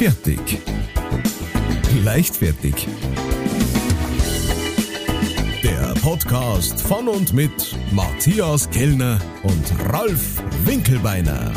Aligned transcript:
Fertig. 0.00 0.58
Leichtfertig. 2.02 2.88
Der 5.62 5.94
Podcast 6.00 6.80
von 6.80 7.06
und 7.06 7.34
mit 7.34 7.76
Matthias 7.92 8.70
Kellner 8.70 9.20
und 9.42 9.92
Ralf 9.92 10.42
Winkelbeiner. 10.64 11.52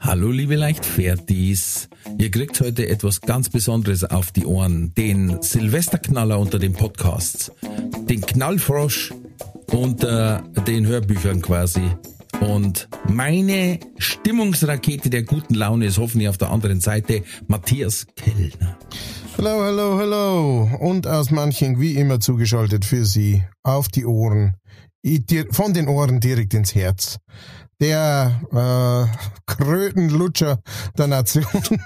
Hallo 0.00 0.32
liebe 0.32 0.56
Leichtfertis. 0.56 1.90
Ihr 2.18 2.32
kriegt 2.32 2.60
heute 2.60 2.88
etwas 2.88 3.20
ganz 3.20 3.48
Besonderes 3.48 4.02
auf 4.02 4.32
die 4.32 4.46
Ohren. 4.46 4.94
Den 4.94 5.40
Silvesterknaller 5.42 6.40
unter 6.40 6.58
den 6.58 6.72
Podcasts. 6.72 7.52
Den 8.10 8.20
Knallfrosch 8.20 9.14
unter 9.70 10.42
den 10.66 10.88
Hörbüchern 10.88 11.40
quasi. 11.40 11.88
Und 12.40 12.88
meine 13.08 13.78
Stimmungsrakete 13.98 15.10
der 15.10 15.22
guten 15.22 15.54
Laune 15.54 15.86
ist 15.86 15.98
hoffentlich 15.98 16.28
auf 16.28 16.38
der 16.38 16.50
anderen 16.50 16.80
Seite 16.80 17.22
Matthias 17.46 18.06
Kellner. 18.16 18.78
Hallo, 19.38 19.62
hallo, 19.62 19.98
hallo. 19.98 20.70
Und 20.80 21.06
aus 21.06 21.30
manchen 21.30 21.80
wie 21.80 21.96
immer 21.96 22.20
zugeschaltet 22.20 22.84
für 22.84 23.04
Sie 23.04 23.44
auf 23.62 23.88
die 23.88 24.06
Ohren. 24.06 24.54
Von 25.50 25.74
den 25.74 25.88
Ohren 25.88 26.20
direkt 26.20 26.54
ins 26.54 26.74
Herz. 26.74 27.18
Der 27.80 28.40
äh, 28.52 29.06
Krötenlutscher 29.46 30.60
der 30.96 31.06
Nation. 31.06 31.44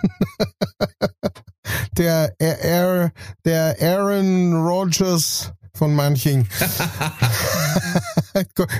der, 1.98 2.32
der, 2.40 3.12
der 3.44 3.76
Aaron 3.80 4.54
Rodgers 4.54 5.52
von 5.74 5.94
manchen. 5.94 6.48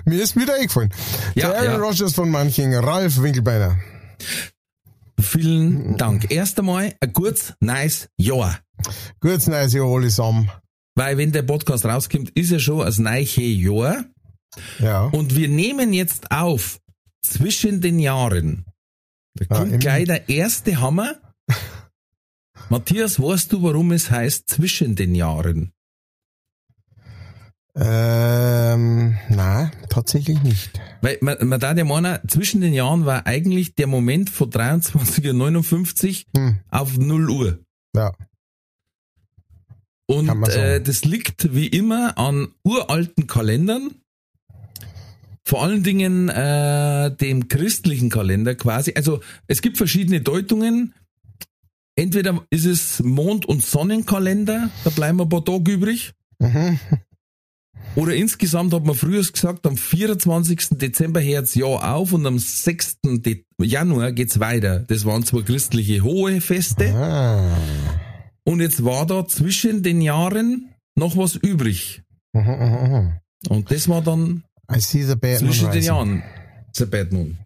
Mir 0.05 0.23
ist 0.23 0.37
wieder 0.37 0.55
eingefallen. 0.55 0.93
Ja, 1.35 1.53
Aaron 1.53 1.65
ja. 1.65 1.77
Rodgers 1.77 2.15
von 2.15 2.31
manchen, 2.31 2.73
Ralf 2.75 3.21
Winkelbeiner. 3.21 3.79
Vielen 5.21 5.97
Dank. 5.97 6.31
Erst 6.31 6.59
einmal 6.59 6.95
ein 7.01 7.13
kurz, 7.13 7.55
nice 7.61 8.09
Jahr. 8.17 8.61
Kurz, 9.21 9.47
nice 9.47 9.75
Jahr 9.75 9.87
alle 9.87 10.09
zusammen. 10.09 10.51
Weil 10.95 11.19
wenn 11.19 11.33
der 11.33 11.43
Podcast 11.43 11.85
rauskommt, 11.85 12.31
ist 12.31 12.51
ja 12.51 12.59
schon 12.59 12.83
ein 12.83 13.03
neues 13.03 13.37
Jahr. 13.37 14.05
Ja. 14.79 15.05
Und 15.07 15.37
wir 15.37 15.49
nehmen 15.49 15.93
jetzt 15.93 16.31
auf 16.31 16.81
zwischen 17.23 17.81
den 17.81 17.99
Jahren. 17.99 18.65
Da 19.35 19.45
kommt 19.45 19.73
ja, 19.73 19.79
gleich 19.79 20.07
der 20.07 20.29
erste 20.29 20.81
Hammer. 20.81 21.17
Matthias, 22.69 23.21
weißt 23.21 23.53
du, 23.53 23.63
warum 23.63 23.93
es 23.93 24.11
heißt 24.11 24.49
zwischen 24.49 24.97
den 24.97 25.15
Jahren? 25.15 25.73
Ähm, 27.83 29.17
nein, 29.31 29.71
tatsächlich 29.89 30.43
nicht. 30.43 30.79
Weil 31.01 31.17
man, 31.23 31.37
man 31.49 31.59
da 31.59 31.73
ja 31.73 31.85
meinen, 31.85 32.19
zwischen 32.29 32.61
den 32.61 32.75
Jahren 32.75 33.07
war 33.07 33.27
eigentlich 33.27 33.75
der 33.75 33.87
Moment 33.87 34.29
von 34.29 34.51
23.59 34.51 36.27
Uhr 36.35 36.41
hm. 36.41 36.59
auf 36.69 36.99
0 36.99 37.31
Uhr. 37.31 37.59
Ja. 37.97 38.13
Und 40.07 40.49
äh, 40.49 40.83
das 40.83 41.05
liegt 41.05 41.55
wie 41.55 41.69
immer 41.69 42.19
an 42.19 42.49
uralten 42.65 43.27
Kalendern. 43.27 43.93
Vor 45.45 45.63
allen 45.63 45.83
Dingen 45.83 46.29
äh, 46.29 47.17
dem 47.17 47.49
christlichen 47.49 48.11
Kalender 48.11 48.57
quasi. 48.57 48.93
Also 48.95 49.21
es 49.47 49.63
gibt 49.63 49.79
verschiedene 49.79 50.21
Deutungen. 50.21 50.95
Entweder 51.97 52.45
ist 52.51 52.67
es 52.67 53.03
Mond- 53.03 53.47
und 53.47 53.65
Sonnenkalender, 53.65 54.69
da 54.85 54.91
bleiben 54.91 55.21
ein 55.21 55.29
paar 55.29 55.45
Tage 55.45 55.73
übrig. 55.73 56.13
Mhm. 56.39 56.79
Oder 57.97 58.15
insgesamt 58.15 58.73
hat 58.73 58.85
man 58.85 58.95
früher 58.95 59.23
gesagt, 59.23 59.67
am 59.67 59.77
24. 59.77 60.79
Dezember 60.79 61.21
hört's 61.21 61.55
Jahr 61.55 61.95
auf 61.95 62.13
und 62.13 62.25
am 62.27 62.39
6. 62.39 62.99
De 63.03 63.45
Januar 63.61 64.13
geht's 64.13 64.39
weiter. 64.39 64.81
Das 64.81 65.05
waren 65.05 65.25
zwar 65.25 65.43
christliche 65.43 66.03
hohe 66.03 66.41
Feste. 66.41 66.95
Ah. 66.95 67.57
Und 68.45 68.61
jetzt 68.61 68.85
war 68.85 69.07
da 69.07 69.27
zwischen 69.27 69.83
den 69.83 70.01
Jahren 70.01 70.73
noch 70.97 71.17
was 71.17 71.35
übrig. 71.35 72.03
Mhm, 72.33 72.43
mhm, 72.43 72.93
mhm. 72.93 73.13
und 73.49 73.71
das 73.71 73.89
war 73.89 74.03
dann 74.03 74.45
I 74.73 74.81
see 74.81 75.03
the 75.03 75.17
bad 75.17 75.39
zwischen 75.39 75.71
den 75.73 75.83
Jahren. 75.83 76.23
The 76.73 76.87
bad 76.87 77.13
moon. 77.13 77.39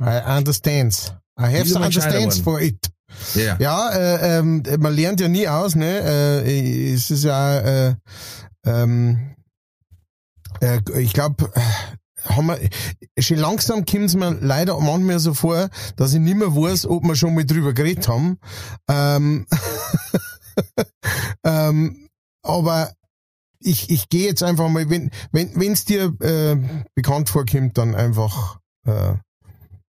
I 0.00 0.20
understand. 0.38 1.16
I 1.38 1.46
have 1.46 1.66
some 1.66 1.84
understands 1.84 2.38
for 2.38 2.60
it. 2.60 2.78
Yeah. 3.34 3.56
Ja, 3.58 3.90
äh, 3.90 4.38
ähm, 4.38 4.62
man 4.78 4.94
lernt 4.94 5.20
ja 5.20 5.28
nie 5.28 5.48
aus, 5.48 5.74
ne? 5.74 6.00
Äh, 6.44 6.92
es 6.92 7.10
ist 7.10 7.24
ja 7.24 7.88
äh, 7.88 7.94
ähm, 8.64 9.34
äh, 10.60 10.80
ich 10.98 11.12
glaube, 11.12 11.50
haben 12.24 12.46
wir, 12.46 12.58
schon 13.18 13.38
langsam 13.38 13.84
kommt 13.84 14.04
es 14.04 14.14
mir 14.14 14.36
leider 14.40 14.78
manchmal 14.80 15.18
so 15.18 15.34
vor, 15.34 15.68
dass 15.96 16.12
ich 16.12 16.20
nicht 16.20 16.36
mehr 16.36 16.54
weiß, 16.54 16.86
ob 16.86 17.04
wir 17.04 17.16
schon 17.16 17.34
mal 17.34 17.44
drüber 17.44 17.72
geredet 17.72 18.08
haben. 18.08 18.38
Ähm, 18.88 19.46
ähm, 21.44 22.08
aber 22.42 22.92
ich, 23.60 23.90
ich 23.90 24.08
gehe 24.08 24.26
jetzt 24.26 24.42
einfach 24.42 24.68
mal, 24.68 24.88
wenn 24.88 25.10
wenn 25.32 25.54
wenn's 25.56 25.84
dir 25.84 26.14
äh, 26.20 26.56
bekannt 26.94 27.28
vorkommt, 27.28 27.76
dann 27.76 27.94
einfach, 27.94 28.58
äh, 28.86 29.14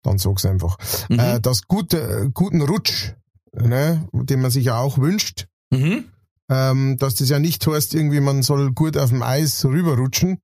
dann 0.03 0.18
sag's 0.18 0.45
einfach. 0.45 0.78
Mhm. 1.09 1.19
Äh, 1.19 1.40
das 1.40 1.63
gute, 1.68 2.30
guten 2.34 2.62
Rutsch, 2.62 3.13
ne, 3.53 4.07
den 4.12 4.41
man 4.41 4.51
sich 4.51 4.66
ja 4.66 4.80
auch 4.80 4.97
wünscht, 4.97 5.47
mhm. 5.72 6.06
ähm, 6.50 6.97
dass 6.97 7.16
das 7.16 7.30
ja 7.30 7.40
nicht 7.40 7.66
heißt, 7.66 7.95
irgendwie 7.95 8.19
man 8.19 8.44
soll 8.44 8.74
gut 8.74 8.97
auf 8.97 9.09
dem 9.09 9.24
Eis 9.24 9.63
rüberrutschen, 9.63 10.40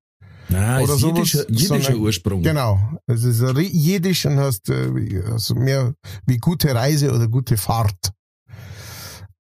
Nein, 0.50 0.84
oder 0.84 0.94
ist 0.96 1.00
sowas, 1.00 1.32
jiddischer, 1.34 1.50
jiddischer 1.52 1.96
Ursprung. 1.96 2.44
Genau. 2.44 2.80
Es 3.06 3.24
ist 3.24 3.42
jiddisch 3.58 4.26
und 4.26 4.40
heißt 4.40 4.70
äh, 4.70 5.24
also 5.32 5.56
mehr 5.56 5.94
wie 6.26 6.38
gute 6.38 6.74
Reise 6.74 7.14
oder 7.14 7.28
gute 7.28 7.58
Fahrt. 7.58 8.12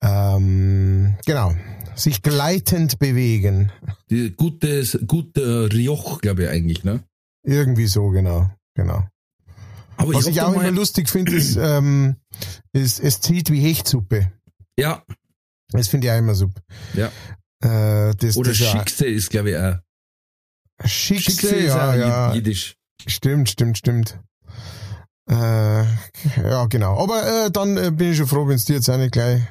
Ähm, 0.02 1.16
genau. 1.24 1.54
Sich 1.94 2.22
gleitend 2.22 2.98
bewegen. 2.98 3.72
Die 4.10 4.30
gutes, 4.30 4.98
gute 5.06 5.72
Rioch, 5.72 6.20
glaube 6.20 6.44
ich 6.44 6.48
eigentlich, 6.50 6.84
ne? 6.84 7.02
Irgendwie 7.42 7.86
so, 7.86 8.10
genau. 8.10 8.50
Genau. 8.74 9.04
Aber 9.97 10.14
Was 10.14 10.26
ich, 10.26 10.36
ich 10.36 10.42
auch 10.42 10.52
immer 10.52 10.70
lustig 10.70 11.08
finde, 11.08 11.34
ist, 11.34 11.56
ähm, 11.56 12.16
ist, 12.72 13.00
es 13.00 13.20
zieht 13.20 13.50
wie 13.50 13.60
Hechtsuppe. 13.60 14.30
Ja. 14.78 15.02
Das 15.72 15.88
finde 15.88 16.06
ich 16.06 16.12
auch 16.12 16.18
immer 16.18 16.34
super. 16.34 16.60
Ja. 16.94 17.10
Äh, 17.60 18.14
das, 18.14 18.36
Oder 18.36 18.50
das 18.50 18.58
Schickste 18.58 19.06
ist, 19.06 19.30
glaube 19.30 19.50
ich, 19.50 19.56
auch. 19.56 19.76
Schickse, 20.84 21.66
ja, 21.66 21.94
ja. 21.94 22.34
Jiddisch. 22.34 22.75
Stimmt, 23.06 23.49
stimmt, 23.49 23.78
stimmt. 23.78 24.19
Äh, 25.31 25.83
ja, 25.84 26.66
genau. 26.69 26.99
Aber 27.03 27.47
äh, 27.47 27.50
dann 27.50 27.77
äh, 27.77 27.91
bin 27.91 28.12
ich 28.12 28.16
schon 28.16 28.27
froh, 28.27 28.47
wenn 28.49 28.56
es 28.56 28.65
dir 28.65 28.77
jetzt 28.77 28.89
eine 28.89 29.11
gleich. 29.11 29.43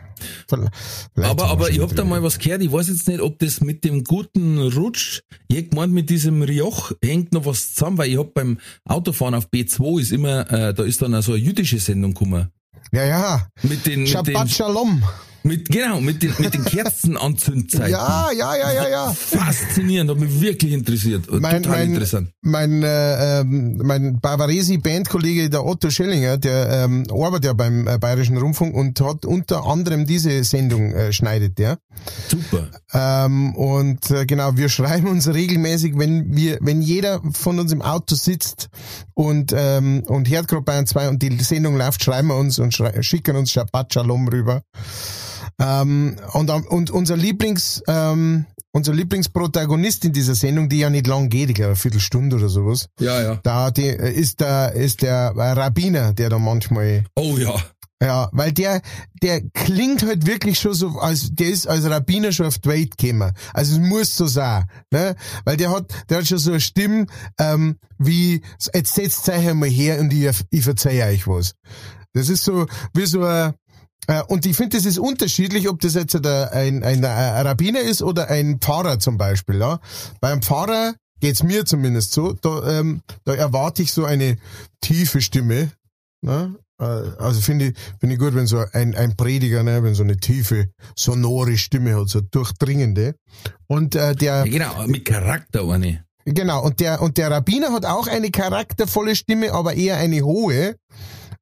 Aber, 1.22 1.46
aber 1.46 1.70
ich 1.70 1.80
hab 1.80 1.96
da 1.96 2.04
mal 2.04 2.24
was 2.24 2.40
gehört, 2.40 2.64
ich 2.64 2.72
weiß 2.72 2.88
jetzt 2.88 3.08
nicht, 3.08 3.22
ob 3.22 3.38
das 3.38 3.62
mit 3.62 3.84
dem 3.84 4.04
guten 4.04 4.60
Rutsch, 4.60 5.22
ich 5.48 5.70
gemeint, 5.70 5.94
mit 5.94 6.10
diesem 6.10 6.42
Rioch 6.42 6.92
hängt 7.04 7.34
noch 7.34 7.46
was 7.46 7.76
zusammen, 7.76 8.00
weil 8.00 8.10
ich 8.10 8.18
hab 8.18 8.34
beim 8.34 8.58
Autofahren 8.86 9.36
auf 9.36 9.50
B2 9.50 10.02
ist 10.02 10.12
immer, 10.12 10.52
äh, 10.52 10.74
da 10.74 10.84
ist 10.84 11.04
dann 11.04 11.14
auch 11.14 11.22
so 11.22 11.34
eine 11.34 11.42
jüdische 11.42 11.80
Sendung 11.80 12.16
gekommen. 12.16 12.50
Ja, 12.92 13.06
ja. 13.06 13.48
Mit 13.62 13.86
den, 13.86 14.08
Shabbat 14.08 14.28
mit 14.28 14.38
den, 14.38 14.50
Shalom. 14.50 15.04
Mit, 15.44 15.70
genau, 15.70 16.02
mit 16.02 16.22
den, 16.22 16.34
mit 16.40 16.54
den 16.54 16.66
Kerzenanzündzeiten. 16.66 17.92
ja, 17.92 18.30
ja, 18.32 18.56
ja, 18.56 18.74
ja, 18.74 18.90
ja. 18.90 19.14
Faszinierend, 19.14 20.12
hat 20.12 20.20
mich 20.20 20.42
wirklich 20.42 20.74
interessiert. 20.74 21.26
Mein, 21.32 21.64
Total 21.64 21.80
mein, 21.80 21.90
interessant. 21.90 22.30
Mein, 22.42 22.84
äh, 22.84 23.40
ähm, 23.40 23.78
mein 23.84 24.20
Bavaresi-Bandkollege, 24.20 25.50
der 25.50 25.66
Otto 25.66 25.90
Schellinger, 25.90 26.38
der 26.38 26.70
ähm, 26.84 27.06
arbeitet 27.12 27.46
ja 27.46 27.54
beim 27.54 27.88
äh, 27.88 27.98
Bayerischen 27.98 28.38
Rundfunk 28.38 28.76
und 28.76 29.00
hat 29.02 29.26
unter 29.26 29.66
anderem 29.66 30.06
diese 30.06 30.44
Sendung 30.44 30.92
äh, 30.94 31.14
schneidet 31.14 31.58
der. 31.58 31.80
Super. 32.28 32.70
Ähm, 32.94 33.56
und 33.56 34.12
äh, 34.12 34.26
genau, 34.26 34.58
wir 34.58 34.70
schreiben 34.70 35.08
uns 35.08 35.34
regelmäßig, 35.34 35.98
wenn 35.98 36.36
wir, 36.36 36.58
wenn 36.62 36.82
jeder 36.82 37.22
von 37.32 37.60
uns 37.60 37.72
im 37.72 37.82
Auto 37.82 38.16
sitzt 38.16 38.70
und 39.14 39.54
ähm, 39.56 40.04
und 40.08 40.30
hört 40.30 40.48
gerade 40.48 40.64
Bayern 40.64 40.86
2 40.86 41.10
und 41.10 41.22
die 41.22 41.36
Sendung 41.44 41.78
läuft, 41.78 42.04
schreiben 42.04 42.30
wir 42.30 42.36
uns 42.36 42.60
und 42.60 42.78
schicken 43.02 43.36
uns 43.36 43.52
Shabbat 43.52 43.94
Shalom 43.94 44.28
rüber. 44.28 44.62
Ähm, 45.60 46.18
und, 46.34 46.50
und 46.50 46.92
unser 46.92 47.18
Lieblings, 47.18 47.82
ähm, 47.88 48.46
unser 48.72 48.94
Lieblingsprotagonist 48.94 50.06
in 50.06 50.14
dieser 50.14 50.36
Sendung, 50.36 50.70
die 50.70 50.80
ja 50.80 50.90
nicht 50.90 51.08
lang 51.08 51.30
geht, 51.30 51.50
ich 51.50 51.56
glaube 51.56 51.70
eine 51.70 51.76
Viertelstunde 51.76 52.36
oder 52.36 52.50
sowas. 52.50 52.90
Ja, 53.00 53.22
ja. 53.22 53.40
Da 53.44 53.72
die, 53.72 53.88
ist 53.88 54.40
der, 54.40 54.74
ist 54.74 55.02
der 55.02 55.34
Rabbiner, 55.36 56.14
der 56.14 56.30
da 56.30 56.38
manchmal. 56.38 57.06
Oh 57.16 57.38
ja. 57.38 57.56
Ja, 58.00 58.30
weil 58.32 58.52
der, 58.52 58.82
der 59.24 59.42
klingt 59.50 60.04
halt 60.04 60.28
wirklich 60.28 60.60
schon 60.60 60.76
so, 60.76 61.00
als 61.00 61.32
der 61.32 61.50
ist 61.50 61.68
als 61.68 61.90
Rabbiner 61.90 62.32
schon 62.32 62.46
auf 62.46 62.60
die 62.60 62.70
Welt 62.70 62.96
gekommen. 62.96 63.32
Also 63.54 63.74
es 63.74 63.80
muss 63.80 64.16
so 64.16 64.28
sein, 64.28 64.66
ne? 64.92 65.16
Weil 65.46 65.58
der 65.58 65.72
hat, 65.72 65.92
der 66.08 66.20
hat 66.20 66.28
schon 66.28 66.38
so 66.38 66.52
eine 66.52 66.62
Stimme, 66.62 67.08
ähm, 67.40 67.78
wie, 67.98 68.42
jetzt 68.74 68.94
setzt 68.94 69.28
euch 69.30 69.48
einmal 69.48 69.70
her 69.70 70.00
und 70.00 70.14
ich, 70.14 70.30
ich 70.52 70.64
verzeih 70.64 71.12
euch 71.12 71.28
was. 71.28 71.56
Das 72.14 72.30
ist 72.30 72.44
so, 72.44 72.68
wie 72.94 73.08
so 73.08 73.24
ein, 73.24 73.50
äh, 73.50 73.54
und 74.28 74.46
ich 74.46 74.56
finde, 74.56 74.78
das 74.78 74.86
ist 74.86 75.00
unterschiedlich, 75.00 75.68
ob 75.70 75.80
das 75.82 75.94
jetzt 75.94 76.16
ein, 76.16 76.24
ein, 76.84 76.84
ein 76.84 77.04
Rabbiner 77.04 77.82
ist 77.82 78.02
oder 78.02 78.30
ein 78.30 78.60
Pfarrer 78.60 79.00
zum 79.00 79.18
Beispiel. 79.18 79.60
Ja? 79.60 79.80
Beim 80.22 80.42
Pfarrer 80.42 80.96
geht's 81.20 81.44
mir 81.44 81.66
zumindest 81.66 82.14
so, 82.14 82.34
da, 82.34 82.80
ähm, 82.80 83.02
da 83.26 83.34
erwarte 83.34 83.82
ich 83.82 83.92
so 83.92 84.06
eine 84.06 84.38
tiefe 84.82 85.20
Stimme. 85.22 85.72
Ne? 86.22 86.56
Äh, 86.80 86.84
Also 87.20 87.42
finde 87.42 87.66
ich, 87.70 87.76
finde 88.00 88.16
ich 88.16 88.20
gut, 88.20 88.36
wenn 88.36 88.48
so 88.48 88.64
ein, 88.72 88.96
ein 88.96 89.16
Prediger, 89.18 89.64
ne, 89.64 89.84
wenn 89.84 89.96
so 89.96 90.04
eine 90.04 90.18
tiefe, 90.18 90.70
sonore 90.96 91.58
Stimme 91.58 92.00
hat, 92.00 92.10
so 92.10 92.22
durchdringende. 92.22 93.16
Und 93.68 93.96
äh, 93.96 94.16
der, 94.16 94.46
Ja, 94.46 94.70
genau, 94.70 94.88
mit 94.88 95.06
Charakter 95.06 95.68
eine. 95.70 96.06
genau, 96.26 96.64
und 96.64 96.80
der, 96.80 97.02
und 97.02 97.18
der 97.18 97.32
Rabbiner 97.32 97.74
hat 97.74 97.86
auch 97.86 98.08
eine 98.08 98.30
charaktervolle 98.32 99.16
Stimme, 99.16 99.52
aber 99.54 99.74
eher 99.74 99.98
eine 99.98 100.22
hohe. 100.22 100.76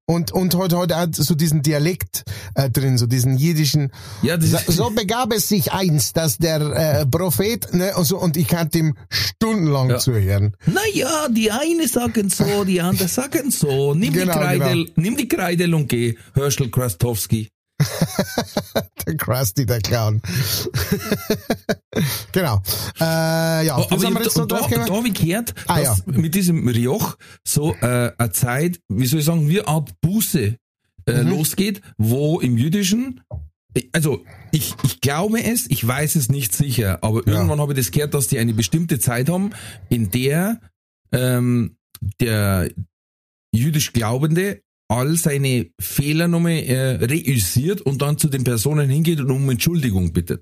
Und, 0.07 0.31
und 0.31 0.55
hat 0.55 0.71
halt 0.71 0.93
auch 0.93 1.07
so 1.13 1.33
diesen 1.33 1.63
Dialekt 1.63 2.23
äh, 2.53 2.69
drin, 2.69 2.99
so 2.99 3.07
diesen 3.07 3.37
jiddischen. 3.37 3.91
Ja, 4.21 4.37
das 4.37 4.51
So, 4.67 4.71
so 4.71 4.89
begab 4.91 5.33
es 5.33 5.47
sich 5.47 5.71
einst, 5.71 6.15
dass 6.15 6.37
der 6.37 6.61
äh, 6.61 7.05
Prophet, 7.07 7.73
ne, 7.73 7.93
und 7.95 8.05
so, 8.05 8.19
und 8.19 8.37
ich 8.37 8.47
kann 8.47 8.69
dem 8.69 8.95
stundenlang 9.09 9.89
Ja. 9.89 9.97
zuhören. 9.97 10.55
naja, 10.67 11.27
die 11.29 11.51
eine 11.51 11.87
sagen 11.87 12.29
so, 12.29 12.63
die 12.65 12.81
andere 12.81 13.07
sagen 13.07 13.49
so. 13.49 13.95
Nimm 13.95 14.13
Genau, 14.13 14.33
die 14.33 14.39
Kreidel, 14.39 14.91
nimm 14.95 15.17
die 15.17 15.27
Kreidel 15.27 15.73
und 15.73 15.89
geh. 15.89 16.15
Herschel 16.35 16.69
Krastowski. 16.69 17.49
Der 19.07 19.17
Krusty, 19.17 19.65
der 19.65 19.81
Clown. 19.81 20.21
genau. 22.31 22.61
Äh, 22.99 23.65
ja, 23.65 23.77
Oh, 23.77 23.85
aber 23.89 24.03
haben 24.03 24.13
wir 24.15 24.23
jetzt 24.23 24.37
da, 24.37 24.45
da, 24.45 24.67
da 24.67 24.89
habe 24.95 25.07
ich 25.07 25.13
gehört, 25.13 25.53
Ah, 25.67 25.81
dass 25.81 26.05
mit 26.05 26.35
diesem 26.35 26.67
Rioch 26.67 27.15
so 27.47 27.73
äh, 27.81 28.11
eine 28.17 28.31
Zeit, 28.31 28.79
wie 28.89 29.05
soll 29.05 29.19
ich 29.19 29.25
sagen, 29.25 29.47
wie 29.47 29.59
eine 29.59 29.67
Art 29.67 29.91
Buße 30.01 30.55
äh, 31.07 31.23
Mhm. 31.23 31.29
losgeht, 31.29 31.81
wo 31.97 32.39
im 32.39 32.57
Jüdischen, 32.57 33.21
also 33.91 34.23
ich, 34.51 34.73
ich 34.83 35.01
glaube 35.01 35.43
es, 35.43 35.69
ich 35.69 35.85
weiß 35.85 36.15
es 36.15 36.29
nicht 36.29 36.53
sicher, 36.55 36.99
aber 37.03 37.21
Ja. 37.27 37.33
irgendwann 37.35 37.59
habe 37.61 37.73
ich 37.73 37.77
das 37.79 37.91
gehört, 37.91 38.13
dass 38.13 38.27
die 38.27 38.39
eine 38.39 38.53
bestimmte 38.53 38.99
Zeit 38.99 39.29
haben, 39.29 39.51
in 39.89 40.09
der 40.09 40.59
ähm, 41.11 41.77
der 42.19 42.69
jüdisch 43.53 43.93
Glaubende 43.93 44.61
all 44.87 45.15
seine 45.15 45.67
Fehler 45.79 46.27
nochmal 46.27 46.53
äh, 46.53 46.95
reüssiert 47.05 47.81
und 47.81 48.01
dann 48.01 48.17
zu 48.17 48.27
den 48.27 48.43
Personen 48.43 48.89
hingeht 48.89 49.19
und 49.19 49.31
um 49.31 49.49
Entschuldigung 49.49 50.13
bittet. 50.13 50.41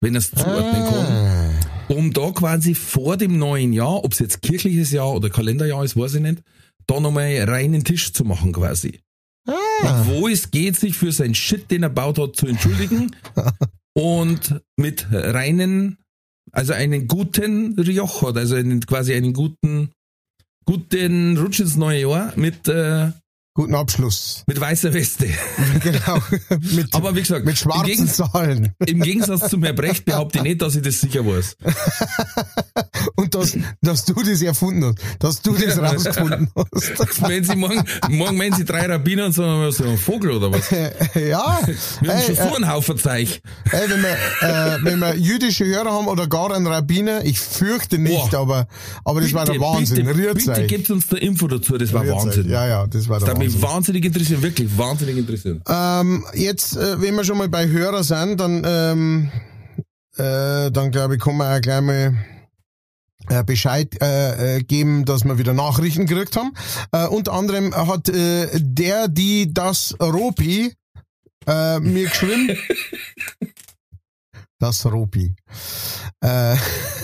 Wenn 0.00 0.14
er 0.14 0.18
es 0.18 0.30
zuordnen 0.30 0.84
kann 0.84 1.06
Ah. 1.06 1.50
um 1.88 2.12
da 2.12 2.30
quasi 2.32 2.74
vor 2.74 3.16
dem 3.16 3.38
neuen 3.38 3.72
Jahr, 3.72 4.04
ob 4.04 4.12
es 4.12 4.18
jetzt 4.18 4.42
kirchliches 4.42 4.90
Jahr 4.90 5.12
oder 5.12 5.30
Kalenderjahr 5.30 5.84
ist, 5.84 5.96
weiß 5.96 6.14
ich 6.14 6.22
nicht, 6.22 6.42
da 6.86 6.98
nochmal 6.98 7.36
reinen 7.46 7.84
Tisch 7.84 8.12
zu 8.12 8.24
machen 8.24 8.52
quasi. 8.52 8.98
Ah. 9.46 10.04
Wo 10.06 10.26
es 10.28 10.50
geht, 10.50 10.76
sich 10.76 10.96
für 10.96 11.12
sein 11.12 11.34
Shit, 11.34 11.70
den 11.70 11.82
er 11.84 11.90
baut 11.90 12.18
hat, 12.18 12.36
zu 12.36 12.46
entschuldigen 12.46 13.14
und 13.94 14.60
mit 14.76 15.06
reinen, 15.10 15.98
also 16.50 16.72
einen 16.72 17.06
guten 17.06 17.78
Rioch 17.78 18.22
hat, 18.22 18.36
also 18.36 18.56
einen, 18.56 18.80
quasi 18.86 19.14
einen 19.14 19.32
guten, 19.32 19.90
guten 20.64 21.36
Rutsch 21.38 21.60
ins 21.60 21.76
neue 21.76 22.00
Jahr 22.02 22.32
mit, 22.36 22.66
äh, 22.68 23.12
Guten 23.54 23.74
Abschluss. 23.74 24.44
mit 24.46 24.58
weißer 24.58 24.94
Weste. 24.94 25.26
genau. 25.82 26.22
mit, 26.72 26.94
Aber 26.94 27.14
wie 27.14 27.20
gesagt, 27.20 27.44
mit 27.44 27.52
im, 27.52 27.56
schwarzen 27.58 27.84
Gegens 27.84 28.16
Zahlen. 28.16 28.74
im 28.86 29.02
Gegensatz 29.02 29.50
zum 29.50 29.62
Herr 29.62 29.74
Brecht 29.74 30.06
behaupte 30.06 30.38
ich 30.38 30.44
nicht, 30.44 30.62
dass 30.62 30.74
ich 30.74 30.80
das 30.80 31.02
sicher 31.02 31.20
weiß. 31.26 31.58
Und 33.16 33.34
dass, 33.34 33.58
dass 33.82 34.06
du 34.06 34.14
das 34.22 34.40
erfunden 34.40 34.94
hast. 34.96 35.22
Dass 35.22 35.42
du 35.42 35.54
das 35.54 35.76
rausgefunden 35.78 36.50
hast. 36.56 37.20
Meinen 37.20 37.44
Sie 37.44 37.54
morgen, 37.56 37.84
morgen 38.08 38.36
meinen 38.38 38.54
Sie 38.54 38.64
drei 38.64 38.86
Rabbiner 38.86 39.26
und 39.26 39.32
sagen, 39.32 39.70
so 39.72 39.84
ein 39.84 39.98
Vogel 39.98 40.30
oder 40.30 40.50
was? 40.52 40.70
ja. 40.70 40.88
Wir 41.14 41.36
haben 41.36 41.66
Hey, 42.00 42.24
schon 42.24 42.36
äh, 42.36 42.48
so 42.48 42.54
einen 42.54 42.70
Haufen 42.70 42.96
Zeich. 42.96 43.42
Ey, 43.70 43.90
wenn 43.90 44.02
wir, 44.02 44.12
äh, 44.12 44.78
wenn 44.82 44.98
wir 45.00 45.14
jüdische 45.16 45.66
Hörer 45.66 45.92
haben 45.92 46.06
oder 46.06 46.26
gar 46.26 46.54
einen 46.54 46.66
Rabbiner, 46.66 47.24
ich 47.24 47.38
fürchte 47.38 47.98
nicht, 47.98 48.30
Boah. 48.30 48.40
aber, 48.40 48.66
aber 49.04 49.20
das 49.20 49.34
war 49.34 49.44
der 49.44 49.60
Wahnsinn. 49.60 50.06
Bitte, 50.06 50.34
bitte 50.34 50.66
gebt 50.66 50.90
uns 50.90 51.08
da 51.08 51.16
Info 51.18 51.48
dazu, 51.48 51.76
das 51.76 51.92
war 51.92 52.02
Rührt 52.02 52.14
euch. 52.14 52.24
Wahnsinn. 52.26 52.48
Ja, 52.48 52.66
ja, 52.66 52.86
das 52.86 53.08
war 53.08 53.18
der 53.18 53.28
hat 53.34 53.41
mich 53.44 53.54
Wahnsinn. 53.54 53.62
wahnsinnig 53.62 54.04
interessiert, 54.04 54.42
wirklich 54.42 54.78
wahnsinnig 54.78 55.16
interessiert. 55.16 55.62
Ähm, 55.68 56.24
jetzt, 56.34 56.76
äh, 56.76 57.00
wenn 57.00 57.14
wir 57.14 57.24
schon 57.24 57.38
mal 57.38 57.48
bei 57.48 57.68
Hörer 57.68 58.04
sind, 58.04 58.38
dann, 58.40 58.62
ähm, 58.64 59.30
äh, 60.16 60.70
dann 60.70 60.90
glaube 60.90 61.16
ich, 61.16 61.20
kann 61.22 61.36
man 61.36 61.56
auch 61.56 61.60
gleich 61.60 61.80
mal 61.80 62.16
äh, 63.28 63.44
Bescheid 63.44 63.96
äh, 64.00 64.56
äh, 64.56 64.62
geben, 64.62 65.04
dass 65.04 65.24
wir 65.24 65.38
wieder 65.38 65.54
Nachrichten 65.54 66.06
gekriegt 66.06 66.36
haben. 66.36 66.52
Äh, 66.92 67.06
unter 67.06 67.32
anderem 67.32 67.74
hat 67.74 68.08
äh, 68.08 68.48
der, 68.54 69.08
die 69.08 69.52
das 69.52 69.96
Ropi 70.00 70.74
äh, 71.46 71.80
mir 71.80 72.08
geschrieben. 72.08 72.56
das 74.62 74.86
Ropi. 74.86 75.34
Äh, 76.20 76.56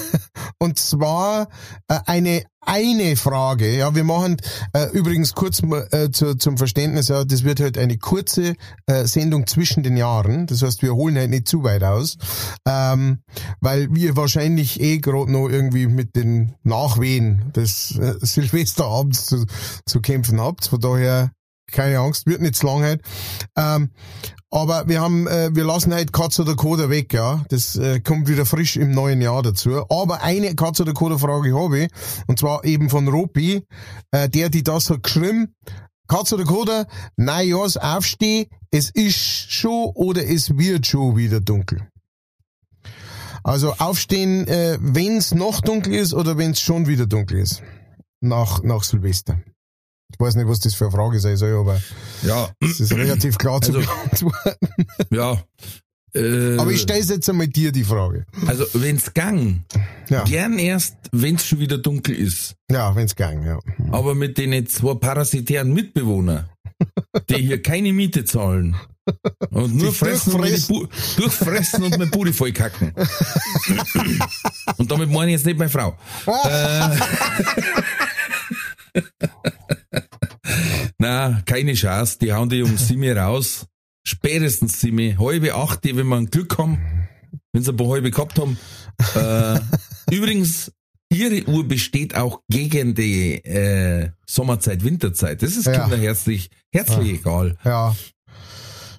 und 0.58 0.78
zwar 0.78 1.48
äh, 1.88 1.98
eine 2.06 2.44
eine 2.60 3.16
Frage. 3.16 3.74
Ja, 3.74 3.94
wir 3.94 4.04
machen 4.04 4.36
äh, 4.74 4.90
übrigens 4.92 5.32
kurz 5.32 5.62
äh, 5.62 6.10
zu, 6.10 6.36
zum 6.36 6.58
Verständnis. 6.58 7.08
Ja, 7.08 7.24
das 7.24 7.42
wird 7.42 7.60
halt 7.60 7.78
eine 7.78 7.96
kurze 7.96 8.56
äh, 8.86 9.06
Sendung 9.06 9.46
zwischen 9.46 9.82
den 9.82 9.96
Jahren. 9.96 10.46
Das 10.46 10.60
heißt, 10.60 10.82
wir 10.82 10.94
holen 10.94 11.16
halt 11.16 11.30
nicht 11.30 11.48
zu 11.48 11.62
weit 11.64 11.82
aus, 11.82 12.18
ähm, 12.66 13.22
weil 13.60 13.88
wir 13.94 14.16
wahrscheinlich 14.18 14.80
eh 14.80 14.98
gerade 14.98 15.32
noch 15.32 15.48
irgendwie 15.48 15.86
mit 15.86 16.14
den 16.14 16.56
Nachwehen 16.62 17.52
des 17.56 17.96
äh, 17.98 18.16
Silvesterabends 18.20 19.24
zu, 19.24 19.46
zu 19.86 20.00
kämpfen 20.02 20.38
habt. 20.38 20.66
Von 20.66 20.80
daher 20.80 21.30
keine 21.72 21.98
Angst, 21.98 22.26
wird 22.26 22.40
nicht 22.40 22.56
zu 22.56 22.66
lang 22.66 22.82
halt. 22.82 23.02
Ähm, 23.56 23.90
aber 24.50 24.88
wir 24.88 25.00
haben, 25.00 25.26
äh, 25.26 25.50
wir 25.52 25.64
lassen 25.64 25.92
halt 25.92 26.12
Katz 26.12 26.38
oder 26.40 26.56
Koda 26.56 26.88
weg, 26.88 27.12
ja. 27.12 27.44
Das 27.50 27.76
äh, 27.76 28.00
kommt 28.00 28.28
wieder 28.28 28.46
frisch 28.46 28.76
im 28.76 28.92
neuen 28.92 29.20
Jahr 29.20 29.42
dazu. 29.42 29.84
Aber 29.90 30.22
eine 30.22 30.54
Katz 30.54 30.80
oder 30.80 30.94
Koda 30.94 31.18
Frage 31.18 31.54
habe 31.54 31.80
ich, 31.80 31.90
und 32.26 32.38
zwar 32.38 32.64
eben 32.64 32.88
von 32.88 33.08
Ropi, 33.08 33.62
äh, 34.10 34.28
der, 34.28 34.48
die 34.48 34.62
das 34.62 34.88
hat 34.90 35.02
geschrieben. 35.02 35.54
Katz 36.08 36.32
oder 36.32 36.44
Koda, 36.44 36.86
Neujahrs 37.16 37.76
Aufsteh, 37.76 38.48
es 38.70 38.90
ist 38.90 39.52
schon 39.52 39.90
oder 39.94 40.26
es 40.26 40.56
wird 40.56 40.86
schon 40.86 41.16
wieder 41.16 41.40
dunkel. 41.40 41.86
Also 43.44 43.74
aufstehen, 43.74 44.46
äh, 44.48 44.78
wenn 44.80 45.18
es 45.18 45.34
noch 45.34 45.60
dunkel 45.60 45.94
ist 45.94 46.14
oder 46.14 46.38
wenn 46.38 46.52
es 46.52 46.60
schon 46.60 46.86
wieder 46.86 47.06
dunkel 47.06 47.38
ist. 47.38 47.62
Nach, 48.20 48.62
nach 48.62 48.82
Silvester. 48.82 49.40
Ich 50.10 50.18
weiß 50.18 50.36
nicht, 50.36 50.48
was 50.48 50.60
das 50.60 50.74
für 50.74 50.86
eine 50.86 50.92
Frage 50.92 51.20
sein 51.20 51.36
soll, 51.36 51.54
aber 51.58 51.80
Ja, 52.22 52.50
es 52.60 52.80
ist 52.80 52.92
relativ 52.92 53.36
klar 53.38 53.60
zu 53.60 53.74
Also- 53.76 53.86
beantworten. 53.88 54.56
ja. 55.10 55.42
Äh, 56.14 56.56
Aber 56.56 56.70
ich 56.72 56.80
stelle 56.80 57.00
jetzt 57.04 57.28
einmal 57.28 57.48
dir 57.48 57.70
die 57.70 57.84
Frage. 57.84 58.24
Also, 58.46 58.64
wenn's 58.72 59.12
gang, 59.12 59.64
Ja, 60.08 60.24
gern 60.24 60.58
erst, 60.58 60.96
wenn's 61.12 61.44
schon 61.44 61.60
wieder 61.60 61.76
dunkel 61.76 62.14
ist. 62.14 62.54
ja 62.72 62.96
wenn's 62.96 63.14
gang, 63.14 63.44
ja. 63.44 63.58
Aber 63.92 64.14
mit 64.14 64.38
den 64.38 64.66
zwei 64.66 64.94
parasitären 64.94 65.70
Mitbewohnern, 65.74 66.48
die 67.28 67.34
hier 67.36 67.62
keine 67.62 67.92
Miete 67.92 68.24
zahlen 68.24 68.74
und 69.50 69.76
nur 69.76 69.92
fressen 69.92 70.32
und, 70.32 70.40
durchfressen. 70.40 70.74
Bu 70.74 70.86
durchfressen 71.22 71.82
und 71.84 71.98
mein 71.98 72.10
Bude 72.10 72.32
voll 72.32 72.52
kacken. 72.52 72.92
und 74.78 74.90
damit 74.90 75.10
meine 75.10 75.26
ich 75.30 75.36
jetzt 75.36 75.44
nicht 75.46 75.58
meine 75.58 75.70
Frau. 75.70 75.94
Äh, 79.00 79.02
Na, 80.98 81.42
keine 81.46 81.74
Chance. 81.74 82.18
Die 82.20 82.32
hauen 82.32 82.48
die 82.48 82.62
um 82.62 82.76
sieben 82.76 83.16
raus. 83.16 83.66
Spätestens 84.06 84.80
sieben, 84.80 85.18
halbe 85.18 85.54
acht, 85.54 85.84
wenn 85.84 86.06
wir 86.06 86.16
ein 86.16 86.30
Glück 86.30 86.58
haben, 86.58 86.78
wenn 87.52 87.62
sie 87.62 87.70
ein 87.70 87.76
paar 87.76 87.88
halbe 87.88 88.10
gehabt 88.10 88.38
haben. 88.38 88.58
Äh, 89.14 89.60
übrigens, 90.14 90.72
ihre 91.10 91.46
Uhr 91.48 91.66
besteht 91.68 92.16
auch 92.16 92.40
gegen 92.48 92.94
die 92.94 93.34
äh, 93.44 94.10
Sommerzeit, 94.26 94.82
Winterzeit. 94.82 95.42
Das 95.42 95.56
ist 95.56 95.66
Ja. 95.66 95.82
Kinder 95.82 95.98
herzlich, 95.98 96.50
herzlich 96.72 97.20
egal. 97.20 97.56
Ja. 97.64 97.94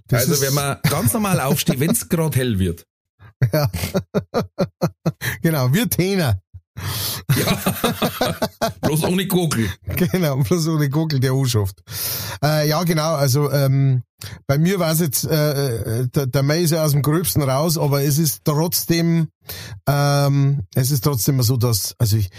Das 0.08 0.28
also 0.28 0.46
wenn 0.46 0.54
man 0.54 0.78
ganz 0.90 1.14
normal 1.14 1.40
aufsteht, 1.40 1.80
wenn 1.80 1.92
es 1.92 2.08
gerade 2.10 2.38
hell 2.38 2.60
wird. 2.60 2.86
Ja. 3.54 3.72
genau, 5.42 5.74
wir 5.74 5.90
Täner. 5.90 6.42
Ja. 7.36 7.58
Bloß 8.82 9.04
ohne 9.04 9.28
Kugel. 9.28 9.70
Genau, 9.96 10.38
bloß 10.38 10.68
eine 10.70 10.90
Gurkel, 10.90 11.20
der 11.20 11.34
anschafft. 11.34 11.82
Äh, 12.44 12.68
ja, 12.68 12.84
genau, 12.84 13.16
also 13.16 13.52
ähm, 13.52 14.04
bei 14.48 14.58
mir 14.58 14.80
war 14.80 14.92
es 14.92 15.00
jetzt, 15.00 15.26
äh, 15.26 16.02
äh, 16.02 16.08
der, 16.08 16.28
der 16.28 16.44
Mai 16.44 16.62
ist 16.62 16.72
ja 16.72 16.84
aus 16.84 16.92
dem 16.92 17.02
Gröbsten 17.02 17.42
raus, 17.42 17.78
aber 17.78 18.04
es 18.04 18.18
ist 18.18 18.42
trotzdem, 18.44 19.28
ähm, 19.88 20.64
es 20.76 20.92
ist 20.92 21.04
trotzdem 21.04 21.42
so, 21.42 21.58
dass, 21.58 21.96
also 22.00 22.18
ich, 22.18 22.30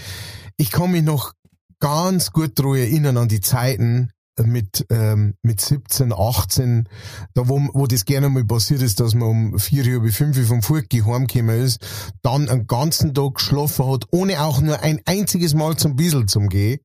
ich 0.57 0.71
kann 0.71 0.91
mich 0.91 1.03
noch 1.03 1.33
ganz 1.79 2.33
gut 2.33 2.59
daran 2.59 2.77
erinnern 2.77 3.17
an 3.17 3.29
die 3.29 3.41
Zeiten 3.41 4.11
mit, 4.39 4.87
ähm, 4.91 5.35
mit 5.43 5.61
17, 5.61 6.13
18, 6.13 6.89
da 7.35 7.49
wo, 7.49 7.61
wo 7.73 7.87
das 7.87 8.05
gerne 8.05 8.29
mal 8.29 8.45
passiert 8.45 8.83
ist, 8.83 9.01
dass 9.01 9.15
man 9.15 9.29
um 9.29 9.59
vier, 9.59 9.85
halb 9.85 10.13
fünf 10.13 10.47
vom 10.47 10.63
Furki 10.63 11.01
heimgekommen 11.01 11.61
ist, 11.63 11.81
dann 12.23 12.49
einen 12.49 12.67
ganzen 12.67 13.15
Tag 13.15 13.35
geschlafen 13.35 13.87
hat, 13.87 14.07
ohne 14.11 14.43
auch 14.43 14.61
nur 14.61 14.81
ein 14.81 15.01
einziges 15.05 15.55
Mal 15.55 15.77
zum 15.77 15.97
Bissel 15.97 16.27
zum 16.27 16.49
Gehen 16.49 16.81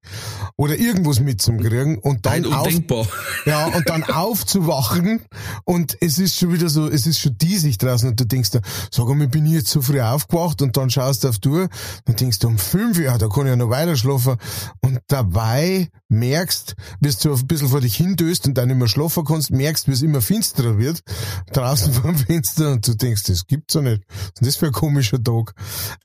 oder 0.57 0.77
irgendwas 0.77 1.19
mit 1.19 1.41
zum 1.41 1.59
Kriegen 1.59 1.97
und 1.99 2.25
dann 2.25 2.45
auf, 2.45 2.67
ja, 3.45 3.67
und 3.67 3.89
dann 3.89 4.03
aufzuwachen 4.03 5.21
und 5.65 5.97
es 6.01 6.19
ist 6.19 6.37
schon 6.37 6.53
wieder 6.53 6.69
so, 6.69 6.89
es 6.89 7.07
ist 7.07 7.19
schon 7.19 7.37
diesig 7.37 7.77
draußen 7.77 8.09
und 8.09 8.19
du 8.19 8.25
denkst 8.25 8.51
dir, 8.51 8.61
sag 8.91 9.07
mal, 9.07 9.27
bin 9.27 9.45
ich 9.45 9.53
jetzt 9.53 9.69
so 9.69 9.81
früh 9.81 10.01
aufgewacht 10.01 10.61
und 10.61 10.75
dann 10.77 10.89
schaust 10.89 11.23
du 11.23 11.29
auf 11.29 11.39
die 11.39 11.49
Uhr 11.49 11.69
und 12.07 12.19
denkst 12.19 12.39
du, 12.39 12.47
um 12.47 12.57
fünf, 12.57 12.99
ja, 12.99 13.17
da 13.17 13.27
kann 13.27 13.45
ich 13.45 13.51
ja 13.51 13.55
noch 13.55 13.69
weiter 13.69 13.95
schlafen 13.95 14.35
und 14.81 14.99
dabei 15.07 15.89
merkst, 16.15 16.75
wie 16.99 17.11
du 17.21 17.33
ein 17.33 17.47
bisschen 17.47 17.69
vor 17.69 17.81
dich 17.81 17.95
hindöst 17.95 18.47
und 18.47 18.55
dann 18.57 18.69
immer 18.69 18.87
schlafen 18.87 19.23
kannst, 19.25 19.51
merkst, 19.51 19.87
wie 19.87 19.91
es 19.91 20.01
immer 20.01 20.21
finsterer 20.21 20.77
wird, 20.77 21.01
draußen 21.53 21.93
vor 21.93 22.11
dem 22.11 22.17
Fenster 22.17 22.71
und 22.71 22.87
du 22.87 22.95
denkst, 22.95 23.23
das 23.23 23.45
gibt's 23.47 23.73
doch 23.73 23.81
nicht. 23.81 24.01
Was 24.09 24.27
ist 24.41 24.47
das 24.47 24.55
für 24.55 24.67
ein 24.67 24.71
komischer 24.71 25.21
Tag? 25.21 25.53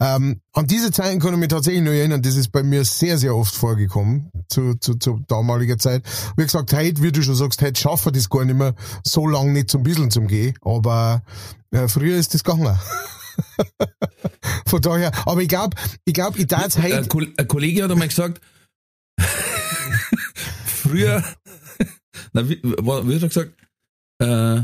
Ähm, 0.00 0.40
an 0.52 0.67
diese 0.67 0.90
Zeiten 0.90 1.21
kann 1.21 1.35
ich 1.35 1.40
mich 1.40 1.49
tatsächlich 1.49 1.83
noch 1.83 1.93
erinnern, 1.93 2.23
das 2.23 2.37
ist 2.37 2.52
bei 2.52 2.62
mir 2.62 2.85
sehr, 2.85 3.19
sehr 3.19 3.35
oft 3.35 3.55
vorgekommen, 3.55 4.31
zu, 4.49 4.75
zu, 4.75 4.95
zu 4.95 5.21
damaliger 5.29 5.79
Zeit. 5.79 6.02
Wie 6.37 6.45
gesagt, 6.45 6.73
heute, 6.73 7.02
wie 7.02 7.12
du 7.12 7.23
schon 7.23 7.37
sagst, 7.37 7.62
heute 7.62 7.81
schaffen 7.81 8.12
das 8.12 8.29
gar 8.29 8.45
nicht 8.45 8.57
mehr 8.57 8.75
so 9.05 9.26
lange 9.26 9.52
nicht 9.52 9.71
zum 9.71 9.83
bisschen 9.83 10.11
zum 10.11 10.26
Gehen, 10.26 10.55
aber 10.62 11.23
äh, 11.71 11.88
früher 11.88 12.17
ist 12.17 12.35
das 12.35 12.45
gegangen. 12.45 12.79
Von 14.67 14.81
daher, 14.81 15.12
aber 15.26 15.43
ich 15.43 15.49
glaube, 15.49 15.76
ich 16.05 16.14
glaube, 16.14 16.38
ich 16.38 16.47
darf 16.47 16.76
heute, 16.76 17.09
ein 17.37 17.49
Kollege 17.49 17.85
hat 17.85 17.90
einmal 17.90 18.09
gesagt, 18.09 18.40
früher, 20.90 21.25
na, 22.32 22.49
wie, 22.49 22.62
wie 22.62 23.14
hat 23.14 23.28
gesagt, 23.28 23.52
äh, 24.20 24.62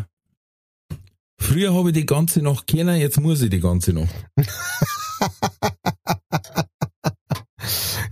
früher 1.40 1.75
habe 1.75 1.90
ich 1.90 1.95
die 1.95 2.06
ganze 2.06 2.42
Nacht 2.42 2.66
kennen, 2.66 3.00
jetzt 3.00 3.21
muss 3.21 3.42
ich 3.42 3.50
die 3.50 3.61
ganze 3.61 3.92
Nacht. 3.92 4.14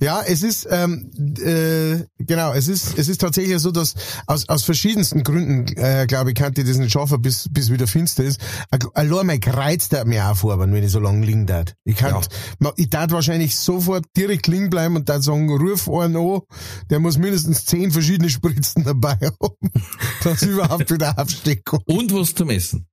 Ja, 0.05 0.21
es 0.27 0.43
ist 0.43 0.69
ähm, 0.71 1.11
äh, 1.39 2.05
genau, 2.19 2.53
es 2.53 2.69
ist 2.69 2.99
es 2.99 3.09
ist 3.09 3.23
tatsächlich 3.23 3.59
so, 3.59 3.71
dass 3.71 3.95
aus 4.27 4.47
aus 4.51 4.63
verschiedensten 4.63 5.23
Gründen, 5.23 5.67
äh, 5.79 6.07
glaube 6.07 6.31
ich, 6.31 6.37
kann 6.37 6.53
ich 6.55 6.63
das 6.65 6.77
nicht 6.77 6.93
schaffen, 6.93 7.23
bis 7.23 7.49
bis 7.51 7.71
wieder 7.71 7.87
finster 7.87 8.23
ist. 8.23 8.39
Allein 8.93 9.27
mein 9.27 9.41
Kreuz 9.41 9.89
der 9.89 10.05
mir 10.05 10.29
auch 10.29 10.37
vorben, 10.37 10.75
wenn 10.75 10.85
ich 10.85 10.91
so 10.91 11.01
lange 11.01 11.25
liegen 11.25 11.47
darf. 11.47 11.73
Ich 11.85 11.97
kann, 11.97 12.21
Ja. 12.61 12.73
ich 12.77 12.91
darf 12.91 13.13
wahrscheinlich 13.13 13.57
sofort 13.57 14.05
direkt 14.15 14.47
liegen 14.47 14.69
bleiben 14.69 14.95
und 14.97 15.09
dann 15.09 15.23
sagen, 15.23 15.49
ruf 15.49 15.89
einen 15.89 16.17
an, 16.17 16.41
der 16.91 17.01
muss 17.01 17.17
mindestens 17.17 17.65
zehn 17.65 17.91
verschiedene 17.91 18.29
Spritzen 18.29 18.85
dabei 18.85 19.17
haben, 19.41 19.71
dass 20.23 20.43
ich 20.43 20.51
überhaupt 20.51 20.91
wieder 20.91 21.19
aufstehen 21.19 21.63
kann. 21.65 21.81
Und 21.87 22.13
was 22.13 22.35
zum 22.35 22.51
Essen. 22.51 22.87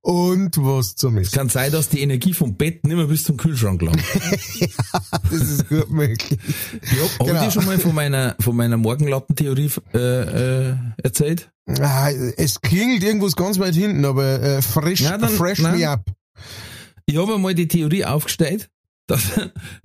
Und 0.00 0.56
was 0.58 0.94
zum 0.96 1.16
Es 1.18 1.28
Essen. 1.28 1.36
kann 1.38 1.48
sein, 1.48 1.70
dass 1.72 1.88
die 1.88 2.00
Energie 2.00 2.32
vom 2.32 2.56
Bett 2.56 2.84
nicht 2.84 2.96
mehr 2.96 3.06
bis 3.06 3.24
zum 3.24 3.36
Kühlschrank 3.36 3.78
gelangt. 3.80 4.02
Das 5.30 5.40
ist 5.42 5.68
gut 5.68 5.90
möglich. 5.90 6.38
Ja, 6.82 7.02
Habe 7.18 7.30
Genau. 7.30 7.40
ich 7.40 7.46
dir 7.46 7.50
schon 7.52 7.64
mal 7.66 7.78
von 7.78 7.94
meiner, 7.94 8.36
von 8.40 8.56
meiner 8.56 8.76
Morgenlattentheorie 8.76 9.70
äh, 9.94 9.98
äh, 10.70 10.76
erzählt? 11.02 11.50
Ah, 11.80 12.10
es 12.36 12.60
klingelt 12.60 13.02
irgendwas 13.04 13.36
ganz 13.36 13.58
weit 13.60 13.74
hinten, 13.76 14.04
aber 14.04 14.42
äh, 14.42 14.62
fresh, 14.62 15.00
Ja, 15.02 15.16
dann- 15.18 15.30
fresh 15.30 15.60
nein. 15.60 15.78
me 15.78 15.88
up. 15.88 16.04
Ich 17.06 17.16
habe 17.16 17.34
einmal 17.34 17.54
die 17.54 17.68
Theorie 17.68 18.04
aufgestellt, 18.04 18.70
dass, 19.06 19.22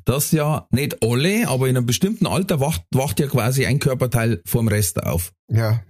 dass 0.06 0.32
ja 0.32 0.68
nicht 0.72 1.01
alle, 1.04 1.48
aber 1.48 1.68
in 1.70 1.77
einem 1.77 1.86
bestimmten 1.86 2.25
Alter 2.27 2.60
wacht, 2.60 2.84
wacht 2.92 3.20
ja 3.20 3.27
quasi 3.27 3.65
ein 3.65 3.80
Körperteil 3.80 4.42
vorm 4.46 4.68
Rest 4.68 5.01
auf. 5.04 5.32
Ja, 5.48 5.82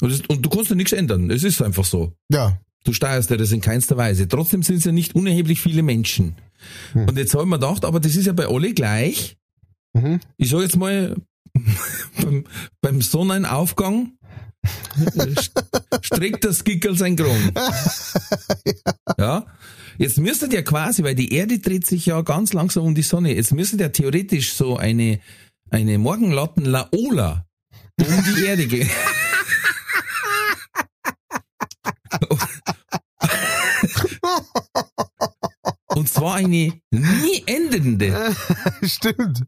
Und, 0.00 0.10
das, 0.12 0.20
und 0.22 0.42
du 0.44 0.50
kannst 0.50 0.70
ja 0.70 0.76
nichts 0.76 0.92
ändern. 0.92 1.30
Es 1.30 1.44
ist 1.44 1.62
einfach 1.62 1.84
so. 1.84 2.12
ja. 2.30 2.58
Du 2.84 2.92
steuerst 2.92 3.30
ja 3.30 3.36
das 3.36 3.50
in 3.52 3.60
keinster 3.60 3.96
Weise. 3.96 4.28
Trotzdem 4.28 4.62
sind 4.62 4.76
es 4.76 4.84
ja 4.84 4.92
nicht 4.92 5.14
unerheblich 5.14 5.60
viele 5.60 5.82
Menschen. 5.82 6.36
Hm. 6.92 7.08
Und 7.08 7.18
jetzt 7.18 7.32
habe 7.34 7.44
ich 7.44 7.48
mir 7.48 7.58
gedacht, 7.58 7.84
aber 7.84 7.98
das 7.98 8.14
ist 8.14 8.26
ja 8.26 8.32
bei 8.32 8.46
alle 8.46 8.72
gleich. 8.74 9.36
Mhm. 9.94 10.20
Ich 10.36 10.50
sag 10.50 10.60
jetzt 10.62 10.76
mal, 10.76 11.16
beim, 12.22 12.44
beim 12.80 13.00
Sonnenaufgang 13.00 14.12
st- 14.64 15.50
streckt 16.02 16.44
das 16.44 16.64
Gickel 16.64 16.96
sein 16.96 17.16
Kron. 17.16 17.52
Ja. 19.18 19.46
Jetzt 19.96 20.18
müsste 20.18 20.52
ja 20.52 20.62
quasi, 20.62 21.04
weil 21.04 21.14
die 21.14 21.32
Erde 21.32 21.60
dreht 21.60 21.86
sich 21.86 22.06
ja 22.06 22.20
ganz 22.22 22.52
langsam 22.52 22.84
um 22.84 22.94
die 22.96 23.02
Sonne, 23.02 23.32
jetzt 23.34 23.52
müsste 23.52 23.76
ja 23.76 23.88
theoretisch 23.90 24.52
so 24.54 24.76
eine, 24.76 25.20
eine 25.70 25.98
Morgenlatten 25.98 26.64
Laola 26.64 27.46
um 28.00 28.24
die 28.36 28.44
Erde 28.44 28.66
gehen. 28.66 28.90
Und 35.94 36.08
zwar 36.08 36.36
eine 36.36 36.80
nie 36.90 37.42
endende. 37.46 38.34
Stimmt. 38.82 39.44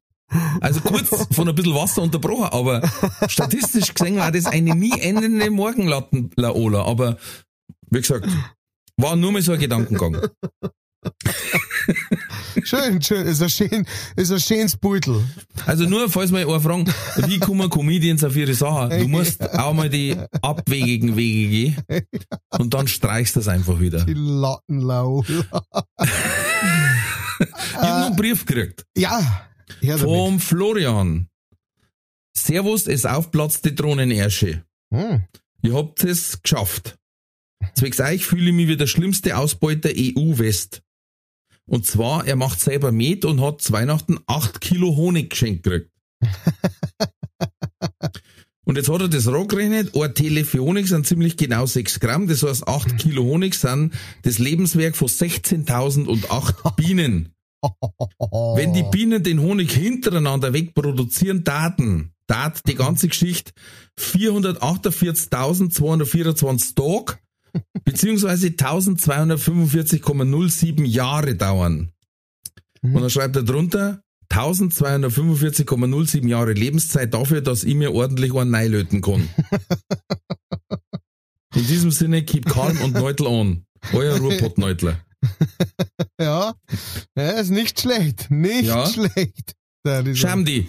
Also 0.60 0.80
kurz 0.80 1.08
von 1.34 1.48
ein 1.48 1.54
bisschen 1.54 1.74
Wasser 1.74 2.02
unterbrochen, 2.02 2.48
aber 2.50 2.82
statistisch 3.28 3.94
gesehen 3.94 4.16
war 4.16 4.32
das 4.32 4.46
eine 4.46 4.74
nie 4.74 4.98
endende 4.98 5.50
Morgenlatten-Laola. 5.50 6.84
Aber 6.84 7.16
wie 7.90 8.00
gesagt, 8.00 8.26
war 8.96 9.16
nur 9.16 9.32
mal 9.32 9.42
so 9.42 9.52
ein 9.52 9.60
Gedankengang. 9.60 10.16
Schön, 12.62 13.02
schön. 13.02 13.26
Ist 13.26 13.42
ein 13.42 13.50
schön, 13.50 13.86
ist 14.16 14.32
ein 14.32 14.40
schönes 14.40 14.76
Beutel. 14.76 15.22
Also 15.66 15.84
nur, 15.84 16.08
falls 16.08 16.30
mal 16.30 16.42
einer 16.42 16.60
fragen, 16.60 16.86
wie 17.26 17.38
kommen 17.38 17.68
Comedians 17.70 18.24
auf 18.24 18.36
ihre 18.36 18.54
Sachen? 18.54 18.98
Du 18.98 19.08
musst 19.08 19.42
auch 19.54 19.74
mal 19.74 19.90
die 19.90 20.16
abwegigen 20.42 21.16
Wege 21.16 21.48
gehen 21.48 22.06
und 22.58 22.74
dann 22.74 22.88
streichst 22.88 23.36
du 23.36 23.40
das 23.40 23.48
einfach 23.48 23.80
wieder. 23.80 24.04
Die 24.04 24.14
Lattenlau. 24.14 25.24
Ich 27.38 27.76
habe 27.76 28.06
einen 28.06 28.16
Brief 28.16 28.46
gekriegt 28.46 28.86
Ja. 28.96 29.46
Vom 29.98 30.40
Florian. 30.40 31.28
Servus, 32.36 32.86
es 32.86 33.04
aufplatzt 33.04 33.64
die 33.64 33.74
Drohnenersche. 33.74 34.64
Hm. 34.92 35.24
Ihr 35.62 35.74
habt 35.74 36.04
es 36.04 36.40
geschafft. 36.42 36.96
Zwecks 37.74 38.00
euch 38.00 38.24
fühle 38.24 38.50
ich 38.50 38.54
mich 38.54 38.68
wie 38.68 38.76
der 38.76 38.86
schlimmste 38.86 39.36
Ausbeuter 39.36 39.90
EU-West. 39.94 40.82
Und 41.68 41.84
zwar, 41.84 42.24
er 42.26 42.36
macht 42.36 42.60
selber 42.60 42.92
Met 42.92 43.24
und 43.24 43.40
hat 43.40 43.60
zu 43.60 43.72
Weihnachten 43.72 44.20
8 44.26 44.60
Kilo 44.60 44.94
Honig 44.96 45.30
geschenkt 45.30 45.64
gekriegt. 45.64 45.90
und 48.64 48.76
jetzt 48.76 48.88
hat 48.88 49.00
er 49.00 49.08
das 49.08 49.24
gerechnet, 49.24 49.96
ein 49.96 50.14
Tele 50.14 50.44
für 50.44 50.60
Honig 50.60 50.86
sind 50.86 51.04
ziemlich 51.06 51.36
genau 51.36 51.66
6 51.66 51.98
Gramm, 52.00 52.28
das 52.28 52.44
heißt 52.44 52.68
8 52.68 52.98
Kilo 52.98 53.24
Honig 53.24 53.54
sind 53.54 53.92
das 54.22 54.38
Lebenswerk 54.38 54.94
von 54.96 55.08
16.008 55.08 56.74
Bienen. 56.76 57.32
Wenn 58.54 58.72
die 58.72 58.84
Bienen 58.84 59.24
den 59.24 59.40
Honig 59.40 59.72
hintereinander 59.72 60.52
wegproduzieren, 60.52 61.42
Daten, 61.42 62.12
dat 62.28 62.60
die 62.68 62.76
ganze 62.76 63.08
Geschichte 63.08 63.50
448.224 63.98 66.76
Tage 66.76 67.18
beziehungsweise 67.84 68.48
1245,07 68.48 70.84
Jahre 70.84 71.34
dauern. 71.34 71.92
Und 72.82 72.94
dann 72.94 73.08
schreibt 73.10 73.36
er 73.36 73.42
drunter 73.42 74.02
1245,07 74.30 76.28
Jahre 76.28 76.52
Lebenszeit 76.52 77.14
dafür, 77.14 77.40
dass 77.40 77.64
ich 77.64 77.74
mir 77.74 77.92
ordentlich 77.94 78.34
einen 78.34 78.50
neilöten 78.50 79.00
kann. 79.00 79.28
In 81.54 81.66
diesem 81.66 81.90
Sinne, 81.90 82.22
keep 82.24 82.46
calm 82.46 82.78
und 82.82 82.92
Neutel 82.94 83.26
on. 83.26 83.64
Euer 83.92 84.18
Ruhrpottneutler. 84.18 85.00
Ja. 86.20 86.54
Ja, 87.16 87.30
ist 87.32 87.50
nicht 87.50 87.80
schlecht. 87.80 88.30
Nicht 88.30 88.66
Ja. 88.68 88.86
schlecht. 88.86 89.54
Ist- 89.84 90.18
Schamdi. 90.18 90.68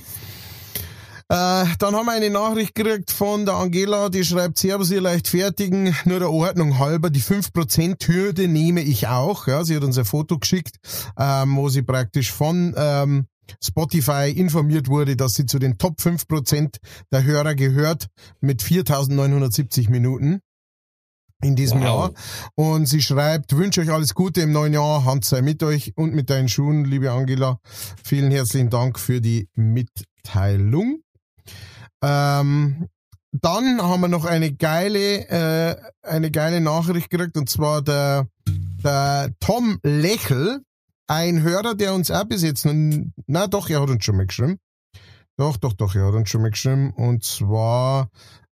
Äh, 1.29 1.65
dann 1.79 1.93
haben 1.93 2.05
wir 2.05 2.13
eine 2.13 2.29
Nachricht 2.29 2.73
gekriegt 2.73 3.11
von 3.11 3.45
der 3.45 3.55
Angela, 3.55 4.07
die 4.07 4.23
schreibt, 4.23 4.57
Servus, 4.57 4.91
ihr 4.91 5.01
Leichtfertigen, 5.01 5.93
nur 6.05 6.19
der 6.19 6.31
Ordnung 6.31 6.79
halber, 6.79 7.09
die 7.09 7.21
5%-Hürde 7.21 8.47
nehme 8.47 8.81
ich 8.81 9.07
auch. 9.07 9.45
Ja, 9.47 9.65
sie 9.65 9.75
hat 9.75 9.83
uns 9.83 9.97
ein 9.97 10.05
Foto 10.05 10.39
geschickt, 10.39 10.77
ähm, 11.19 11.57
wo 11.57 11.67
sie 11.67 11.81
praktisch 11.81 12.31
von 12.31 12.73
ähm, 12.77 13.25
Spotify 13.61 14.31
informiert 14.31 14.87
wurde, 14.87 15.17
dass 15.17 15.33
sie 15.33 15.45
zu 15.45 15.59
den 15.59 15.77
Top 15.77 15.99
5% 15.99 16.77
der 17.11 17.23
Hörer 17.23 17.55
gehört 17.55 18.07
mit 18.39 18.61
4.970 18.61 19.89
Minuten 19.89 20.39
in 21.41 21.57
diesem 21.57 21.81
Wow. 21.81 21.85
Jahr. 21.85 22.13
Und 22.55 22.85
sie 22.87 23.01
schreibt, 23.01 23.55
wünsche 23.55 23.81
euch 23.81 23.91
alles 23.91 24.13
Gute 24.13 24.41
im 24.41 24.53
neuen 24.53 24.73
Jahr, 24.73 25.03
Hand 25.03 25.25
sei 25.25 25.41
mit 25.41 25.61
euch 25.61 25.91
und 25.97 26.13
mit 26.13 26.29
deinen 26.29 26.47
Schuhen, 26.47 26.85
liebe 26.85 27.11
Angela. 27.11 27.59
Vielen 28.03 28.31
herzlichen 28.31 28.69
Dank 28.69 28.97
für 28.97 29.19
die 29.19 29.49
Mitteilung. 29.55 31.01
Ähm, 32.03 32.87
dann 33.31 33.81
haben 33.81 34.01
wir 34.01 34.07
noch 34.07 34.25
eine 34.25 34.53
geile, 34.53 35.27
äh, 35.29 35.75
eine 36.01 36.31
geile 36.31 36.61
Nachricht 36.61 37.09
gekriegt 37.09 37.37
und 37.37 37.49
zwar 37.49 37.81
der, 37.81 38.27
der 38.83 39.31
Tom 39.39 39.79
Lächel, 39.83 40.61
ein 41.07 41.41
Hörer, 41.41 41.75
der 41.75 41.93
uns 41.93 42.11
auch 42.11 42.25
bis 42.25 42.43
jetzt, 42.43 42.67
na 43.27 43.47
doch, 43.47 43.69
er 43.69 43.81
hat 43.81 43.89
uns 43.89 44.03
schon 44.03 44.17
mal 44.17 44.25
geschrieben. 44.25 44.57
Doch, 45.37 45.57
doch, 45.57 45.73
doch, 45.73 45.95
er 45.95 46.07
hat 46.07 46.13
uns 46.13 46.29
schon 46.29 46.41
mal 46.41 46.51
geschrieben 46.51 46.91
und 46.91 47.23
zwar 47.23 48.09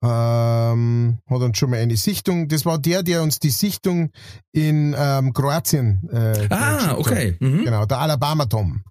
ähm, 0.03 1.19
hat 1.29 1.41
uns 1.41 1.57
schon 1.57 1.69
mal 1.69 1.79
eine 1.79 1.95
Sichtung, 1.95 2.47
das 2.47 2.65
war 2.65 2.79
der, 2.79 3.03
der 3.03 3.21
uns 3.21 3.39
die 3.39 3.51
Sichtung 3.51 4.09
in 4.51 4.95
ähm, 4.97 5.31
Kroatien 5.31 6.09
äh, 6.11 6.47
Ah, 6.49 6.95
okay. 6.97 7.37
Mhm. 7.39 7.65
Genau, 7.65 7.85
der 7.85 7.99
Alabama 7.99 8.45
Tom. 8.45 8.81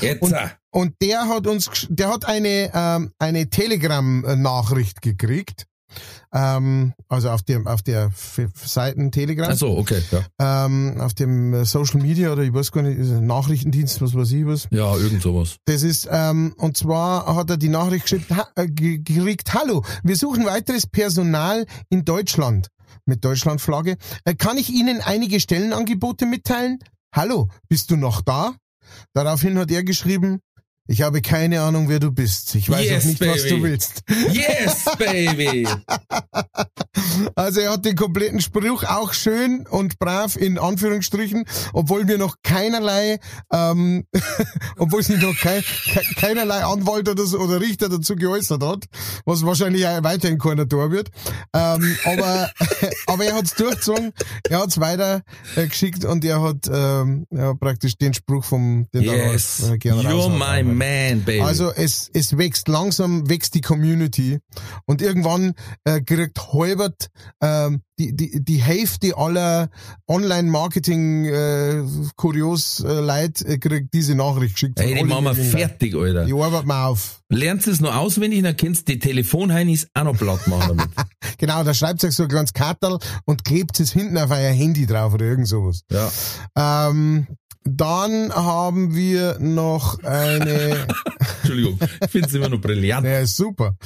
Jetzt. 0.00 0.22
Und- 0.22 0.34
Und 0.74 0.94
der 1.02 1.28
hat 1.28 1.46
uns, 1.46 1.86
der 1.90 2.08
hat 2.08 2.24
eine, 2.24 2.70
ähm, 2.74 3.12
eine 3.18 3.50
Telegram-Nachricht 3.50 5.02
gekriegt. 5.02 5.66
ähm, 6.32 6.94
also 7.10 7.28
auf 7.28 7.42
dem 7.42 7.66
auf 7.66 7.82
der 7.82 8.10
Seiten 8.54 9.12
Telegram, 9.12 9.48
Ach 9.52 9.56
so, 9.58 9.76
okay, 9.76 10.00
ja. 10.10 10.64
ähm, 10.64 10.98
auf 10.98 11.12
dem 11.12 11.52
äh, 11.52 11.66
Social 11.66 12.00
Media 12.00 12.32
oder 12.32 12.42
ich 12.42 12.54
weiß 12.54 12.72
gar 12.72 12.80
nicht, 12.80 12.98
Nachrichtendienst, 12.98 14.00
was 14.00 14.14
weiß 14.14 14.32
ich 14.32 14.46
was. 14.46 14.66
Ja, 14.70 14.96
irgend 14.96 15.20
sowas. 15.20 15.56
Das 15.66 15.82
ist, 15.82 16.08
ähm, 16.10 16.54
und 16.56 16.78
zwar 16.78 17.36
hat 17.36 17.50
er 17.50 17.58
die 17.58 17.68
Nachricht 17.68 18.04
geschickt, 18.04 18.30
ha, 18.30 18.48
äh, 18.56 18.66
ge- 18.68 19.00
gekriegt, 19.00 19.52
hallo, 19.52 19.84
wir 20.02 20.16
suchen 20.16 20.46
weiteres 20.46 20.86
Personal 20.86 21.66
in 21.90 22.06
Deutschland 22.06 22.68
mit 23.04 23.22
Deutschlandflagge. 23.22 23.98
Äh, 24.24 24.34
kann 24.34 24.56
ich 24.56 24.70
Ihnen 24.70 25.02
einige 25.02 25.40
Stellenangebote 25.40 26.24
mitteilen? 26.24 26.78
Hallo, 27.14 27.50
bist 27.68 27.90
du 27.90 27.96
noch 27.96 28.22
da? 28.22 28.54
Daraufhin 29.12 29.58
hat 29.58 29.70
er 29.70 29.84
geschrieben, 29.84 30.40
ich 30.86 31.02
habe 31.02 31.22
keine 31.22 31.62
Ahnung, 31.62 31.88
wer 31.88 32.00
du 32.00 32.10
bist. 32.10 32.54
Ich 32.54 32.68
weiß 32.68 32.84
Yes, 32.84 33.02
auch 33.04 33.08
nicht, 33.08 33.20
was 33.20 33.42
baby. 33.42 33.48
du 33.48 33.62
willst. 33.62 34.02
Yes, 34.32 34.84
baby! 34.98 35.68
Also 37.34 37.60
er 37.60 37.72
hat 37.72 37.84
den 37.84 37.96
kompletten 37.96 38.40
Spruch 38.40 38.84
auch 38.84 39.12
schön 39.12 39.66
und 39.68 39.98
brav 39.98 40.36
in 40.36 40.58
Anführungsstrichen, 40.58 41.44
obwohl 41.72 42.06
wir 42.08 42.18
noch 42.18 42.36
keinerlei, 42.42 43.18
ähm, 43.52 44.04
obwohl 44.78 45.02
sich 45.02 45.20
noch 45.20 45.36
kein, 45.38 45.62
ke 45.62 46.02
keinerlei 46.16 46.64
Anwalt 46.64 47.08
oder, 47.08 47.24
so, 47.24 47.38
oder 47.38 47.60
Richter 47.60 47.88
dazu 47.88 48.16
geäußert 48.16 48.62
hat, 48.62 48.84
was 49.24 49.44
wahrscheinlich 49.44 49.86
auch 49.86 50.02
weiterhin 50.02 50.38
keiner 50.38 50.68
tun 50.68 50.90
wird. 50.90 51.10
Ähm, 51.54 51.96
aber, 52.04 52.50
aber 53.06 53.24
er 53.24 53.34
hat's 53.36 53.54
durchgezogen, 53.54 54.12
er 54.48 54.60
hat's 54.60 54.78
weiter 54.80 55.22
äh, 55.56 55.66
geschickt 55.66 56.04
und 56.04 56.24
er 56.24 56.42
hat 56.42 56.68
ähm, 56.72 57.26
ja, 57.30 57.54
praktisch 57.54 57.96
den 57.96 58.14
Spruch 58.14 58.44
vom 58.44 58.86
den 58.92 59.02
Yes, 59.02 59.62
Ralf, 59.62 59.72
äh, 59.72 59.78
gerne 59.78 60.02
you're 60.02 60.28
my 60.28 60.62
man, 60.62 60.71
baby. 60.78 61.40
Also 61.40 61.72
es, 61.72 62.10
es 62.12 62.36
wächst 62.36 62.68
langsam, 62.68 63.28
wächst 63.28 63.54
die 63.54 63.60
Community 63.60 64.38
und 64.86 65.02
irgendwann 65.02 65.54
äh, 65.84 66.00
kriegt 66.00 66.52
halbert 66.52 67.10
ähm, 67.40 67.82
die, 67.98 68.16
die, 68.16 68.44
die 68.44 68.62
Hälfte 68.62 69.16
aller 69.16 69.70
Online-Marketing 70.08 71.24
äh, 71.26 71.78
äh, 71.78 71.82
äh, 71.82 73.58
kriegt 73.58 73.94
diese 73.94 74.14
Nachricht 74.14 74.54
geschickt. 74.54 74.80
Ey, 74.80 74.94
die 74.94 75.04
machen 75.04 75.24
wir 75.24 75.34
fertig, 75.34 75.94
Alter. 75.94 76.24
Die 76.24 76.32
arbeitet 76.32 76.66
mal 76.66 76.86
auf. 76.86 77.22
Lernst 77.28 77.68
es 77.68 77.80
noch 77.80 77.94
auswendig, 77.94 78.42
dann 78.42 78.56
kennst 78.56 78.88
du 78.88 78.92
die 78.92 78.98
Telefonheinis 78.98 79.88
auch 79.94 80.04
noch 80.04 80.16
platt 80.16 80.46
machen 80.46 80.76
damit. 80.76 80.88
Genau, 81.38 81.64
da 81.64 81.74
schreibt 81.74 82.04
euch 82.04 82.14
so 82.14 82.24
ein 82.24 82.28
kleines 82.28 82.52
Kartel 82.52 82.98
und 83.24 83.44
klebt 83.44 83.80
es 83.80 83.90
hinten 83.92 84.16
auf 84.16 84.30
euer 84.30 84.52
Handy 84.52 84.86
drauf 84.86 85.14
oder 85.14 85.24
irgend 85.24 85.48
sowas. 85.48 85.82
ja. 85.90 86.08
Ähm, 86.84 87.26
dann 87.64 88.32
haben 88.32 88.94
wir 88.94 89.38
noch 89.40 90.02
eine 90.02 90.86
Entschuldigung, 91.42 91.78
ich 92.04 92.10
finde 92.10 92.28
es 92.28 92.34
immer 92.34 92.48
noch 92.48 92.60
brillant. 92.60 93.06
Ja, 93.06 93.18
ist 93.18 93.36
super. 93.36 93.76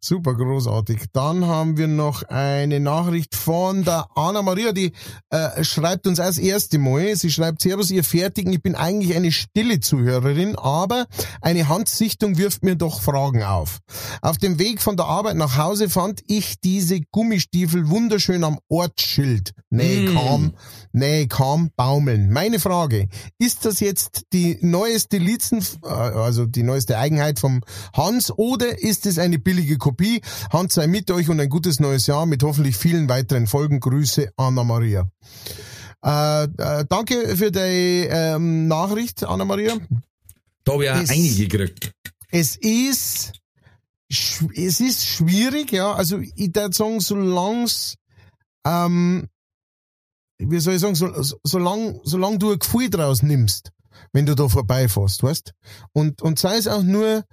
Super 0.00 0.34
großartig. 0.34 1.06
Dann 1.12 1.46
haben 1.46 1.76
wir 1.76 1.86
noch 1.86 2.22
eine 2.24 2.80
Nachricht 2.80 3.34
von 3.34 3.51
der 3.84 4.06
Anna 4.14 4.40
Maria, 4.42 4.72
die 4.72 4.92
äh, 5.30 5.62
schreibt 5.62 6.06
uns 6.06 6.18
als 6.20 6.38
erste 6.38 6.78
Mal. 6.78 7.14
Sie 7.16 7.30
schreibt, 7.30 7.60
Servus, 7.60 7.90
ihr 7.90 8.02
Fertigen, 8.04 8.52
ich 8.52 8.62
bin 8.62 8.74
eigentlich 8.74 9.14
eine 9.14 9.30
stille 9.30 9.80
Zuhörerin, 9.80 10.56
aber 10.56 11.06
eine 11.42 11.68
Handsichtung 11.68 12.38
wirft 12.38 12.64
mir 12.64 12.76
doch 12.76 13.02
Fragen 13.02 13.42
auf. 13.42 13.78
Auf 14.22 14.38
dem 14.38 14.58
Weg 14.58 14.80
von 14.80 14.96
der 14.96 15.06
Arbeit 15.06 15.36
nach 15.36 15.58
Hause 15.58 15.90
fand 15.90 16.20
ich 16.26 16.60
diese 16.60 17.00
Gummistiefel 17.10 17.90
wunderschön 17.90 18.42
am 18.44 18.58
Ortsschild. 18.68 19.52
Nee, 19.70 20.08
Mm. 20.08 20.14
kam, 20.14 20.52
nee, 20.92 21.26
kam 21.26 21.70
baumeln. 21.76 22.30
Meine 22.30 22.58
Frage, 22.58 23.08
ist 23.38 23.64
das 23.64 23.80
jetzt 23.80 24.22
die 24.32 24.58
neueste 24.62 25.18
Lizen, 25.18 25.64
äh, 25.84 25.88
also 25.88 26.46
die 26.46 26.62
neueste 26.62 26.98
Eigenheit 26.98 27.38
vom 27.38 27.60
Hans 27.94 28.30
oder 28.30 28.80
ist 28.82 29.04
es 29.06 29.18
eine 29.18 29.38
billige 29.38 29.76
Kopie? 29.78 30.22
Hans 30.52 30.74
sei 30.74 30.86
mit 30.86 31.10
euch 31.10 31.28
und 31.28 31.40
ein 31.40 31.48
gutes 31.48 31.80
neues 31.80 32.06
Jahr 32.06 32.26
mit 32.26 32.42
hoffentlich 32.42 32.76
vielen 32.76 33.08
weiteren 33.08 33.41
Folgen. 33.46 33.80
Grüße, 33.80 34.30
Anna 34.36 34.64
Maria. 34.64 35.10
Äh, 36.04 36.44
äh, 36.44 36.84
danke 36.88 37.36
für 37.36 37.50
die 37.52 38.06
ähm, 38.10 38.66
Nachricht, 38.68 39.22
Anna 39.24 39.44
Maria. 39.44 39.76
Da 40.64 40.72
habe 40.72 40.84
ich 40.84 40.90
auch 40.90 40.96
Es- 40.96 41.10
einige 41.10 41.48
gekriegt. 41.48 41.92
Es 42.30 42.56
ist, 42.56 43.32
es 44.08 44.80
ist 44.80 45.06
schwierig, 45.06 45.70
ja. 45.72 45.92
Also 45.92 46.18
ich 46.18 46.54
würde 46.54 46.74
sagen, 46.74 47.00
solang's, 47.00 47.96
ähm, 48.66 49.28
wie 50.38 50.58
soll 50.60 50.74
ich 50.74 50.80
sagen, 50.80 50.94
so, 50.94 51.22
so- 51.22 51.38
solang, 51.44 52.00
solang 52.04 52.38
du 52.38 52.52
ein 52.52 52.58
Gefühl 52.58 52.90
draus 52.90 53.22
nimmst, 53.22 53.70
wenn 54.12 54.26
du 54.26 54.34
da 54.34 54.48
vorbeifährst, 54.48 55.22
weißt? 55.22 55.52
Und, 55.92 56.22
und 56.22 56.38
sei 56.38 56.56
es 56.56 56.66
auch 56.68 56.82
nur 56.82 57.24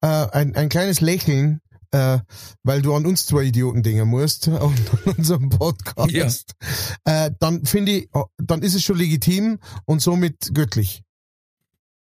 äh, 0.00 0.06
ein, 0.06 0.54
ein 0.54 0.68
kleines 0.68 1.00
Lächeln, 1.00 1.60
äh, 1.92 2.18
weil 2.62 2.82
du 2.82 2.94
an 2.94 3.06
uns 3.06 3.26
zwei 3.26 3.44
Idioten 3.44 3.82
denken 3.82 4.08
musst 4.08 4.48
und 4.48 4.60
an 5.06 5.14
unserem 5.16 5.48
Podcast, 5.50 6.54
äh, 7.04 7.30
dann 7.38 7.64
finde 7.64 7.92
ich, 7.92 8.08
oh, 8.12 8.24
dann 8.38 8.62
ist 8.62 8.74
es 8.74 8.82
schon 8.82 8.98
legitim 8.98 9.58
und 9.84 10.02
somit 10.02 10.50
göttlich. 10.52 11.02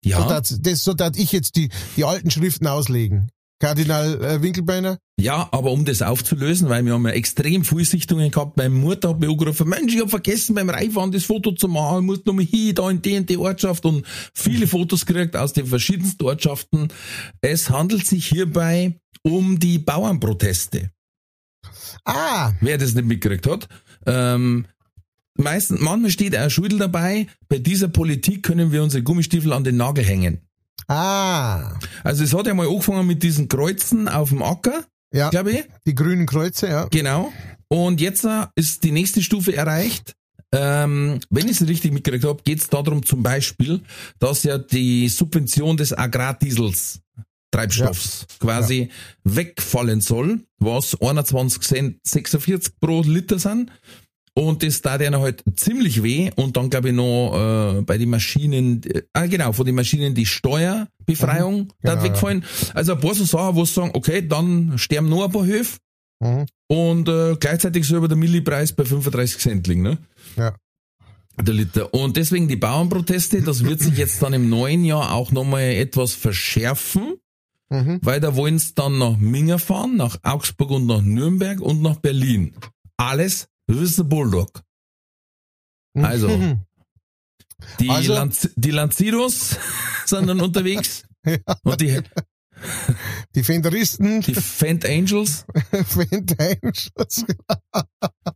So 0.04 0.10
Ja, 0.10 0.28
dat, 0.28 0.66
das, 0.66 0.84
so 0.84 0.94
dat 0.94 1.18
ich 1.18 1.32
jetzt 1.32 1.56
die, 1.56 1.70
die 1.96 2.04
alten 2.04 2.30
Schriften 2.30 2.68
auslegen. 2.68 3.30
Kardinal 3.60 4.22
äh, 4.22 4.42
Winkelbeiner? 4.42 4.98
ja, 5.18 5.48
aber 5.52 5.72
um 5.72 5.86
das 5.86 6.02
aufzulösen, 6.02 6.68
weil 6.68 6.84
wir 6.86 6.94
haben 6.94 7.08
ja 7.08 7.14
extrem 7.14 7.64
viele 7.64 7.86
Sichtungen 7.86 8.30
gehabt, 8.30 8.58
meine 8.58 8.72
Mutter 8.72 9.10
hat 9.10 9.22
mir 9.22 9.30
angerufen, 9.30 9.70
Mensch, 9.70 9.94
ich 9.94 10.02
habe 10.02 10.10
vergessen 10.10 10.56
beim 10.56 10.70
Reinfahren 10.70 11.14
das 11.14 11.24
Foto 11.24 11.54
zu 11.54 11.70
machen, 11.70 12.00
ich 12.00 12.06
muss 12.06 12.26
nochmal 12.26 12.44
hin, 12.44 12.76
da 12.76 12.90
in 12.90 13.02
die 13.02 13.16
und 13.16 13.30
die 13.30 13.38
Ortschaft 13.38 13.86
und 13.86 14.06
viele 14.34 14.68
Fotos 14.68 15.06
gekriegt 15.06 15.38
aus 15.38 15.54
den 15.54 15.66
verschiedensten 15.66 16.26
Ortschaften. 16.26 16.90
Es 17.40 17.70
handelt 17.70 18.06
sich 18.06 18.28
hierbei 18.28 19.00
um 19.24 19.58
die 19.60 19.80
Bauernproteste. 19.80 20.92
Ah, 22.06 22.54
wer 22.62 22.78
das 22.78 22.94
nicht 22.94 23.06
mitgekriegt 23.08 23.48
hat. 23.48 23.68
Ähm, 24.06 24.66
meistens, 25.36 25.80
manchmal 25.80 26.12
steht 26.12 26.36
ein 26.36 26.50
Schudel 26.50 26.80
dabei, 26.80 27.28
bei 27.48 27.58
dieser 27.60 27.88
Politik 27.88 28.44
können 28.44 28.72
wir 28.72 28.84
unsere 28.84 29.04
Gummistiefel 29.04 29.54
an 29.54 29.64
den 29.64 29.78
Nagel 29.78 30.04
hängen. 30.04 30.42
ah. 30.88 31.74
Also 32.04 32.24
es 32.24 32.34
hat 32.34 32.48
ja 32.48 32.54
mal 32.54 32.68
angefangen 32.68 33.08
mit 33.08 33.24
diesen 33.24 33.48
Kreuzen 33.48 34.08
auf 34.10 34.30
dem 34.30 34.44
Acker, 34.44 34.84
Ja, 35.14 35.30
glaube 35.30 35.52
ich. 35.52 35.64
die 35.86 35.96
grünen 35.96 36.26
Kreuze, 36.26 36.68
ja. 36.68 36.86
Genau. 36.86 37.32
Und 37.70 38.02
jetzt 38.02 38.26
äh, 38.26 38.46
ist 38.56 38.84
die 38.84 38.92
nächste 38.92 39.22
Stufe 39.24 39.56
erreicht. 39.56 40.14
Ähm, 40.52 41.20
wenn 41.32 41.46
ich 41.48 41.60
es 41.62 41.68
richtig 41.68 41.94
mitgekriegt 41.94 42.26
habe, 42.26 42.44
geht 42.44 42.60
es 42.60 42.70
darum 42.70 43.04
zum 43.04 43.24
Beispiel, 43.24 43.82
dass 44.20 44.44
ja 44.44 44.60
die 44.60 45.10
Subvention 45.10 45.78
des 45.78 45.98
Agrardiesels 45.98 47.00
Treibstoffs 47.54 48.26
quasi 48.40 48.90
wegfallen 49.24 50.02
soll, 50.02 50.42
was 50.60 51.00
21 51.00 51.62
Cent 51.62 51.98
46 52.04 52.74
pro 52.80 53.02
Liter 53.02 53.40
sind. 53.40 53.72
Und 54.36 54.64
das 54.64 54.82
tat 54.82 55.02
ihnen 55.02 55.20
halt 55.20 55.44
ziemlich 55.56 56.02
weh. 56.02 56.32
Und 56.36 56.58
dann 56.58 56.72
glaube 56.72 56.90
ich 56.90 56.96
noch 56.96 57.78
äh, 57.78 57.82
bei 57.84 58.00
den 58.00 58.10
Maschinen, 58.10 58.82
äh, 58.84 59.04
ah 59.14 59.28
genau, 59.28 59.54
von 59.54 59.66
den 59.66 59.76
Maschinen 59.76 60.16
die 60.16 60.26
Steuerbefreiung 60.26 61.56
Mhm. 61.62 61.68
da 61.84 61.92
Genau, 61.96 62.04
wegfallen. 62.04 62.44
Also 62.74 62.94
ein 62.94 63.00
paar 63.00 63.14
so 63.14 63.26
Sachen, 63.26 63.56
wo 63.56 63.64
sie 63.66 63.74
sagen, 63.74 63.92
okay, 63.94 64.28
dann 64.28 64.78
sterben 64.78 65.08
noch 65.10 65.26
ein 65.26 65.32
paar 65.32 65.46
Höfe 65.46 65.78
Mhm. 66.20 66.46
und 66.68 67.10
äh, 67.10 67.36
gleichzeitig 67.40 67.86
soll 67.86 67.98
aber 67.98 68.08
der 68.08 68.18
Millipreis 68.18 68.74
bei 68.74 68.86
35 68.86 69.40
Cent 69.40 69.68
liegen, 69.68 69.84
ne? 69.84 69.98
Ja. 70.36 70.56
Der 71.42 71.54
Liter. 71.54 71.94
Und 71.94 72.16
deswegen 72.18 72.48
die 72.48 72.56
Bauernproteste, 72.56 73.42
das 73.42 73.64
wird 73.64 73.82
sich 73.82 73.98
jetzt 73.98 74.22
dann 74.22 74.34
im 74.34 74.50
neuen 74.50 74.84
Jahr 74.86 75.12
auch 75.14 75.32
nochmal 75.32 75.64
etwas 75.64 76.14
verschärfen, 76.14 77.16
Mhm. 77.74 78.00
weil 78.04 78.20
da 78.20 78.36
wollen 78.36 78.60
sie 78.60 78.74
dann 78.76 79.00
nach 79.00 79.18
Minga 79.18 79.58
fahren, 79.58 79.98
nach 79.98 80.18
Augsburg 80.22 80.70
und 80.72 80.86
nach 80.86 81.02
Nürnberg 81.02 81.60
und 81.60 81.82
nach 81.82 81.96
Berlin. 81.98 82.54
Alles 82.98 83.48
Risse 83.70 84.04
Bulldog. 84.04 84.62
Also. 85.96 86.30
Mhm. 86.30 86.62
Die, 87.80 87.90
Also- 87.90 88.14
Lanz 88.14 88.50
die 88.56 88.72
Lanziros 88.72 89.58
sind 90.06 90.28
dann 90.28 90.42
unterwegs 90.42 91.04
Ja. 91.26 91.38
und 91.64 91.80
die, 91.80 92.00
Die 93.36 93.44
Fenderisten, 93.44 94.20
die 94.22 94.36
Fendt 94.36 94.86
Angels, 94.86 95.46
Fendangels, 95.86 96.92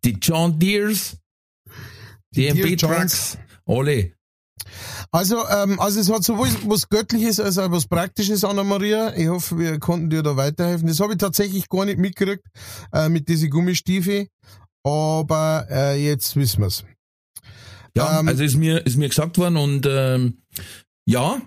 die 0.06 0.14
John 0.22 0.58
Deeres, 0.58 1.18
die, 2.32 2.42
Die 2.42 2.48
MB 2.48 2.62
Deere 2.64 2.76
Trucks, 2.78 3.38
alle. 3.66 4.14
Also, 5.12 5.38
ähm, 5.48 5.80
also 5.80 6.00
es 6.00 6.12
hat 6.12 6.24
sowohl 6.24 6.50
was 6.66 6.90
Göttliches 6.90 7.40
als 7.40 7.58
auch 7.58 7.72
was 7.72 7.88
Praktisches, 7.88 8.44
Anna-Maria. 8.44 9.16
Ich 9.16 9.28
hoffe, 9.28 9.58
wir 9.58 9.80
konnten 9.80 10.10
dir 10.10 10.24
da 10.24 10.36
weiterhelfen. 10.36 10.88
Das 10.88 11.00
habe 11.00 11.14
ich 11.14 11.20
tatsächlich 11.20 11.70
gar 11.70 11.86
nicht 11.86 11.98
mitgekriegt 12.00 12.44
äh, 12.94 13.10
mit 13.10 13.28
diesen 13.28 13.50
Gummistiefel, 13.50 14.28
aber 14.84 15.68
äh, 15.70 16.04
jetzt 16.04 16.36
wissen 16.36 16.62
wir's. 16.62 16.84
Ja, 17.96 18.20
Ähm, 18.20 18.28
also 18.28 18.44
ist 18.44 18.58
mir, 18.58 18.86
ist 18.86 18.98
mir 18.98 19.10
gesagt 19.10 19.38
worden 19.38 19.58
und 19.58 19.88
ähm, 19.90 20.40
ja, 21.06 21.42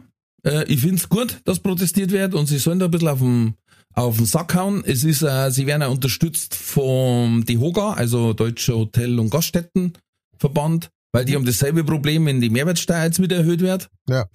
äh, 0.44 0.64
ich 0.64 0.80
find's 0.80 1.08
gut, 1.08 1.40
dass 1.44 1.60
protestiert 1.60 2.10
wird 2.10 2.34
und 2.34 2.46
sie 2.46 2.58
sollen 2.58 2.78
da 2.78 2.86
ein 2.86 2.90
bisschen 2.90 3.08
auf 3.08 3.18
den, 3.20 3.54
auf 3.94 4.16
den 4.16 4.26
Sack 4.26 4.54
hauen. 4.54 4.82
Es 4.84 5.04
ist, 5.04 5.22
äh, 5.22 5.50
sie 5.50 5.66
werden 5.66 5.82
auch 5.82 5.92
unterstützt 5.92 6.54
vom 6.54 7.44
DEHOGA, 7.44 7.92
also 7.92 8.32
Deutscher 8.32 8.74
Hotel- 8.74 9.18
und 9.18 9.30
Gaststättenverband, 9.30 10.90
weil 11.12 11.24
die 11.24 11.34
haben 11.34 11.44
dasselbe 11.44 11.84
Problem, 11.84 12.26
wenn 12.26 12.40
die 12.40 12.50
Mehrwertsteuer 12.50 13.04
jetzt 13.04 13.20
wieder 13.20 13.36
erhöht 13.36 13.60
wird. 13.60 13.88
Ja. 14.08 14.26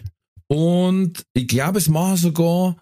Und 0.47 1.23
ich 1.33 1.47
glaube, 1.47 1.77
es 1.79 1.87
machen 1.89 2.17
sogar 2.17 2.75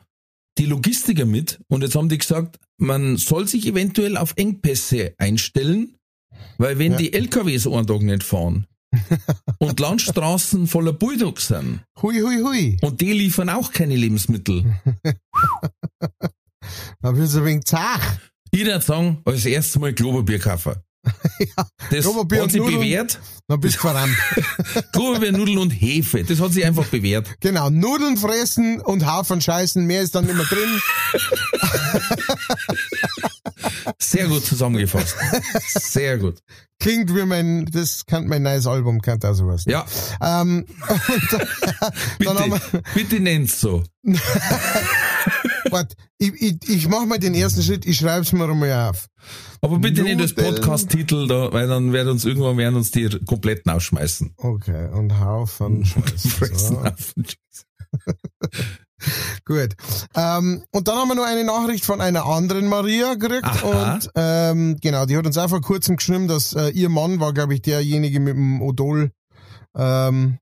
die 0.58 0.66
Logistiker 0.66 1.26
mit 1.26 1.60
und 1.68 1.82
jetzt 1.82 1.96
haben 1.96 2.10
die 2.10 2.18
gesagt, 2.18 2.60
man 2.78 3.18
soll 3.18 3.48
sich 3.48 3.66
eventuell 3.66 4.18
auf 4.18 4.34
Engpässe 4.36 5.14
einstellen, 5.18 5.96
weil 6.58 6.78
wenn 6.80 6.92
Ja. 6.94 6.98
die 7.00 7.14
LKWs 7.14 7.66
einen 7.68 7.88
Tag 7.88 8.02
nicht 8.02 8.24
fahren 8.24 8.68
und 9.60 9.80
Landstraßen 9.80 10.68
voller 10.68 10.94
Bulldogs 10.94 11.48
sind 11.48 11.82
Hui, 12.02 12.20
hui, 12.20 12.42
hui. 12.44 12.78
und 12.82 13.02
die 13.02 13.14
liefern 13.14 13.50
auch 13.50 13.72
keine 13.72 13.96
Lebensmittel, 13.96 14.76
Da 17.02 17.16
wird's 17.16 17.36
ein 17.36 17.46
wenig 17.46 17.66
zach. 17.66 18.18
ich 18.52 18.66
würde 18.66 18.82
sagen, 18.82 19.22
als 19.26 19.46
erstes 19.46 19.80
mal 19.80 19.94
Klopapier 19.94 20.40
kaufen. 20.40 20.76
Das 21.92 22.04
Klopapier 22.06 22.44
hat 22.44 22.52
sich 22.52 22.62
bewährt. 22.62 23.20
Dann 23.48 23.60
bist 23.60 23.76
du 23.76 23.80
verrannt. 23.82 24.16
Klopapier, 24.94 25.32
Nudeln 25.38 25.58
und 25.58 25.72
Hefe. 25.72 26.24
Das 26.24 26.40
hat 26.40 26.54
sich 26.54 26.66
einfach 26.66 26.86
bewährt. 26.86 27.28
genau, 27.42 27.70
Nudeln 27.70 28.16
fressen 28.18 28.80
und 28.80 29.06
Haufen 29.06 29.42
scheißen, 29.42 29.86
mehr 29.86 30.02
ist 30.02 30.16
dann 30.16 30.26
nicht 30.26 30.36
mehr 30.36 30.46
drin. 30.46 30.82
Sehr 34.00 34.28
gut 34.28 34.46
zusammengefasst. 34.46 35.16
Sehr 35.68 36.18
gut. 36.18 36.40
Klingt 36.80 37.14
wie 37.16 37.24
mein, 37.24 37.66
das 37.66 38.06
kann 38.06 38.28
mein 38.28 38.44
neues 38.44 38.66
Album, 38.68 39.02
kann 39.02 39.20
da 39.20 39.34
sowas. 39.34 39.64
Ja, 39.66 39.86
Ähm, 40.22 40.66
dann, 41.32 41.48
dann 42.20 42.50
bitte, 42.50 42.72
wir, 42.72 42.82
bitte 42.94 43.20
nenn's 43.20 43.60
so. 43.60 43.84
Warte, 45.70 45.96
ich, 46.18 46.34
ich, 46.42 46.70
ich 46.70 46.88
mach 46.88 47.06
mal 47.06 47.20
den 47.20 47.34
ersten 47.34 47.62
Schritt, 47.62 47.86
ich 47.86 47.98
schreib's 47.98 48.32
mir 48.34 48.50
einmal 48.50 48.90
auf. 48.90 49.08
Aber 49.62 49.80
bitte 49.80 50.04
nicht 50.04 50.20
das 50.20 50.36
Nudeln. 50.36 50.56
Podcast-Titel 50.56 51.28
da, 51.28 51.54
weil 51.54 51.68
dann 51.68 51.94
werden 51.94 52.10
uns 52.10 52.26
irgendwann 52.26 52.58
werden 52.58 52.76
uns 52.76 52.92
die 52.92 53.08
kompletten 53.26 53.72
ausschmeißen. 53.72 54.34
Okay, 54.38 54.90
und 54.92 55.20
Haufen 55.20 55.86
Scheiße. 55.86 56.30
Fressen 56.30 56.78
So. 57.50 57.64
Gut. 59.46 59.76
Ähm, 60.16 60.64
und 60.72 60.88
dann 60.88 60.96
haben 60.96 61.10
wir 61.10 61.16
noch 61.16 61.26
eine 61.26 61.44
Nachricht 61.44 61.86
von 61.86 62.02
einer 62.02 62.26
anderen 62.26 62.68
Maria 62.68 63.16
gekriegt. 63.16 63.44
Aha. 63.44 63.94
Und 63.94 64.10
ähm, 64.16 64.78
genau, 64.82 65.06
die 65.06 65.18
hat 65.18 65.26
uns 65.26 65.38
auch 65.38 65.50
vor 65.50 65.62
kurzem 65.62 65.98
geschrieben, 65.98 66.28
dass 66.28 66.54
äh, 66.54 66.70
ihr 66.70 66.90
Mann 66.90 67.20
war, 67.20 67.34
glaube 67.34 67.54
ich, 67.54 67.62
derjenige 67.62 68.20
mit 68.20 68.36
dem 68.36 68.62
Odol, 68.62 69.12
ähm, 69.76 70.38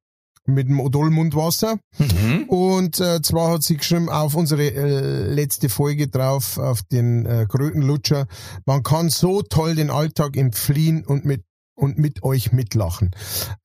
mit 0.46 0.68
dem 0.68 0.80
Odol-Mundwasser. 0.80 1.78
Mhm. 1.98 2.44
Und 2.48 3.00
äh, 3.00 3.22
zwar 3.22 3.52
hat 3.52 3.64
sie 3.64 3.78
geschrieben 3.78 4.10
auf 4.10 4.36
unsere 4.36 4.64
äh, 4.72 5.34
letzte 5.34 5.70
Folge 5.70 6.08
drauf, 6.08 6.58
auf 6.58 6.82
den 6.84 7.26
äh, 7.26 7.46
Krötenlutscher, 7.50 8.28
man 8.66 8.84
kann 8.84 9.10
so 9.10 9.42
toll 9.42 9.76
den 9.76 9.90
Alltag 9.90 10.36
entfliehen 10.38 11.06
und 11.06 11.26
mit 11.26 11.44
und 11.74 11.98
mit 11.98 12.22
euch 12.22 12.52
mitlachen. 12.52 13.10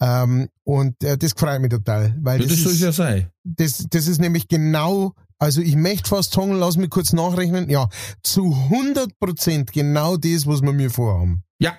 Ähm, 0.00 0.48
und 0.64 1.02
äh, 1.04 1.18
das 1.18 1.32
freut 1.36 1.60
mich 1.60 1.70
total, 1.70 2.16
weil 2.22 2.40
Ja, 2.40 2.46
das, 2.46 2.54
das 2.56 2.62
soll 2.64 2.72
ist, 2.72 2.80
ja 2.80 2.92
sein. 2.92 3.30
das, 3.44 3.84
das 3.90 4.06
ist 4.06 4.20
nämlich 4.20 4.48
genau, 4.48 5.12
also 5.38 5.60
ich 5.60 5.76
möchte 5.76 6.08
fast 6.08 6.32
sagen, 6.32 6.52
lass 6.52 6.78
mich 6.78 6.88
kurz 6.88 7.12
nachrechnen, 7.12 7.68
ja, 7.68 7.88
zu 8.22 8.54
100 8.70 9.18
Prozent 9.18 9.72
genau 9.72 10.16
das, 10.16 10.46
was 10.46 10.62
wir 10.62 10.72
mir 10.72 10.88
vorhaben. 10.90 11.42
Ja. 11.58 11.76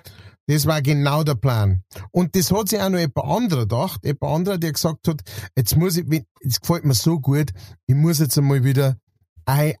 Das 0.48 0.64
war 0.64 0.80
genau 0.80 1.24
der 1.24 1.34
Plan. 1.34 1.82
Und 2.10 2.34
das 2.34 2.50
hat 2.50 2.70
sich 2.70 2.80
auch 2.80 2.88
noch 2.88 2.98
jemand 2.98 3.18
anderer 3.18 3.60
gedacht, 3.60 4.00
jemand 4.02 4.34
anderer, 4.34 4.58
der 4.58 4.72
gesagt 4.72 5.06
hat, 5.06 5.20
jetzt 5.54 5.76
muss 5.76 5.98
ich, 5.98 6.06
es 6.40 6.60
gefällt 6.60 6.86
mir 6.86 6.94
so 6.94 7.20
gut, 7.20 7.50
ich 7.86 7.94
muss 7.94 8.18
jetzt 8.18 8.38
einmal 8.38 8.64
wieder 8.64 8.96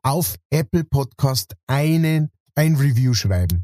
auf 0.02 0.36
Apple 0.50 0.84
Podcast 0.84 1.54
einen, 1.66 2.30
ein 2.54 2.76
Review 2.76 3.14
schreiben. 3.14 3.62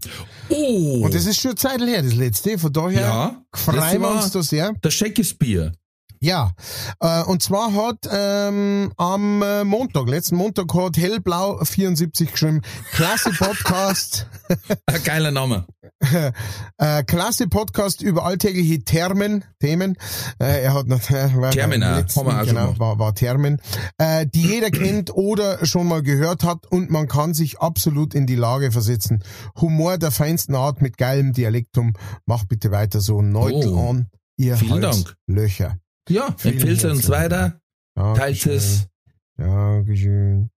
Oh, 0.49 1.03
Und 1.05 1.15
das 1.15 1.27
ist 1.27 1.41
schon 1.41 1.51
eine 1.51 1.57
Zeit 1.57 1.81
her, 1.83 2.03
das 2.03 2.15
letzte, 2.15 2.59
von 2.59 2.73
daher 2.73 3.01
ja, 3.01 3.45
freuen 3.55 4.01
wir 4.01 4.11
uns 4.11 4.31
da 4.31 4.43
sehr. 4.43 4.73
der 4.73 4.91
Shakespeare. 4.91 5.73
Ja, 6.21 6.53
äh, 7.01 7.23
und 7.25 7.43
zwar 7.43 7.73
hat 7.75 8.09
ähm, 8.11 8.93
am 8.97 9.43
äh, 9.43 9.65
Montag, 9.65 10.09
letzten 10.09 10.37
Montag 10.37 10.73
hat 10.75 10.97
Hellblau 10.97 11.59
74 11.63 12.33
geschrieben, 12.33 12.63
klasse 12.93 13.31
Podcast, 13.31 14.27
geiler 15.05 15.31
Name. 15.31 15.67
äh, 16.79 17.03
klasse 17.05 17.49
Podcast 17.49 18.03
über 18.03 18.25
alltägliche 18.25 18.85
Thermen, 18.85 19.45
Themen. 19.61 19.97
Äh, 20.39 20.63
er 20.63 20.75
hat 20.75 20.87
noch, 20.87 21.11
äh, 21.11 21.35
war 21.37 21.51
Thermen 21.51 21.81
beim 21.81 21.93
auch, 21.93 21.97
letzten, 21.99 22.21
haben 22.21 22.27
wir 22.27 22.43
auch 22.43 22.47
genau, 22.47 22.79
war, 22.79 22.99
war 22.99 23.15
Thermen, 23.15 23.61
äh, 23.99 24.27
die 24.27 24.43
jeder 24.43 24.71
kennt 24.71 25.15
oder 25.15 25.65
schon 25.67 25.87
mal 25.89 26.03
gehört 26.03 26.45
hat 26.45 26.67
und 26.67 26.91
man 26.91 27.09
kann 27.09 27.35
sich 27.35 27.61
absolut 27.61 28.15
in 28.15 28.27
die 28.27 28.37
Lage 28.37 28.73
versetzen. 28.73 29.23
Humor 29.61 29.99
der 29.99 30.11
feinsten 30.11 30.55
Art 30.55 30.83
mit 30.83 30.99
geilem 30.99 31.33
Dialektum. 31.33 31.95
Macht 32.27 32.49
bitte 32.49 32.71
weiter 32.71 33.01
so. 33.01 33.23
Neutel 33.23 33.73
Oh. 33.75 33.91
an, 33.91 34.11
ihr 34.37 34.57
Vielen 34.57 34.81
Dank. 34.81 35.15
Löcher. 35.27 35.77
Ja, 36.09 36.29
empfehlt 36.29 36.79
es 36.79 36.85
uns 36.85 37.09
weiter, 37.09 37.61
teilt 37.97 38.19
Dankeschön. 38.19 38.53
es. 38.53 38.89
Dankeschön. 39.37 40.51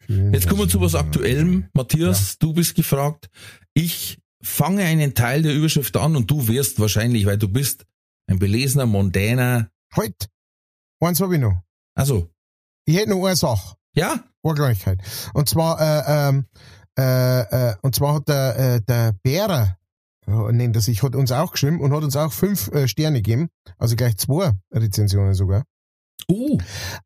Vielen 0.00 0.34
Jetzt 0.34 0.48
kommen 0.48 0.60
wir 0.62 0.68
zu 0.68 0.80
was 0.80 0.94
Aktuellem. 0.94 1.68
Matthias, 1.74 2.38
du 2.38 2.52
bist 2.52 2.74
gefragt. 2.74 3.28
Ich 3.74 4.18
fange 4.42 4.82
einen 4.84 5.14
Teil 5.14 5.42
der 5.42 5.54
Überschrift 5.54 5.96
an 5.96 6.16
und 6.16 6.30
du 6.30 6.48
wirst 6.48 6.80
wahrscheinlich, 6.80 7.26
weil 7.26 7.38
du 7.38 7.48
bist 7.48 7.84
ein 8.26 8.38
belesener, 8.38 8.86
mondäner, 8.86 9.68
Halt! 9.94 10.28
Eins 11.00 11.20
habe 11.20 11.34
ich 11.34 11.40
noch. 11.40 11.60
also, 11.94 12.30
Ich 12.86 12.96
hätte 12.96 13.10
noch 13.10 13.24
eine 13.26 13.36
Sache. 13.36 13.76
ja, 13.94 14.24
Kleinigkeit. 14.42 14.98
Und 15.34 15.48
zwar, 15.48 15.80
äh, 15.80 16.28
ähm, 16.30 16.46
äh, 16.98 17.40
äh, 17.70 17.76
und 17.82 17.94
zwar 17.94 18.14
hat 18.14 18.28
der, 18.28 18.58
äh, 18.58 18.80
der 18.80 19.12
Bärer, 19.22 19.78
nennt 20.26 20.76
er 20.76 20.82
sich, 20.82 21.02
hat 21.02 21.16
uns 21.16 21.32
auch 21.32 21.52
geschrieben 21.52 21.80
und 21.80 21.92
hat 21.92 22.04
uns 22.04 22.16
auch 22.16 22.32
fünf 22.32 22.68
äh, 22.68 22.88
Sterne 22.88 23.18
gegeben. 23.18 23.48
Also 23.78 23.96
gleich 23.96 24.16
zwei 24.16 24.52
Rezensionen 24.72 25.34
sogar. 25.34 25.64
Uh, 26.32 26.58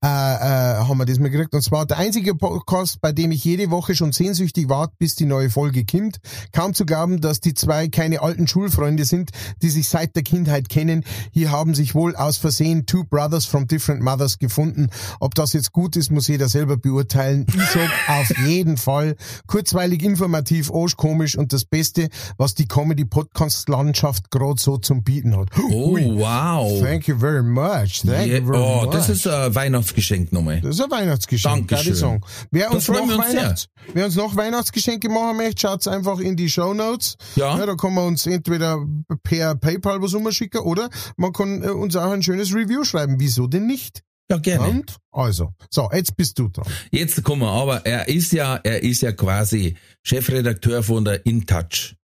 äh, 0.03 0.07
äh, 0.07 0.09
haben 0.09 0.99
wir 0.99 1.05
das 1.05 1.19
mal 1.19 1.31
gekriegt. 1.31 1.55
Und 1.55 1.63
zwar 1.63 1.87
der 1.87 1.99
einzige 1.99 2.35
Podcast, 2.35 3.01
bei 3.01 3.13
dem 3.13 3.33
ich 3.33 3.45
jede 3.45 3.71
Woche 3.71 3.95
schon 3.95 4.13
sehnsüchtig 4.13 4.69
warte, 4.69 4.95
bis 4.99 5.15
die 5.17 5.27
neue 5.27 5.51
Folge 5.51 5.85
kommt. 5.85 6.19
Kaum 6.53 6.75
zu 6.75 6.87
glauben, 6.87 7.21
dass 7.21 7.41
die 7.41 7.55
zwei 7.55 7.89
keine 7.89 8.23
alten 8.23 8.47
Schulfreunde 8.47 9.05
sind, 9.05 9.31
die 9.63 9.71
sich 9.71 9.89
seit 9.89 10.15
der 10.17 10.23
Kindheit 10.23 10.69
kennen. 10.69 11.05
Hier 11.33 11.51
haben 11.51 11.75
sich 11.75 11.95
wohl 11.95 12.15
aus 12.17 12.37
Versehen 12.39 12.87
two 12.87 13.05
brothers 13.05 13.45
from 13.47 13.67
different 13.67 14.03
mothers 14.03 14.39
gefunden. 14.39 14.89
Ob 15.21 15.35
das 15.35 15.53
jetzt 15.53 15.73
gut 15.73 15.97
ist, 15.97 16.11
muss 16.11 16.29
jeder 16.29 16.49
selber 16.49 16.77
beurteilen. 16.77 17.47
Ich 17.49 17.65
sag 17.71 17.91
auf 18.09 18.39
jeden 18.47 18.77
Fall 18.77 19.17
kurzweilig, 19.47 20.03
informativ, 20.03 20.71
arschkomisch 20.73 21.37
und 21.37 21.53
das 21.53 21.65
Beste, 21.65 22.09
was 22.37 22.55
die 22.55 22.67
Comedy-Podcast-Landschaft 22.69 24.31
gerade 24.31 24.61
so 24.61 24.77
zum 24.79 25.03
Bieten 25.03 25.37
hat. 25.37 25.49
oh, 25.71 25.93
Ui. 25.93 26.19
wow. 26.19 26.81
Thank 26.81 27.09
you 27.09 27.19
very 27.19 27.43
much. 27.43 28.03
Thank 28.03 28.27
Yeah, 28.29 28.39
you 28.39 28.47
very 28.47 28.59
oh, 28.59 28.85
much. 28.85 28.93
Das 29.25 29.27
ist 29.27 29.33
ein 29.33 29.55
Weihnachtsgeschenk 29.55 30.33
nochmal. 30.33 30.61
Das 30.61 30.77
ist 30.77 30.85
ein 30.85 30.91
Weihnachtsgeschenk, 30.91 31.69
Dankeschön. 31.69 31.95
sagen. 31.95 32.21
Wer 32.51 32.71
uns, 32.71 32.89
noch 32.89 33.01
uns 33.01 33.11
sehr. 33.11 33.19
Weihnachts, 33.19 33.67
wer 33.95 34.05
uns 34.07 34.17
noch 34.17 34.37
Weihnachtsgeschenke 34.37 35.09
machen 35.09 35.39
möchte, 35.39 35.61
schaut's 35.61 35.89
einfach 35.89 36.19
in 36.19 36.37
die 36.37 36.51
Show 36.51 36.75
Notes. 36.75 37.17
Ja. 37.37 37.65
da 37.65 37.75
kann 37.75 37.95
man 37.95 38.07
uns 38.07 38.27
entweder 38.27 38.85
per 39.23 39.55
PayPal 39.55 40.03
was 40.03 40.15
umschicken 40.15 40.61
oder 40.61 40.91
man 41.17 41.33
kann 41.33 41.63
äh, 41.63 41.69
uns 41.69 41.97
auch 41.97 42.11
ein 42.11 42.23
schönes 42.23 42.55
Review 42.55 42.85
schreiben. 42.85 43.17
Wieso 43.19 43.47
denn 43.47 43.67
nicht? 43.67 44.03
Ja, 44.31 44.39
gerne. 44.39 44.69
Und? 44.69 44.97
Also, 45.13 45.55
so, 45.71 45.89
jetzt 45.93 46.17
bist 46.17 46.39
du 46.39 46.49
dran. 46.49 46.67
Jetzt 46.91 47.23
kommen 47.23 47.43
wir, 47.43 47.51
aber 47.51 47.87
er 47.87 48.09
ist 48.09 48.33
ja, 48.33 48.57
er 48.57 48.83
ist 48.83 49.03
ja 49.03 49.13
quasi 49.13 49.77
Chefredakteur 50.03 50.83
von 50.83 51.05
der 51.05 51.25
InTouch. 51.25 51.95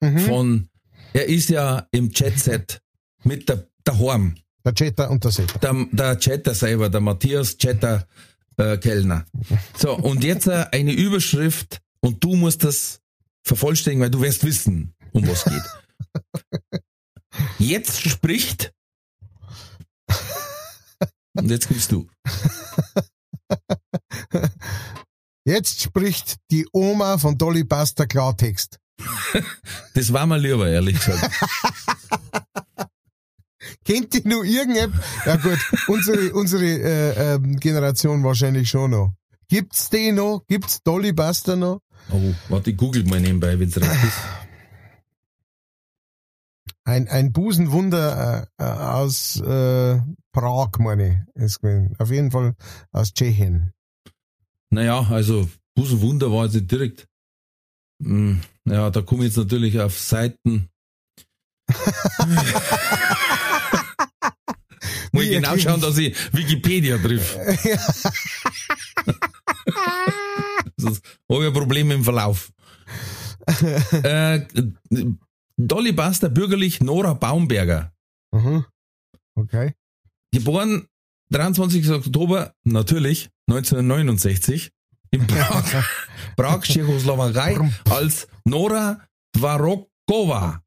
Mhm. 0.00 0.18
Von, 0.20 0.68
er 1.12 1.26
ist 1.26 1.50
ja 1.50 1.86
im 1.90 2.10
Chatset 2.12 2.80
mit 3.24 3.48
der, 3.48 3.68
der 3.86 3.98
Horm. 3.98 4.34
Der 4.64 4.72
Chatter 4.72 5.10
und 5.10 5.22
der 5.24 5.30
Setter. 5.30 5.58
Der, 5.58 5.86
der 5.92 6.18
Chatter 6.18 6.54
selber, 6.54 6.88
der 6.88 7.00
Matthias 7.00 7.56
Chatter 7.58 8.06
äh, 8.56 8.78
Kellner. 8.78 9.26
So, 9.76 9.96
und 9.96 10.24
jetzt 10.24 10.46
äh, 10.46 10.66
eine 10.72 10.92
Überschrift 10.92 11.80
und 12.00 12.22
du 12.24 12.34
musst 12.34 12.64
das 12.64 13.00
vervollständigen, 13.42 14.02
weil 14.02 14.10
du 14.10 14.20
wirst 14.20 14.44
wissen, 14.44 14.94
um 15.12 15.26
was 15.28 15.44
geht. 15.44 15.62
Jetzt 17.58 18.08
spricht 18.08 18.72
und 21.36 21.50
jetzt 21.50 21.68
gibst 21.68 21.92
du. 21.92 22.08
Jetzt 25.44 25.82
spricht 25.82 26.36
die 26.50 26.66
Oma 26.72 27.18
von 27.18 27.36
Dolly 27.36 27.64
Buster 27.64 28.06
Klartext. 28.06 28.78
Das 29.94 30.12
war 30.12 30.26
mir 30.26 30.38
lieber, 30.38 30.68
ehrlich 30.68 30.96
gesagt. 30.96 31.30
Kennt 33.84 34.12
die 34.14 34.26
nur 34.28 34.44
irgendjemand? 34.44 34.94
Ja 35.26 35.36
gut, 35.36 35.58
unsere, 35.88 36.32
unsere 36.32 36.64
äh, 36.64 37.34
ähm, 37.34 37.56
Generation 37.56 38.22
wahrscheinlich 38.24 38.68
schon 38.70 38.92
noch. 38.92 39.12
Gibt's 39.48 39.90
die 39.90 40.10
noch? 40.12 40.42
Gibt's 40.48 40.82
Dolly 40.82 41.12
Buster 41.12 41.54
noch? 41.56 41.80
Oh, 42.10 42.34
warte, 42.48 42.70
ich 42.70 42.76
google 42.76 43.04
mal 43.04 43.20
nebenbei, 43.20 43.58
wenn's 43.58 43.76
recht 43.76 43.90
ist. 44.04 44.18
Ein, 46.86 47.08
ein 47.08 47.32
Busenwunder 47.32 48.46
äh, 48.58 48.62
äh, 48.62 48.66
aus 48.66 49.40
äh, 49.40 50.00
Prag, 50.32 50.70
meine 50.78 51.26
ich. 51.34 51.42
ist 51.42 51.60
gewesen. 51.60 51.94
Auf 51.98 52.10
jeden 52.10 52.30
Fall 52.30 52.54
aus 52.92 53.12
Tschechien. 53.14 53.72
Naja, 54.70 55.06
also 55.10 55.48
Busenwunder 55.74 56.30
war 56.30 56.44
jetzt 56.44 56.54
nicht 56.54 56.70
direkt. 56.70 57.06
Hm, 58.02 58.40
Ja, 58.66 58.90
da 58.90 59.00
komme 59.02 59.22
ich 59.22 59.28
jetzt 59.28 59.36
natürlich 59.38 59.78
auf 59.80 59.98
Seiten. 59.98 60.68
Muss 65.14 65.24
ich 65.24 65.30
genau 65.30 65.56
schauen, 65.56 65.80
dass 65.80 65.96
ich 65.96 66.16
Wikipedia 66.32 66.98
triff. 66.98 67.36
Habe 70.84 70.98
ich 71.28 71.46
ein 71.46 71.52
Problem 71.52 71.90
im 71.92 72.02
Verlauf. 72.02 72.50
äh, 74.02 74.40
Dolly 75.56 75.92
Buster, 75.92 76.28
bürgerlich 76.30 76.80
Nora 76.80 77.14
Baumberger. 77.14 77.92
Mhm. 78.32 78.64
Okay. 79.36 79.74
Geboren 80.32 80.88
23. 81.30 81.90
Oktober, 81.90 82.52
natürlich, 82.64 83.30
1969, 83.48 84.72
in 85.12 85.26
Prag, 85.26 85.84
Prag, 86.36 86.62
Tschechoslowakei, 86.62 87.58
als 87.88 88.26
Nora 88.44 89.00
Dvarokova. 89.32 90.60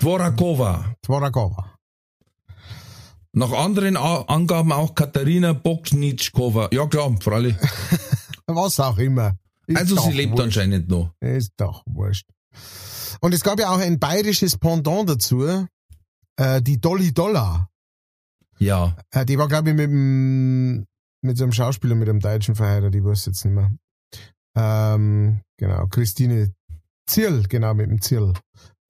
Dvorakova. 0.00 0.94
Tvorakova. 1.02 1.77
Nach 3.38 3.52
anderen 3.52 3.96
A 3.96 4.22
Angaben 4.22 4.72
auch 4.72 4.96
Katharina 4.96 5.52
Boknitschkova. 5.52 6.70
Ja 6.72 6.88
klar, 6.88 7.14
freilich. 7.20 7.54
Was 8.48 8.80
auch 8.80 8.98
immer. 8.98 9.38
Ist 9.68 9.76
Also 9.76 9.96
sie 10.00 10.10
lebt 10.10 10.32
wurscht. 10.32 10.42
anscheinend 10.42 10.88
noch. 10.88 11.12
Ist 11.20 11.52
doch 11.56 11.84
wurscht. 11.86 12.26
Und 13.20 13.34
es 13.34 13.44
gab 13.44 13.60
ja 13.60 13.70
auch 13.70 13.78
ein 13.78 14.00
bayerisches 14.00 14.56
Pendant 14.58 15.08
dazu, 15.08 15.46
äh, 16.36 16.60
die 16.62 16.80
Dolly 16.80 17.14
Dollar. 17.14 17.70
Ja. 18.58 18.96
Äh, 19.12 19.24
die 19.24 19.38
war, 19.38 19.46
glaube 19.46 19.70
ich, 19.70 19.76
mit, 19.76 19.88
dem, 19.88 20.86
mit 21.22 21.38
so 21.38 21.44
einem 21.44 21.52
Schauspieler, 21.52 21.94
mit 21.94 22.08
einem 22.08 22.18
Deutschen 22.18 22.56
verheiratet, 22.56 22.96
ich 22.96 23.04
weiß 23.04 23.26
jetzt 23.26 23.44
nicht 23.44 23.54
mehr. 23.54 23.70
Ähm, 24.56 25.42
genau, 25.56 25.86
Christine 25.86 26.52
Zierl, 27.06 27.44
genau, 27.44 27.72
mit 27.74 27.88
dem 27.88 28.00
Zierl. 28.02 28.32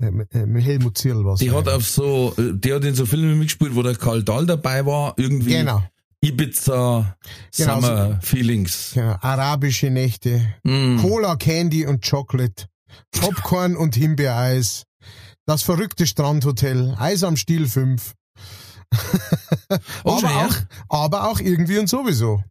Äh, 0.01 0.07
äh, 0.39 0.61
Helmut 0.61 0.97
Zierl 0.99 1.25
war 1.25 1.37
Die 1.37 1.51
hat 1.51 1.69
auf 1.69 1.87
so, 1.87 2.35
äh, 2.39 2.53
die 2.55 2.73
hat 2.73 2.85
in 2.85 2.95
so 2.95 3.05
Filmen 3.05 3.39
mitgespielt, 3.39 3.75
wo 3.75 3.83
der 3.83 3.97
Karl 3.97 4.23
Dahl 4.23 4.47
dabei 4.47 4.87
war, 4.87 5.15
irgendwie 5.17 5.51
Genau, 5.51 5.83
Ibiza 6.21 7.17
Genau, 7.57 7.81
Summer 7.81 8.21
Feelings. 8.23 8.93
genau, 8.95 9.17
arabische 9.21 9.91
Nächte. 9.91 10.55
Mm. 10.63 10.99
Cola, 10.99 11.37
Candy 11.37 11.85
und 11.87 12.09
Chocolate, 12.09 12.67
Popcorn 13.11 13.77
und 13.77 13.97
Himbeereis, 13.97 14.85
das 15.47 15.63
verrückte 15.63 16.07
Strandhotel, 16.07 16.95
Eis 16.99 17.25
am 17.25 17.37
Stiel 17.37 17.67
5. 17.67 18.15
Oh, 20.05 20.19
aber, 20.19 20.47
auch, 20.47 20.55
aber 20.89 21.29
auch 21.29 21.41
irgendwie 21.41 21.79
und 21.79 21.89
sowieso. 21.89 22.43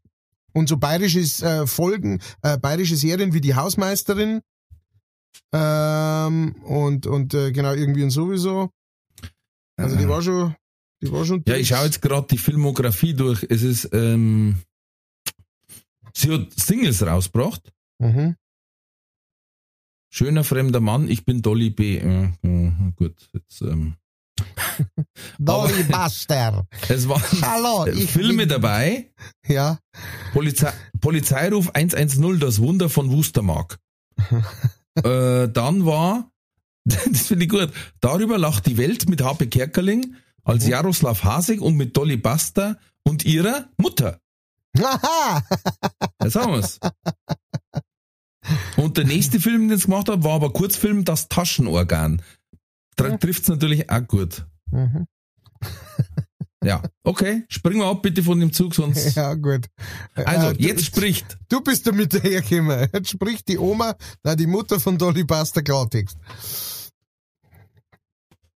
Und 0.54 0.70
so 0.70 0.78
bayerisches 0.78 1.42
äh, 1.42 1.66
Folgen, 1.66 2.20
äh, 2.42 2.58
bayerische 2.58 2.96
Serien 2.96 3.34
wie 3.34 3.42
die 3.42 3.56
Hausmeisterin 3.56 4.42
ähm, 5.54 6.56
und, 6.64 7.08
und 7.08 7.34
äh, 7.34 7.52
genau 7.52 7.74
irgendwie 7.74 8.04
und 8.04 8.12
sowieso. 8.12 8.72
Also 9.78 9.96
die 9.96 10.08
war 10.08 10.22
schon, 10.22 10.56
die 11.02 11.12
war 11.12 11.26
schon. 11.26 11.44
Ja, 11.48 11.56
ich 11.56 11.68
schaue 11.68 11.86
jetzt 11.86 12.02
gerade 12.02 12.28
die 12.28 12.38
Filmografie 12.38 13.14
durch. 13.14 13.46
Es 13.50 13.62
ist, 13.62 13.90
ähm, 13.94 14.56
sie 16.14 16.34
hat 16.34 16.52
Singles 16.54 17.06
rausgebracht. 17.06 17.72
Mhm. 18.00 18.36
Schöner 20.10 20.44
fremder 20.44 20.80
Mann, 20.80 21.10
ich 21.10 21.26
bin 21.26 21.42
Dolly 21.42 21.70
B. 21.70 21.98
Äh, 21.98 22.32
äh, 22.42 22.72
gut, 22.96 23.30
jetzt, 23.34 23.62
ähm, 23.62 23.96
Dolly 25.40 25.84
Buster. 25.84 26.68
es 26.90 27.08
waren 27.08 27.42
Hallo, 27.42 27.86
äh, 27.86 27.94
Filme 28.08 28.48
bin, 28.48 28.50
dabei. 28.50 29.12
Ja. 29.46 29.80
Polizei, 30.34 30.74
Polizeiruf 31.02 31.70
110, 31.70 32.40
das 32.40 32.60
Wunder 32.60 32.90
von 32.90 33.12
Wustermark. 33.12 33.78
äh, 35.04 35.48
dann 35.50 35.86
war, 35.86 36.32
das 36.86 37.28
finde 37.28 37.46
ich 37.46 37.50
gut, 37.52 37.72
darüber 38.02 38.38
lacht 38.38 38.66
die 38.66 38.78
Welt 38.78 39.10
mit 39.10 39.24
Harpe 39.24 39.48
Kerkeling 39.48 40.16
als 40.44 40.66
Mhm. 40.66 40.72
Jaroslav 40.72 41.24
Hasek 41.24 41.62
und 41.62 41.76
mit 41.76 41.96
Dolly 41.98 42.18
Buster 42.18 42.78
und 43.04 43.26
ihrer 43.26 43.70
Mutter. 43.78 44.20
Haha. 44.78 45.44
Jetzt 46.24 46.36
haben 46.36 46.54
wir's. 46.54 46.80
Und 48.78 48.98
der 48.98 49.06
nächste 49.06 49.40
Film, 49.40 49.68
den 49.68 49.78
ich 49.78 49.86
gemacht 49.86 50.08
habe, 50.08 50.24
war 50.24 50.34
aber 50.36 50.54
Kurzfilm 50.54 51.04
Das 51.04 51.28
Taschenorgan. 51.28 52.22
Da 52.96 53.18
trifft's 53.18 53.50
natürlich 53.50 53.90
auch 53.90 54.08
gut. 54.08 54.46
Mhm. 54.72 55.06
Ja, 56.68 56.84
okay, 57.04 57.44
springen 57.50 57.80
wir 57.80 57.86
ab 57.88 58.02
bitte 58.02 58.22
von 58.22 58.40
dem 58.40 58.52
Zug, 58.52 58.76
sonst. 58.76 59.16
Ja, 59.16 59.34
gut. 59.36 59.68
Also, 60.16 60.48
Äh, 60.50 60.54
du- 60.56 60.64
jetzt 60.64 60.86
spricht. 60.86 61.38
Du 61.50 61.62
bist 61.62 61.88
damit 61.88 62.14
dahergekommen. 62.14 62.90
Jetzt 62.94 63.10
spricht 63.10 63.48
die 63.48 63.58
Oma, 63.58 63.96
na, 64.24 64.36
die 64.36 64.48
Mutter 64.48 64.80
von 64.80 64.98
Dolly 64.98 65.24
Buster 65.24 65.62
Klartext. 65.64 66.18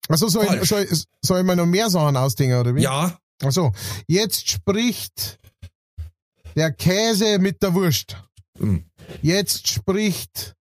Also 0.08 0.28
soll 0.28 0.44
ich, 0.46 0.50
Falsch. 0.50 0.70
soll, 0.70 0.88
ich- 0.90 1.04
soll 1.24 1.40
ich 1.42 1.46
mir 1.46 1.56
noch 1.56 1.66
mehr 1.66 1.90
Sachen 1.90 2.18
ausdenken, 2.18 2.56
oder 2.60 2.76
wie? 2.76 2.82
Ja, 2.82 3.18
Also, 3.44 3.72
jetzt 4.08 4.50
spricht 4.50 5.38
der 6.56 6.72
Käse 6.74 7.38
mit 7.40 7.62
der 7.62 7.74
Wurst. 7.74 8.18
Hm. 8.58 8.84
Jetzt 9.22 9.68
spricht 9.68 10.56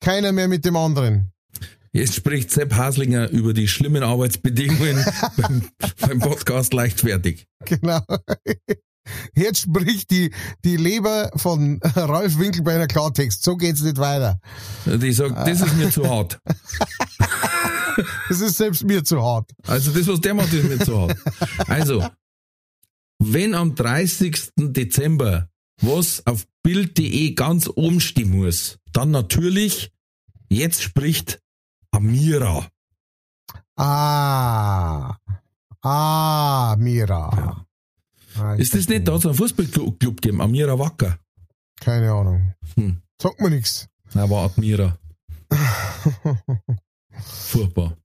keiner 0.00 0.32
mehr 0.32 0.48
mit 0.48 0.64
dem 0.64 0.76
anderen. 0.76 1.32
Jetzt 1.92 2.14
spricht 2.14 2.50
Sepp 2.50 2.74
Haslinger 2.74 3.30
über 3.30 3.52
die 3.52 3.68
schlimmen 3.68 4.02
Arbeitsbedingungen 4.02 5.04
beim, 5.36 5.68
beim 6.00 6.18
Podcast 6.18 6.72
leichtfertig. 6.72 7.46
Genau. 7.64 8.00
Jetzt 9.34 9.62
spricht 9.62 10.10
die, 10.10 10.32
die 10.64 10.76
Leber 10.76 11.30
von 11.36 11.80
Ralf 11.82 12.38
Winkelbeiner 12.38 12.86
Klartext. 12.86 13.42
So 13.42 13.56
geht's 13.56 13.82
nicht 13.82 13.98
weiter. 13.98 14.38
Die 14.86 15.12
sagt, 15.12 15.48
das 15.48 15.62
ist 15.62 15.76
mir 15.76 15.90
zu 15.90 16.08
hart. 16.08 16.38
Das 18.28 18.40
ist 18.40 18.56
selbst 18.56 18.84
mir 18.84 19.04
zu 19.04 19.20
hart. 19.20 19.50
Also 19.66 19.90
das, 19.90 20.06
was 20.06 20.20
der 20.20 20.32
macht, 20.32 20.52
ist 20.54 20.64
mir 20.64 20.78
zu 20.78 20.98
hart. 20.98 21.18
Also, 21.68 22.08
wenn 23.18 23.54
am 23.54 23.74
30. 23.74 24.52
Dezember 24.56 25.50
was 25.82 26.26
auf 26.26 26.46
Bild.de 26.62 27.32
ganz 27.34 27.68
oben 27.74 28.00
stehen 28.00 28.30
muss, 28.30 28.78
dann 28.92 29.10
natürlich, 29.10 29.90
jetzt 30.48 30.82
spricht 30.82 31.40
Amira. 31.92 32.66
Ah. 33.76 35.16
Ah, 35.82 36.76
Mira. 36.78 37.30
Ja. 37.36 37.66
Ah, 38.42 38.54
Ist 38.54 38.74
das 38.74 38.88
nicht, 38.88 39.08
da 39.08 39.12
hat 39.12 39.20
es 39.20 39.26
einen 39.26 39.34
Fußballclub 39.34 39.98
gegeben, 40.00 40.40
Amira 40.40 40.78
Wacker. 40.78 41.18
Keine 41.80 42.12
Ahnung. 42.12 42.54
Hm. 42.76 43.00
Sagt 43.20 43.40
mir 43.40 43.50
nix. 43.50 43.88
Na, 44.14 44.28
war 44.28 44.44
Admira. 44.44 44.96
Furchtbar. 47.22 47.96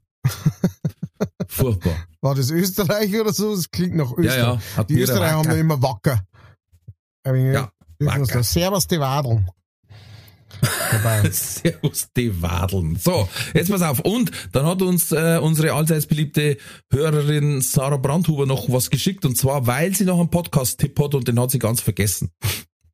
Furchtbar. 1.48 1.95
War 2.21 2.36
das 2.36 2.50
Österreich 2.50 3.13
oder 3.19 3.34
so? 3.34 3.56
Das 3.56 3.69
klingt 3.69 3.95
nach 3.95 4.12
Ja, 4.12 4.17
Österreich. 4.17 4.38
ja, 4.38 4.56
Die 4.56 4.80
Admira 4.80 5.02
Österreicher 5.04 5.36
haben 5.38 5.52
ja 5.52 5.58
immer 5.58 5.82
wacker. 5.82 6.26
Ja, 7.26 7.71
wacker. 8.00 8.43
Servus 8.43 8.88
die 8.88 9.00
Wadeln. 9.00 9.50
Dabei. 10.91 11.29
Servus, 11.31 12.09
die 12.15 12.41
Wadeln. 12.41 12.95
So, 12.95 13.27
jetzt 13.53 13.69
pass 13.69 13.81
auf. 13.81 13.99
Und 13.99 14.31
dann 14.51 14.65
hat 14.65 14.81
uns 14.81 15.11
äh, 15.11 15.39
unsere 15.41 15.73
allseits 15.73 16.05
beliebte 16.05 16.57
Hörerin 16.91 17.61
Sarah 17.61 17.97
Brandhuber 17.97 18.45
noch 18.45 18.69
was 18.69 18.89
geschickt. 18.89 19.25
Und 19.25 19.37
zwar, 19.37 19.67
weil 19.67 19.95
sie 19.95 20.05
noch 20.05 20.19
einen 20.19 20.29
Podcast-Tipp 20.29 20.99
hat 20.99 21.15
und 21.15 21.27
den 21.27 21.39
hat 21.39 21.51
sie 21.51 21.59
ganz 21.59 21.81
vergessen. 21.81 22.31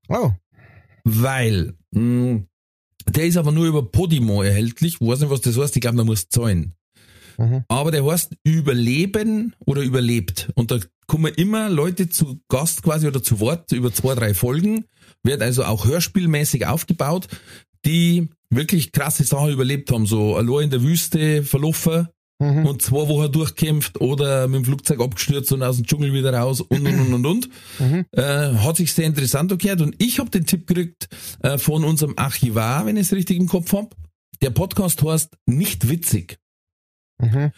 Oh. 0.09 0.31
Weil, 1.03 1.73
mh, 1.91 2.43
der 3.07 3.25
ist 3.25 3.37
aber 3.37 3.51
nur 3.51 3.65
über 3.65 3.83
Podimo 3.83 4.43
erhältlich. 4.43 4.97
Ich 4.99 5.07
weiß 5.07 5.21
nicht, 5.21 5.29
was 5.29 5.41
das 5.41 5.57
heißt. 5.57 5.75
Ich 5.75 5.81
glaube, 5.81 5.97
da 5.97 6.03
muss 6.03 6.29
zahlen. 6.29 6.75
Mhm. 7.37 7.63
Aber 7.67 7.91
der 7.91 8.05
heißt 8.05 8.35
Überleben 8.43 9.55
oder 9.65 9.81
Überlebt. 9.81 10.51
Und 10.55 10.71
da 10.71 10.79
kommen 11.07 11.33
immer 11.33 11.69
Leute 11.69 12.09
zu 12.09 12.39
Gast 12.47 12.83
quasi 12.83 13.07
oder 13.07 13.23
zu 13.23 13.39
Wort 13.39 13.71
über 13.71 13.91
zwei, 13.93 14.15
drei 14.15 14.33
Folgen. 14.33 14.85
Wird 15.23 15.41
also 15.41 15.63
auch 15.63 15.85
hörspielmäßig 15.85 16.65
aufgebaut, 16.67 17.27
die 17.85 18.29
wirklich 18.49 18.91
krasse 18.91 19.23
Sachen 19.23 19.51
überlebt 19.51 19.91
haben. 19.91 20.05
So 20.05 20.35
allein 20.35 20.65
in 20.65 20.69
der 20.71 20.83
Wüste 20.83 21.43
verlaufen 21.43 22.07
Mhm. 22.41 22.65
und 22.65 22.81
zwei 22.81 23.07
Wochen 23.07 23.31
durchkämpft 23.31 24.01
oder 24.01 24.47
mit 24.47 24.61
dem 24.61 24.65
Flugzeug 24.65 24.99
abgestürzt 24.99 25.51
und 25.51 25.61
aus 25.61 25.75
dem 25.75 25.85
Dschungel 25.85 26.11
wieder 26.11 26.33
raus 26.33 26.59
und 26.59 26.87
und 26.87 26.99
und 26.99 27.13
und 27.13 27.25
und. 27.27 27.49
Mhm. 27.77 28.05
Äh, 28.13 28.55
hat 28.55 28.77
sich 28.77 28.91
sehr 28.93 29.05
interessant 29.05 29.51
angehört 29.51 29.81
und 29.81 29.93
ich 29.99 30.17
habe 30.17 30.31
den 30.31 30.47
Tipp 30.47 30.65
gekriegt 30.65 31.07
äh, 31.43 31.59
von 31.59 31.83
unserem 31.83 32.17
Archivar, 32.17 32.87
wenn 32.87 32.97
ich 32.97 33.03
es 33.03 33.13
richtig 33.13 33.37
im 33.37 33.47
Kopf 33.47 33.71
hab. 33.73 33.95
Der 34.41 34.49
Podcast 34.49 35.03
heißt 35.03 35.37
Nicht 35.45 35.87
witzig. 35.87 36.39
Mhm. 37.21 37.51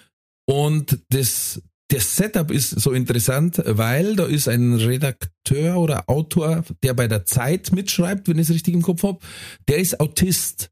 Und 0.45 0.99
das, 1.11 1.61
das 1.93 2.15
Setup 2.15 2.49
ist 2.51 2.69
so 2.71 2.91
interessant, 2.91 3.61
weil 3.65 4.15
da 4.15 4.25
ist 4.25 4.47
ein 4.47 4.73
Redakteur 4.73 5.77
oder 5.77 6.09
Autor, 6.09 6.63
der 6.81 6.93
bei 6.93 7.07
der 7.07 7.25
Zeit 7.25 7.71
mitschreibt, 7.71 8.27
wenn 8.27 8.39
ich 8.39 8.49
es 8.49 8.55
richtig 8.55 8.73
im 8.73 8.81
Kopf 8.81 9.03
hab. 9.03 9.23
Der 9.67 9.77
ist 9.77 9.99
Autist. 9.99 10.71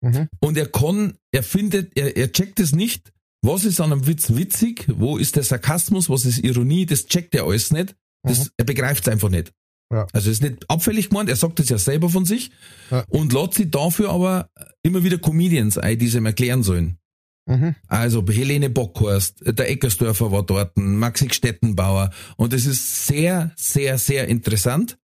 Mhm. 0.00 0.28
Und 0.40 0.56
er 0.56 0.66
kann, 0.66 1.14
er 1.30 1.42
findet, 1.42 1.96
er, 1.96 2.16
er 2.16 2.32
checkt 2.32 2.58
es 2.58 2.72
nicht, 2.74 3.12
was 3.44 3.64
ist 3.64 3.80
an 3.80 3.92
einem 3.92 4.06
Witz 4.06 4.34
witzig, 4.34 4.86
wo 4.88 5.16
ist 5.18 5.36
der 5.36 5.42
Sarkasmus, 5.42 6.08
was 6.08 6.24
ist 6.24 6.38
Ironie, 6.38 6.86
das 6.86 7.06
checkt 7.06 7.34
er 7.34 7.44
alles 7.44 7.70
nicht. 7.70 7.94
Das, 8.24 8.50
Er 8.56 8.64
begreift 8.64 9.06
es 9.06 9.12
einfach 9.12 9.30
nicht. 9.30 9.52
Ja. 9.92 10.06
Also 10.12 10.30
ist 10.30 10.42
nicht 10.42 10.70
abfällig 10.70 11.10
gemeint, 11.10 11.28
er 11.28 11.36
sagt 11.36 11.60
es 11.60 11.68
ja 11.68 11.76
selber 11.76 12.08
von 12.08 12.24
sich 12.24 12.50
Ja. 12.90 13.04
und 13.08 13.32
lädt 13.32 13.54
sich 13.54 13.70
dafür 13.70 14.10
aber 14.10 14.48
immer 14.82 15.02
wieder 15.04 15.18
Comedians 15.18 15.76
ein, 15.76 15.98
die 15.98 16.06
es 16.06 16.14
ihm 16.14 16.24
erklären 16.24 16.62
sollen. 16.62 16.98
Mhm. 17.46 17.74
Also 17.88 18.24
Helene 18.28 18.70
Bockhorst, 18.70 19.42
der 19.44 19.70
Eckersdörfer 19.70 20.30
war 20.30 20.44
dort, 20.44 20.76
Maxi 20.76 21.28
Stettenbauer 21.30 22.10
und 22.36 22.52
es 22.52 22.66
ist 22.66 23.06
sehr, 23.06 23.52
sehr, 23.56 23.98
sehr 23.98 24.28
interessant. 24.28 24.98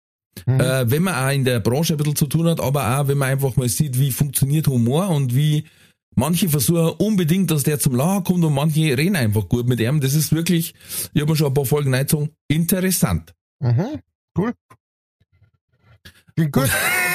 Mhm. 0.46 0.60
Äh, 0.60 0.90
wenn 0.90 1.02
man 1.02 1.14
auch 1.14 1.32
in 1.32 1.44
der 1.44 1.60
Branche 1.60 1.94
ein 1.94 1.96
bisschen 1.96 2.16
zu 2.16 2.26
tun 2.26 2.46
hat, 2.46 2.60
aber 2.60 2.98
auch 2.98 3.08
wenn 3.08 3.18
man 3.18 3.30
einfach 3.30 3.56
mal 3.56 3.68
sieht, 3.68 3.98
wie 3.98 4.12
funktioniert 4.12 4.68
Humor 4.68 5.08
und 5.08 5.34
wie 5.34 5.64
manche 6.14 6.48
versuchen 6.48 6.94
unbedingt, 6.98 7.50
dass 7.50 7.64
der 7.64 7.80
zum 7.80 7.94
Lachen 7.94 8.24
kommt 8.24 8.44
und 8.44 8.54
manche 8.54 8.96
reden 8.96 9.16
einfach 9.16 9.48
gut 9.48 9.68
mit 9.68 9.80
ihm. 9.80 10.00
Das 10.00 10.14
ist 10.14 10.32
wirklich, 10.32 10.74
ich 11.12 11.20
habe 11.20 11.32
mir 11.32 11.36
schon 11.36 11.48
ein 11.48 11.54
paar 11.54 11.64
Folgen 11.64 11.92
reingezogen, 11.92 12.30
interessant. 12.46 13.34
Mhm. 13.60 14.00
Cool. 14.36 14.52
Klingt 16.36 16.52
gut. 16.52 16.70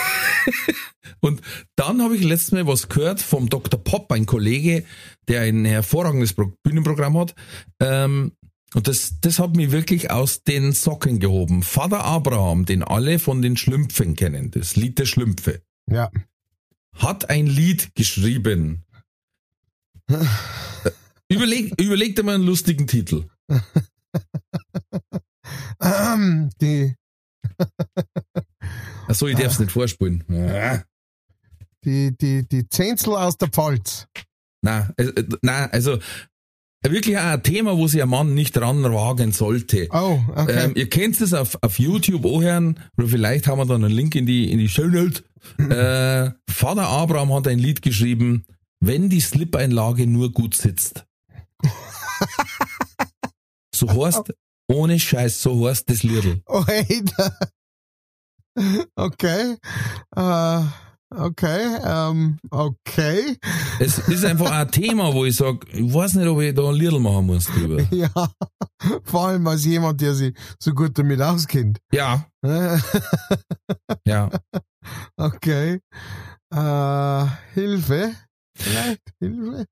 Und 1.19 1.41
dann 1.75 2.01
habe 2.01 2.15
ich 2.15 2.23
letztes 2.23 2.51
Mal 2.51 2.67
was 2.67 2.89
gehört 2.89 3.21
vom 3.21 3.49
Dr. 3.49 3.81
Pop, 3.81 4.11
ein 4.11 4.25
Kollege, 4.25 4.83
der 5.27 5.41
ein 5.41 5.65
hervorragendes 5.65 6.33
Pro 6.33 6.53
Bühnenprogramm 6.63 7.17
hat. 7.17 7.35
Ähm, 7.79 8.33
und 8.73 8.87
das, 8.87 9.19
das 9.21 9.37
hat 9.39 9.55
mich 9.55 9.71
wirklich 9.71 10.09
aus 10.11 10.43
den 10.43 10.71
Socken 10.71 11.19
gehoben. 11.19 11.61
Vater 11.63 12.03
Abraham, 12.03 12.65
den 12.65 12.83
alle 12.83 13.19
von 13.19 13.41
den 13.41 13.55
Schlümpfen 13.55 14.15
kennen, 14.15 14.49
das 14.51 14.75
Lied 14.75 14.97
der 14.99 15.05
Schlümpfe, 15.05 15.61
Ja. 15.89 16.09
hat 16.95 17.29
ein 17.29 17.45
Lied 17.47 17.93
geschrieben. 17.95 18.83
Überleg, 21.29 21.79
überleg 21.79 22.15
dir 22.15 22.23
mal 22.23 22.35
einen 22.35 22.45
lustigen 22.45 22.87
Titel. 22.87 23.27
Ähm, 25.81 26.49
die, 26.61 26.95
Achso, 29.13 29.27
ich 29.27 29.37
darf 29.37 29.51
es 29.51 29.59
nicht 29.59 29.71
vorspielen. 29.71 30.23
Ah. 30.31 30.81
die, 31.85 32.17
die, 32.17 32.47
die 32.47 32.67
Zenzel 32.67 33.13
aus 33.13 33.37
der 33.37 33.47
Pfalz. 33.47 34.07
Na, 34.63 34.89
äh, 34.97 35.03
äh, 35.03 35.27
na, 35.43 35.67
also 35.67 35.99
wirklich 36.81 37.15
auch 37.19 37.25
ein 37.25 37.43
Thema, 37.43 37.77
wo 37.77 37.87
sich 37.87 38.01
ein 38.01 38.09
Mann 38.09 38.33
nicht 38.33 38.57
ranwagen 38.57 39.31
sollte. 39.31 39.87
Oh, 39.91 40.19
okay. 40.35 40.65
Ähm, 40.65 40.71
ihr 40.75 40.89
kennt 40.89 41.21
es 41.21 41.31
auf, 41.35 41.59
auf 41.61 41.77
YouTube 41.77 42.25
anhören, 42.25 42.79
oder 42.97 43.07
vielleicht 43.07 43.45
haben 43.45 43.59
wir 43.59 43.67
dann 43.67 43.83
einen 43.83 43.93
Link 43.93 44.15
in 44.15 44.25
die, 44.25 44.51
in 44.51 44.57
die 44.57 44.69
Show 44.69 44.87
Notes. 44.87 45.23
Äh, 45.59 46.31
Vater 46.49 46.87
Abraham 46.87 47.33
hat 47.33 47.47
ein 47.47 47.59
Lied 47.59 47.83
geschrieben, 47.83 48.45
wenn 48.79 49.09
die 49.09 49.19
Slip-Einlage 49.19 50.07
nur 50.07 50.31
gut 50.31 50.55
sitzt. 50.55 51.05
So 53.75 53.89
heißt, 53.89 54.31
ohne 54.69 54.99
Scheiß, 54.99 55.41
so 55.41 55.67
heißt 55.67 55.89
das 55.89 56.03
Liedl. 56.03 56.41
Oh, 56.45 56.63
Alter. 56.65 57.37
Okay. 58.95 59.57
Äh, 60.15 60.61
okay. 61.09 61.77
Ähm, 61.83 62.37
okay. 62.51 63.37
Es 63.79 63.97
ist 63.99 64.25
einfach 64.25 64.51
ein 64.51 64.67
Thema, 64.71 65.13
wo 65.13 65.25
ich 65.25 65.35
sag, 65.35 65.65
ich 65.73 65.93
weiß 65.93 66.15
nicht, 66.15 66.27
ob 66.27 66.41
ich 66.41 66.53
da 66.53 66.69
ein 66.69 66.75
Liedl 66.75 66.99
machen 66.99 67.25
muss 67.25 67.45
drüber. 67.45 67.81
Ja. 67.91 68.09
Vor 69.03 69.27
allem 69.27 69.47
als 69.47 69.65
jemand, 69.65 70.01
der 70.01 70.13
sich 70.13 70.35
so 70.59 70.73
gut 70.73 70.97
damit 70.97 71.21
auskennt. 71.21 71.79
Ja, 71.91 72.27
ja. 74.05 74.29
Okay. 75.15 75.79
Äh, 76.53 77.25
Hilfe. 77.53 78.13
Vielleicht 78.55 79.01
Hilfe. 79.19 79.65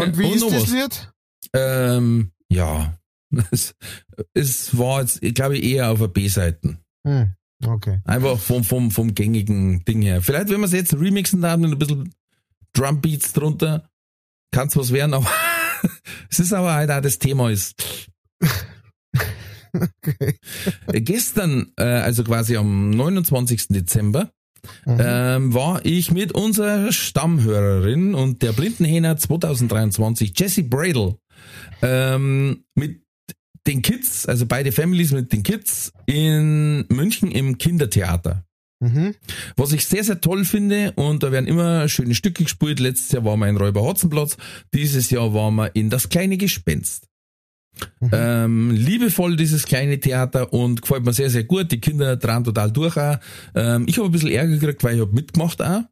Und 0.00 0.18
wie 0.18 0.24
Und 0.26 0.34
ist 0.36 0.50
das. 0.50 0.70
Lied? 0.70 1.12
Ähm, 1.52 2.32
ja. 2.48 2.96
Es, 3.50 3.74
es 4.32 4.78
war 4.78 5.00
jetzt, 5.00 5.22
ich 5.22 5.34
glaube, 5.34 5.58
eher 5.58 5.90
auf 5.90 5.98
der 5.98 6.08
B-Seite. 6.08 6.78
Hm. 7.06 7.34
Okay. 7.64 8.00
Einfach 8.04 8.38
vom, 8.38 8.64
vom, 8.64 8.90
vom 8.90 9.14
gängigen 9.14 9.84
Ding 9.84 10.02
her. 10.02 10.22
Vielleicht, 10.22 10.48
wenn 10.48 10.60
wir 10.60 10.66
es 10.66 10.72
jetzt 10.72 10.94
remixen 10.94 11.40
da 11.40 11.56
mit 11.56 11.70
ein 11.72 11.78
bisschen 11.78 12.14
Drumbeats 12.72 13.32
drunter, 13.32 13.88
kann 14.50 14.68
es 14.68 14.76
was 14.76 14.92
werden, 14.92 15.14
aber 15.14 15.30
es 16.30 16.40
ist 16.40 16.52
aber 16.52 16.74
halt 16.74 16.90
auch 16.90 17.00
das 17.00 17.18
Thema 17.18 17.50
ist. 17.50 18.08
Okay. 19.72 20.38
Gestern, 20.92 21.72
äh, 21.76 21.84
also 21.84 22.24
quasi 22.24 22.56
am 22.56 22.90
29. 22.90 23.68
Dezember, 23.68 24.30
Mhm. 24.86 24.96
ähm, 24.98 25.54
war 25.54 25.84
ich 25.84 26.10
mit 26.10 26.32
unserer 26.32 26.90
Stammhörerin 26.90 28.14
und 28.14 28.40
der 28.42 28.52
Blindenhähner 28.52 29.16
2023, 29.16 30.32
Jessie 30.38 30.62
Bradle, 30.62 31.16
ähm, 31.82 32.64
mit 32.74 33.03
den 33.66 33.82
Kids, 33.82 34.26
also 34.26 34.46
beide 34.46 34.72
Families 34.72 35.12
mit 35.12 35.32
den 35.32 35.42
Kids 35.42 35.92
in 36.06 36.84
München 36.88 37.30
im 37.30 37.58
Kindertheater. 37.58 38.44
Mhm. 38.80 39.14
Was 39.56 39.72
ich 39.72 39.86
sehr, 39.86 40.04
sehr 40.04 40.20
toll 40.20 40.44
finde, 40.44 40.92
und 40.96 41.22
da 41.22 41.32
werden 41.32 41.46
immer 41.46 41.88
schöne 41.88 42.14
Stücke 42.14 42.44
gespielt. 42.44 42.80
Letztes 42.80 43.12
Jahr 43.12 43.24
waren 43.24 43.40
wir 43.40 43.48
in 43.48 43.56
Räuber 43.56 43.82
Hotzenplatz, 43.82 44.36
dieses 44.74 45.10
Jahr 45.10 45.32
waren 45.32 45.54
wir 45.54 45.74
in 45.74 45.90
Das 45.90 46.08
kleine 46.08 46.36
Gespenst. 46.36 47.08
Ähm, 48.12 48.70
liebevoll 48.70 49.36
dieses 49.36 49.64
kleine 49.64 49.98
Theater 49.98 50.52
und 50.52 50.82
gefällt 50.82 51.04
mir 51.04 51.12
sehr, 51.12 51.30
sehr 51.30 51.44
gut. 51.44 51.72
Die 51.72 51.80
Kinder 51.80 52.16
dran 52.16 52.44
total 52.44 52.70
durch 52.70 52.96
auch. 52.96 53.18
Ähm, 53.54 53.86
ich 53.88 53.98
habe 53.98 54.08
ein 54.08 54.12
bisschen 54.12 54.30
Ärger 54.30 54.52
gekriegt, 54.58 54.84
weil 54.84 54.94
ich 54.94 55.00
hab 55.00 55.12
mitgemacht 55.12 55.60
auch. 55.60 55.82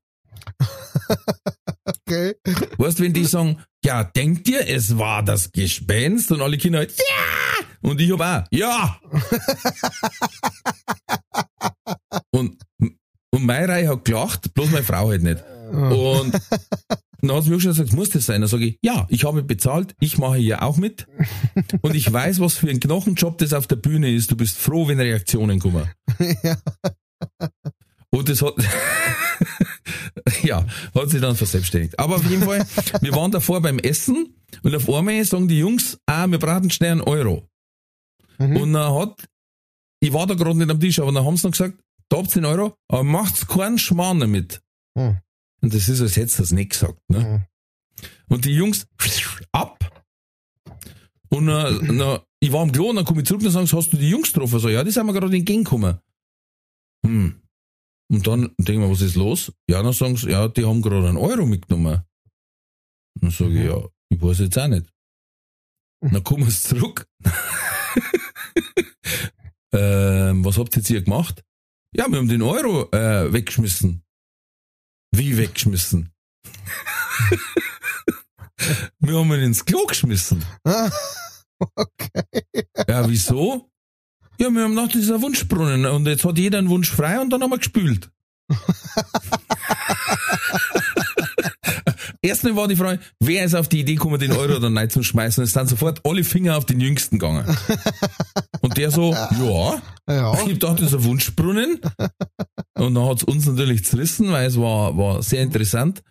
Okay. 1.84 2.34
Weißt 2.78 3.00
wenn 3.00 3.12
die 3.12 3.24
sagen, 3.24 3.58
ja, 3.84 4.04
denkt 4.04 4.48
ihr, 4.48 4.68
es 4.68 4.96
war 4.98 5.22
das 5.22 5.50
Gespenst? 5.50 6.30
Und 6.30 6.42
alle 6.42 6.58
Kinder 6.58 6.80
halt, 6.80 6.94
ja! 6.96 7.66
Und 7.80 8.00
ich 8.00 8.12
hab 8.12 8.20
auch, 8.20 8.46
ja! 8.50 9.00
und, 12.30 12.62
und 12.78 13.44
meine 13.44 13.68
Reihe 13.68 13.88
hat 13.88 14.04
gelacht, 14.04 14.54
bloß 14.54 14.70
meine 14.70 14.84
Frau 14.84 15.08
halt 15.08 15.22
nicht. 15.22 15.42
Und 15.72 16.38
dann 17.22 17.36
hat 17.36 17.44
sie 17.44 17.50
mir 17.50 17.60
schon 17.60 17.70
gesagt, 17.70 17.92
muss 17.92 18.10
das 18.10 18.26
sein? 18.26 18.40
Dann 18.40 18.50
sage 18.50 18.66
ich, 18.66 18.78
ja, 18.82 19.06
ich 19.08 19.24
habe 19.24 19.42
bezahlt, 19.42 19.94
ich 20.00 20.18
mache 20.18 20.36
hier 20.36 20.62
auch 20.62 20.76
mit. 20.76 21.06
Und 21.80 21.94
ich 21.94 22.12
weiß, 22.12 22.40
was 22.40 22.54
für 22.54 22.68
ein 22.68 22.80
Knochenjob 22.80 23.38
das 23.38 23.52
auf 23.52 23.66
der 23.66 23.76
Bühne 23.76 24.12
ist. 24.12 24.30
Du 24.30 24.36
bist 24.36 24.58
froh, 24.58 24.88
wenn 24.88 25.00
Reaktionen 25.00 25.58
kommen. 25.58 25.88
ja. 26.42 26.56
Und 28.10 28.28
das 28.28 28.42
hat, 28.42 28.54
ja, 30.42 30.66
hat 30.94 31.10
sich 31.10 31.20
dann 31.20 31.36
verselbstständigt. 31.36 31.98
Aber 31.98 32.16
auf 32.16 32.28
jeden 32.28 32.42
Fall, 32.42 32.66
wir 33.00 33.12
waren 33.14 33.30
davor 33.30 33.60
beim 33.60 33.78
Essen 33.78 34.34
und 34.62 34.74
auf 34.74 34.88
einmal 34.88 35.24
sagen 35.24 35.48
die 35.48 35.58
Jungs, 35.58 35.98
ah, 36.06 36.26
wir 36.26 36.38
braten 36.38 36.70
schnell 36.70 36.92
einen 36.92 37.00
Euro. 37.00 37.48
Mhm. 38.38 38.56
Und 38.56 38.72
dann 38.72 38.94
hat, 38.94 39.28
ich 40.00 40.12
war 40.12 40.26
da 40.26 40.34
gerade 40.34 40.58
nicht 40.58 40.70
am 40.70 40.80
Tisch, 40.80 40.98
aber 40.98 41.12
dann 41.12 41.24
haben 41.24 41.36
sie 41.36 41.46
noch 41.46 41.52
gesagt, 41.52 41.78
da 42.08 42.18
habt 42.18 42.28
ihr 42.36 42.42
den 42.42 42.44
Euro, 42.44 42.74
aber 42.88 43.04
macht's 43.04 43.46
keinen 43.46 43.78
Schmarrn 43.78 44.20
damit. 44.20 44.60
Hm. 44.98 45.18
Und 45.62 45.74
das 45.74 45.88
ist, 45.88 46.00
als 46.00 46.16
hättest 46.16 46.38
du 46.38 46.42
das 46.42 46.52
nicht 46.52 46.72
gesagt. 46.72 46.98
Ne? 47.08 47.24
Hm. 47.24 47.42
Und 48.28 48.44
die 48.44 48.54
Jungs, 48.54 48.86
ab. 49.52 49.78
Und 51.28 51.48
äh, 51.48 51.70
na, 51.92 52.22
ich 52.40 52.52
war 52.52 52.60
am 52.60 52.72
Klo 52.72 52.90
und 52.90 52.96
dann 52.96 53.04
komme 53.04 53.22
ich 53.22 53.26
zurück 53.26 53.40
und 53.40 53.46
dann 53.46 53.66
sagen 53.66 53.78
hast 53.78 53.92
du 53.92 53.96
die 53.96 54.10
Jungs 54.10 54.32
getroffen? 54.32 54.58
So, 54.58 54.68
ja, 54.68 54.84
die 54.84 54.90
sind 54.90 55.06
mir 55.06 55.12
gerade 55.12 55.34
entgegengekommen. 55.34 55.98
Hm. 57.06 57.41
Und 58.12 58.26
dann 58.26 58.54
denke 58.58 58.72
ich 58.72 58.78
mir, 58.78 58.90
was 58.90 59.00
ist 59.00 59.16
los? 59.16 59.50
Ja, 59.70 59.82
dann 59.82 59.94
sagen 59.94 60.18
sie, 60.18 60.28
ja, 60.28 60.46
die 60.46 60.66
haben 60.66 60.82
gerade 60.82 61.08
einen 61.08 61.16
Euro 61.16 61.46
mitgenommen. 61.46 62.02
Dann 63.18 63.30
sage 63.30 63.58
ich, 63.58 63.64
ja, 63.64 63.88
ich 64.10 64.20
weiß 64.20 64.40
jetzt 64.40 64.58
auch 64.58 64.68
nicht. 64.68 64.92
Dann 66.02 66.22
kommen 66.22 66.50
sie 66.50 66.60
zurück. 66.60 67.08
ähm, 69.72 70.44
was 70.44 70.58
habt 70.58 70.76
ihr 70.76 70.80
jetzt 70.80 70.88
hier 70.88 71.00
gemacht? 71.00 71.42
Ja, 71.96 72.06
wir 72.10 72.18
haben 72.18 72.28
den 72.28 72.42
Euro 72.42 72.90
äh, 72.92 73.32
weggeschmissen. 73.32 74.04
Wie 75.16 75.38
weggeschmissen? 75.38 76.12
wir 78.98 79.18
haben 79.18 79.32
ihn 79.32 79.40
ins 79.40 79.64
Klo 79.64 79.86
geschmissen. 79.86 80.44
okay. 81.58 82.24
Ja, 82.86 83.08
wieso? 83.08 83.71
Ja, 84.38 84.50
wir 84.50 84.62
haben 84.64 84.74
gedacht, 84.74 84.94
das 84.94 85.02
ist 85.02 85.10
ein 85.12 85.22
Wunschbrunnen 85.22 85.86
und 85.86 86.06
jetzt 86.06 86.24
hat 86.24 86.38
jeder 86.38 86.58
einen 86.58 86.68
Wunsch 86.68 86.90
frei 86.90 87.20
und 87.20 87.30
dann 87.30 87.42
haben 87.42 87.50
wir 87.50 87.58
gespült. 87.58 88.10
Erstmal 92.22 92.54
war 92.56 92.68
die 92.68 92.76
Frage, 92.76 93.00
wer 93.20 93.44
ist 93.44 93.54
auf 93.54 93.68
die 93.68 93.80
Idee 93.80 93.94
gekommen, 93.94 94.18
den 94.18 94.32
Euro 94.32 94.58
dann 94.60 94.76
reinzuschmeißen? 94.78 95.42
Es 95.42 95.52
sind 95.52 95.68
sofort 95.68 96.00
alle 96.06 96.22
Finger 96.24 96.56
auf 96.56 96.64
den 96.66 96.80
Jüngsten 96.80 97.18
gegangen. 97.18 97.44
Und 98.60 98.76
der 98.76 98.90
so, 98.90 99.12
ja, 99.40 99.82
Ja. 100.08 100.46
ich 100.46 100.58
dachte, 100.58 100.82
das 100.84 100.92
ist 100.92 100.98
ein 100.98 101.04
Wunschbrunnen. 101.04 101.80
Und 102.74 102.94
dann 102.94 103.04
hat's 103.08 103.24
uns 103.24 103.46
natürlich 103.46 103.84
zerrissen, 103.84 104.30
weil 104.30 104.46
es 104.46 104.56
war, 104.56 104.96
war 104.96 105.22
sehr 105.22 105.42
interessant. 105.42 106.02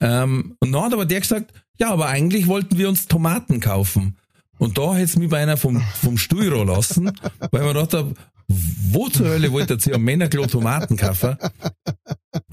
Ähm, 0.00 0.56
und 0.60 0.72
dann 0.72 0.82
hat 0.84 0.92
aber 0.94 1.04
der 1.06 1.20
gesagt, 1.20 1.52
ja, 1.78 1.90
aber 1.90 2.06
eigentlich 2.06 2.46
wollten 2.46 2.78
wir 2.78 2.88
uns 2.88 3.06
Tomaten 3.06 3.60
kaufen. 3.60 4.16
Und 4.58 4.78
da 4.78 4.94
hätte 4.94 5.04
es 5.04 5.16
mich 5.16 5.28
beinahe 5.30 5.56
vom, 5.56 5.80
vom 6.02 6.16
Stuhl 6.18 6.46
lassen, 6.66 7.10
weil 7.50 7.62
man 7.62 7.74
gedacht 7.74 7.94
habe, 7.94 8.14
wo 8.46 9.08
zur 9.08 9.26
Hölle 9.28 9.50
wollte 9.52 9.78
sie 9.80 9.94
am 9.94 10.02
Männerklo 10.02 10.46
Tomaten 10.46 10.96
kaufen? 10.96 11.36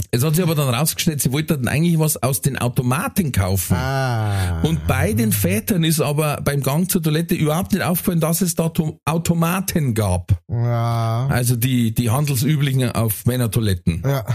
Es 0.10 0.24
hat 0.24 0.36
sich 0.36 0.44
aber 0.44 0.56
dann 0.56 0.74
rausgestellt, 0.74 1.22
sie 1.22 1.32
wollten 1.32 1.68
eigentlich 1.68 2.00
was 2.00 2.22
aus 2.22 2.42
den 2.42 2.58
Automaten 2.58 3.32
kaufen. 3.32 3.76
Ah. 3.76 4.62
Und 4.62 4.88
bei 4.88 5.14
den 5.14 5.32
Vätern 5.32 5.84
ist 5.84 6.00
aber 6.02 6.42
beim 6.42 6.62
Gang 6.64 6.90
zur 6.90 7.02
Toilette 7.04 7.36
überhaupt 7.36 7.74
nicht 7.74 7.84
aufgefallen, 7.84 8.20
dass 8.20 8.42
es 8.42 8.56
da 8.56 8.70
To- 8.70 9.00
Automaten 9.06 9.94
gab. 9.94 10.32
Ja. 10.50 11.28
Also 11.30 11.56
die, 11.56 11.94
die 11.94 12.10
handelsüblichen 12.10 12.92
auf 12.92 13.26
Männertoiletten 13.26 14.04
Ja. 14.06 14.26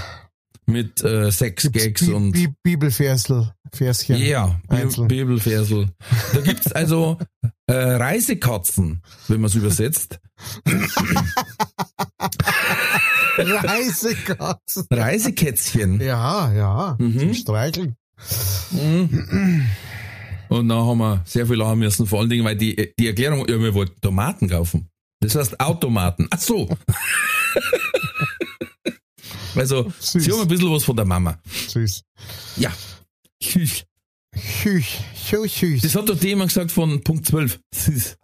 Mit 0.66 1.02
äh, 1.04 1.30
Sexgags 1.30 2.04
Bi 2.06 2.12
und 2.12 2.32
Bi 2.32 2.48
Bibelversel, 2.62 3.52
Verschen. 3.72 4.16
ja, 4.16 4.60
Bi- 4.68 4.76
Einzeln. 4.76 5.08
Bibelversel. 5.08 5.88
Da 6.34 6.40
gibt's 6.40 6.72
also 6.72 7.18
äh, 7.66 7.72
Reisekatzen, 7.74 9.02
wenn 9.28 9.40
man 9.40 9.48
es 9.48 9.54
übersetzt. 9.54 10.18
Reisekatze. 13.38 14.86
Reisekätzchen. 14.90 16.00
Ja, 16.00 16.52
ja. 16.52 16.96
Mhm. 16.98 17.18
Zum 17.18 17.34
Streicheln. 17.34 17.96
Mhm. 18.70 19.66
Und 20.48 20.68
dann 20.68 20.78
haben 20.78 20.98
wir 20.98 21.22
sehr 21.24 21.46
viel 21.46 21.56
lachen 21.56 21.78
müssen, 21.80 22.06
vor 22.06 22.20
allen 22.20 22.30
Dingen, 22.30 22.44
weil 22.44 22.56
die, 22.56 22.92
die 22.98 23.08
Erklärung, 23.08 23.46
ja, 23.48 23.58
wir 23.60 23.74
wollten 23.74 24.00
Tomaten 24.00 24.48
kaufen. 24.48 24.88
Das 25.20 25.34
heißt 25.34 25.60
Automaten. 25.60 26.28
Ach 26.30 26.38
so. 26.40 26.68
Also, 29.56 29.92
Süß. 29.98 30.24
sie 30.24 30.32
haben 30.32 30.40
ein 30.42 30.48
bisschen 30.48 30.70
was 30.72 30.84
von 30.84 30.96
der 30.96 31.04
Mama. 31.04 31.38
Süß. 31.68 32.02
Ja. 32.56 32.72
Süß. 33.42 33.84
Süß. 34.62 34.86
So 35.30 35.44
süß. 35.46 35.82
Das 35.82 35.94
hat 35.94 36.08
doch 36.08 36.18
die 36.18 36.28
jemand 36.28 36.50
gesagt 36.50 36.70
von 36.72 37.02
Punkt 37.02 37.26
12. 37.26 37.58
Süß. 37.74 38.16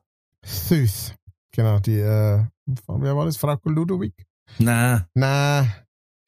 Süß. 0.44 1.14
Genau, 1.52 1.78
die, 1.80 1.98
äh, 1.98 2.44
wer 2.88 3.16
war 3.16 3.24
das? 3.26 3.36
Frau 3.36 3.58
Ludowig? 3.64 4.12
Na, 4.58 5.06
Nein, 5.14 5.72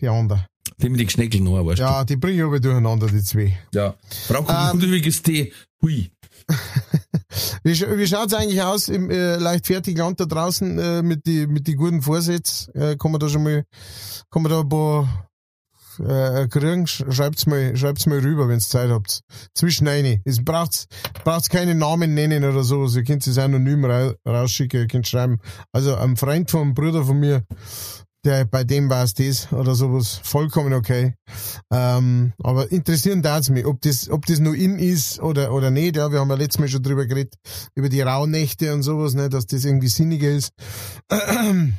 die 0.01 0.09
andere. 0.09 0.47
die 0.79 0.89
mit 0.89 1.01
den 1.01 1.07
Geschneckeln 1.07 1.45
noch, 1.45 1.65
weißt 1.65 1.79
Ja, 1.81 2.05
die 2.05 2.17
bringen 2.17 2.45
aber 2.47 2.61
durcheinander, 2.61 3.07
die 3.07 3.23
zwei. 3.23 3.59
du. 3.73 3.79
Ja. 3.79 3.95
Frau 4.29 4.41
Ähm, 4.49 4.81
Ludwig 4.81 5.07
ist 5.07 5.27
die, 5.27 5.53
hui. 5.83 6.11
Wie, 7.63 7.73
wie 7.73 8.07
schaut's 8.07 8.35
eigentlich 8.35 8.63
aus 8.63 8.89
im 8.89 9.11
äh, 9.11 9.37
leichtfertig 9.37 9.97
Land 9.97 10.21
da 10.21 10.27
draußen 10.27 10.79
äh, 10.79 11.03
mit 11.03 11.27
die 11.27 11.47
mit 11.47 11.67
die 11.67 11.75
guten 11.75 12.03
Vorsätzen? 12.03 12.75
Äh, 12.75 12.97
kann 12.97 13.11
man 13.11 13.21
da 13.21 13.29
schon 13.29 13.43
mal, 13.43 13.65
kann 14.31 14.43
man 14.43 14.53
da 14.53 14.61
ein 14.61 14.69
paar 14.69 15.29
äh, 15.99 16.47
kriegen? 16.49 16.85
Sch- 16.85 17.11
Schreibt's 17.11 17.47
mal, 17.47 17.77
schreibt's 17.77 18.07
mal 18.07 18.19
rüber, 18.19 18.49
wenn's 18.49 18.69
Zeit 18.69 18.91
habt. 18.91 19.21
Zwischen 19.55 19.89
eine. 19.89 20.21
Es 20.25 20.45
braucht's, 20.45 20.87
keine 21.49 21.75
Namen 21.75 22.15
nennen 22.15 22.45
oder 22.45 22.63
so. 22.63 22.83
Also 22.83 22.99
ihr 22.99 23.05
könnt 23.05 23.27
es 23.27 23.39
anonym 23.39 23.85
ra 23.85 24.13
rausschicken, 24.27 24.81
ihr 24.81 24.87
könnt 24.87 25.09
schreiben. 25.09 25.39
Also 25.73 25.97
ein 25.97 26.17
Freund 26.17 26.51
vom 26.51 26.75
Bruder 26.75 27.05
von 27.05 27.19
mir, 27.19 27.45
der 28.25 28.45
bei 28.45 28.65
dem 28.65 28.89
war 28.91 29.05
es 29.05 29.15
das 29.15 29.53
oder 29.53 29.75
sowas, 29.75 30.21
vollkommen 30.23 30.73
okay. 30.73 31.15
Ähm, 31.71 32.33
aber 32.43 32.71
interessieren 32.73 33.23
dar's 33.23 33.51
mich, 33.51 33.67
ob 33.67 33.81
das, 33.83 34.09
ob 34.09 34.27
das 34.27 34.41
nur 34.41 34.55
in 34.55 34.79
ist 34.79 35.21
oder, 35.21 35.53
oder 35.53 35.71
nicht. 35.71 35.97
Ja, 35.97 36.11
wir 36.11 36.21
haben 36.21 36.31
ja 36.31 36.37
letztes 36.37 36.59
Mal 36.59 36.69
schon 36.69 36.83
drüber 36.83 37.07
geredet, 37.07 37.35
über 37.75 37.89
die 37.89 38.01
Rauhnächte 38.01 38.73
und 38.73 38.83
sowas, 38.83 39.15
ne, 39.15 39.29
dass 39.29 39.47
das 39.47 39.65
irgendwie 39.65 39.89
sinniger 39.89 40.31
ist. 40.31 40.53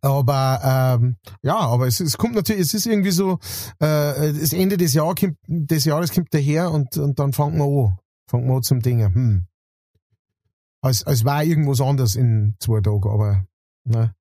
Aber 0.00 0.98
ähm, 1.00 1.16
ja, 1.42 1.56
aber 1.56 1.86
es, 1.86 2.00
es 2.00 2.18
kommt 2.18 2.34
natürlich, 2.34 2.62
es 2.62 2.74
ist 2.74 2.84
irgendwie 2.84 3.12
so, 3.12 3.38
äh, 3.78 4.32
das 4.32 4.52
Ende 4.52 4.76
des, 4.76 4.92
Jahr 4.92 5.14
kommt, 5.14 5.38
des 5.46 5.84
Jahres 5.86 6.12
kommt 6.12 6.34
daher 6.34 6.72
und, 6.72 6.98
und 6.98 7.18
dann 7.18 7.32
fangen 7.32 7.56
wir 7.56 7.64
an. 7.64 7.98
Fangen 8.28 8.48
wir 8.48 8.56
an 8.56 8.62
zum 8.62 8.80
Dingen. 8.80 9.14
Hm. 9.14 9.46
Als, 10.82 11.04
als 11.04 11.24
war 11.24 11.42
irgendwas 11.42 11.80
anders 11.80 12.16
in 12.16 12.54
zwei 12.58 12.80
Tagen, 12.80 13.08
aber 13.08 13.46
ne. 13.84 14.14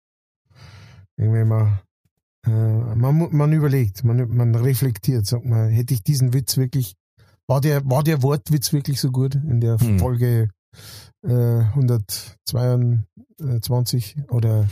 Irgendwie 1.17 1.43
mal, 1.43 1.81
äh, 2.45 2.95
man, 2.95 3.29
man 3.31 3.53
überlegt, 3.53 4.03
man, 4.03 4.29
man 4.35 4.53
reflektiert, 4.55 5.25
sagt 5.25 5.45
man, 5.45 5.69
hätte 5.69 5.93
ich 5.93 6.03
diesen 6.03 6.33
Witz 6.33 6.57
wirklich, 6.57 6.95
war 7.47 7.61
der, 7.61 7.89
war 7.89 8.03
der 8.03 8.21
Wortwitz 8.23 8.73
wirklich 8.73 8.99
so 8.99 9.11
gut 9.11 9.35
in 9.35 9.61
der 9.61 9.79
Hm. 9.79 9.99
Folge 9.99 10.49
äh, 11.25 11.61
122 11.75 14.17
oder 14.29 14.67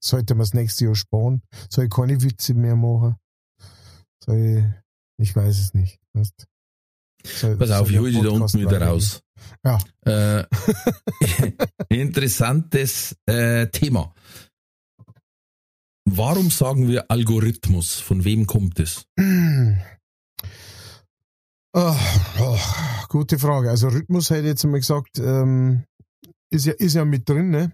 sollte 0.00 0.34
man 0.34 0.42
das 0.42 0.54
nächste 0.54 0.84
Jahr 0.86 0.94
sparen? 0.94 1.42
Soll 1.70 1.86
ich 1.86 1.90
keine 1.90 2.22
Witze 2.22 2.54
mehr 2.54 2.76
machen? 2.76 3.16
Soll 4.24 4.36
ich, 4.36 4.64
ich 5.18 5.34
weiß 5.34 5.58
es 5.58 5.74
nicht. 5.74 5.98
Weißt? 6.12 6.46
Soll, 7.24 7.56
Pass 7.56 7.72
auf, 7.72 7.90
ich 7.90 7.98
hole 7.98 8.12
dich 8.12 8.22
da 8.22 8.28
unten 8.28 8.60
wieder 8.60 8.80
raus. 8.82 9.20
Ja. 9.64 9.78
Äh, 10.04 10.44
interessantes 12.02 13.16
äh, 13.26 13.66
Thema. 13.68 14.14
Warum 16.08 16.50
sagen 16.50 16.86
wir 16.88 17.10
Algorithmus? 17.10 17.94
Von 17.94 18.24
wem 18.24 18.46
kommt 18.46 18.78
es? 18.78 19.04
Oh, 21.72 21.96
oh, 22.40 22.58
gute 23.08 23.38
Frage. 23.38 23.70
Also 23.70 23.88
Rhythmus 23.88 24.30
hätte 24.30 24.42
ich 24.42 24.46
jetzt 24.46 24.64
mal 24.64 24.78
gesagt, 24.78 25.18
ähm, 25.18 25.84
ist 26.50 26.64
ja, 26.66 26.72
ist 26.74 26.94
ja 26.94 27.04
mit 27.04 27.28
drin, 27.28 27.50
ne? 27.50 27.72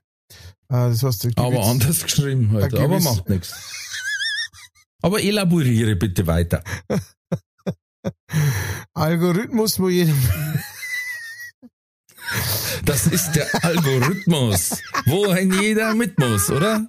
Äh, 0.69 0.89
das 0.91 1.03
heißt, 1.03 1.27
Aber 1.37 1.51
gibt's- 1.51 1.69
anders 1.69 2.03
geschrieben 2.05 2.51
heute. 2.53 2.81
Aber 2.81 3.01
macht 3.01 3.29
nichts. 3.29 3.55
Aber 5.03 5.21
elaboriere 5.23 5.95
bitte 5.97 6.27
weiter. 6.27 6.65
Algorithmus, 8.95 9.79
wo 9.79 9.89
jeder, 9.89 10.15
Das 12.85 13.07
ist 13.07 13.33
der 13.33 13.47
Algorithmus, 13.65 14.83
wo 15.07 15.27
ein 15.29 15.53
jeder 15.53 15.95
mit 15.95 16.19
muss, 16.19 16.51
oder? 16.51 16.87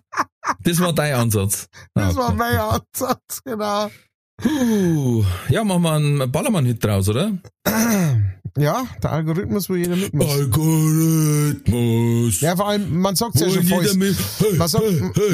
Das 0.63 0.79
war 0.79 0.93
dein 0.93 1.13
Ansatz. 1.15 1.67
das 1.93 2.15
Ah, 2.15 2.19
war 2.19 2.27
okay. 2.29 2.37
mein 2.37 2.57
Ansatz, 2.57 3.41
genau. 3.45 3.89
Puh. 4.41 5.23
Ja, 5.49 5.63
machen 5.63 5.83
wir 5.83 5.91
einen 5.93 6.31
Ballermann-Hit 6.31 6.83
draus, 6.83 7.07
oder? 7.09 7.31
Ja, 8.57 8.85
der 9.01 9.11
Algorithmus, 9.11 9.69
wo 9.69 9.75
jeder 9.75 9.95
mit 9.95 10.13
muss. 10.13 10.29
Algorithmus. 10.29 12.41
Ja, 12.41 12.55
vor 12.55 12.67
allem, 12.67 12.99
man 12.99 13.15
sagt 13.15 13.39
ja 13.39 13.49
schon 13.49 13.63
falsch. 13.63 13.93
Man 14.57 14.67
sagt, 14.67 14.83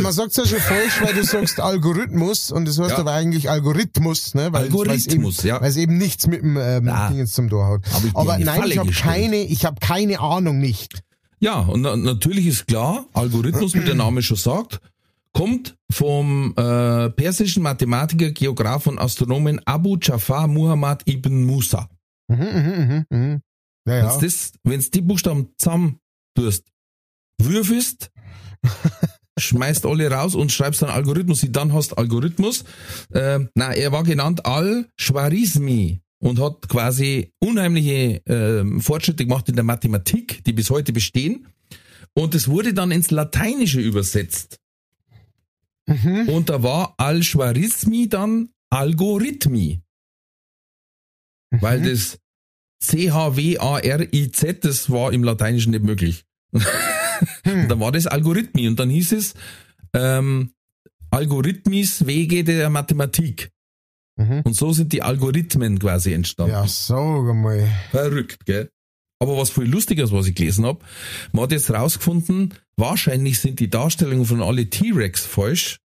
man 0.01 0.13
sagt's 0.13 0.37
ja 0.37 0.45
schon 0.45 0.59
falsch, 0.59 1.01
weil 1.01 1.13
du 1.13 1.23
sagst 1.23 1.59
Algorithmus 1.59 2.51
und 2.51 2.67
das 2.67 2.79
heißt 2.79 2.91
Ja. 2.91 2.97
aber 2.99 3.11
eigentlich 3.13 3.49
Algorithmus, 3.49 4.33
ne? 4.35 4.51
Weil, 4.53 4.63
Algorithmus, 4.63 5.39
eben, 5.39 5.47
ja. 5.47 5.61
Weil 5.61 5.69
es 5.69 5.77
eben 5.77 5.97
nichts 5.97 6.27
mit 6.27 6.41
dem 6.41 6.57
ähm, 6.57 6.87
Ah. 6.87 7.09
Ding 7.09 7.17
jetzt 7.17 7.33
zum 7.35 7.49
Tor 7.49 7.67
hat. 7.67 7.81
Aber 8.13 8.37
die 8.37 8.43
nein, 8.45 8.59
Falle 8.61 8.73
ich 8.73 8.79
habe 8.79 8.91
keine, 8.91 9.37
ich 9.43 9.65
habe 9.65 9.77
keine 9.81 10.19
Ahnung 10.19 10.59
nicht. 10.59 11.01
Ja, 11.39 11.59
und 11.59 11.81
na, 11.81 11.95
natürlich 11.95 12.47
ist 12.47 12.67
klar, 12.67 13.05
Algorithmus, 13.13 13.73
wie 13.73 13.79
der 13.81 13.95
Name 13.95 14.21
schon 14.21 14.37
sagt, 14.37 14.79
kommt 15.33 15.75
vom 15.91 16.53
äh, 16.57 17.09
persischen 17.09 17.63
Mathematiker, 17.63 18.31
Geograph 18.31 18.87
und 18.87 18.99
Astronomen 18.99 19.61
Abu 19.65 19.97
Jafar 20.01 20.47
Muhammad 20.47 21.03
ibn 21.07 21.45
Musa. 21.45 21.89
Mhm, 22.29 22.37
mhm, 22.37 23.05
mhm, 23.09 23.17
mhm. 23.17 23.41
Ja, 23.85 23.97
ja. 23.97 24.03
Wenn's 24.03 24.17
das, 24.19 24.51
wenn's 24.63 24.91
die 24.91 25.01
Buchstaben 25.01 25.49
zusammen 25.57 25.99
tust, 26.35 26.65
würfelst, 27.41 28.11
schmeißt 29.39 29.85
alle 29.85 30.11
raus 30.11 30.35
und 30.35 30.51
schreibst 30.51 30.81
dann 30.81 30.89
Algorithmus, 30.89 31.45
dann 31.49 31.73
hast 31.73 31.97
Algorithmus. 31.97 32.63
Äh, 33.11 33.39
na, 33.55 33.73
er 33.73 33.91
war 33.91 34.03
genannt 34.03 34.45
Al-Schwarizmi 34.45 36.01
und 36.19 36.39
hat 36.39 36.69
quasi 36.69 37.31
unheimliche 37.39 38.25
äh, 38.25 38.79
Fortschritte 38.79 39.25
gemacht 39.25 39.49
in 39.49 39.55
der 39.55 39.63
Mathematik, 39.63 40.43
die 40.43 40.53
bis 40.53 40.69
heute 40.69 40.93
bestehen. 40.93 41.47
Und 42.13 42.35
es 42.35 42.47
wurde 42.47 42.73
dann 42.73 42.91
ins 42.91 43.11
Lateinische 43.11 43.79
übersetzt. 43.79 44.59
Mhm. 45.87 46.29
Und 46.29 46.49
da 46.49 46.61
war 46.61 46.93
Al-Schwarizmi 46.97 48.09
dann 48.09 48.49
Algorithmi. 48.69 49.81
Weil 51.51 51.81
das 51.81 52.19
C-H-W-A-R-I-Z, 52.79 54.63
das 54.63 54.89
war 54.89 55.11
im 55.11 55.23
Lateinischen 55.23 55.71
nicht 55.71 55.83
möglich. 55.83 56.25
Und 57.45 57.67
dann 57.67 57.79
war 57.79 57.91
das 57.91 58.07
Algorithmi 58.07 58.67
und 58.69 58.79
dann 58.79 58.89
hieß 58.89 59.11
es 59.11 59.33
ähm, 59.93 60.53
Algorithmis 61.11 62.05
Wege 62.05 62.45
der 62.45 62.69
Mathematik. 62.69 63.51
Mhm. 64.15 64.41
Und 64.43 64.55
so 64.55 64.71
sind 64.71 64.93
die 64.93 65.01
Algorithmen 65.01 65.79
quasi 65.79 66.13
entstanden. 66.13 66.53
Ja, 66.53 66.67
sag 66.67 67.33
mal. 67.33 67.67
Verrückt, 67.91 68.45
gell? 68.45 68.69
Aber 69.19 69.37
was 69.37 69.49
viel 69.49 69.65
lustiges, 69.65 70.13
was 70.13 70.27
ich 70.27 70.35
gelesen 70.35 70.65
hab, 70.65 70.83
man 71.33 71.43
hat 71.43 71.51
jetzt 71.51 71.71
rausgefunden, 71.71 72.53
wahrscheinlich 72.77 73.39
sind 73.39 73.59
die 73.59 73.69
Darstellungen 73.69 74.25
von 74.25 74.41
alle 74.41 74.69
T-Rex 74.69 75.25
falsch, 75.25 75.79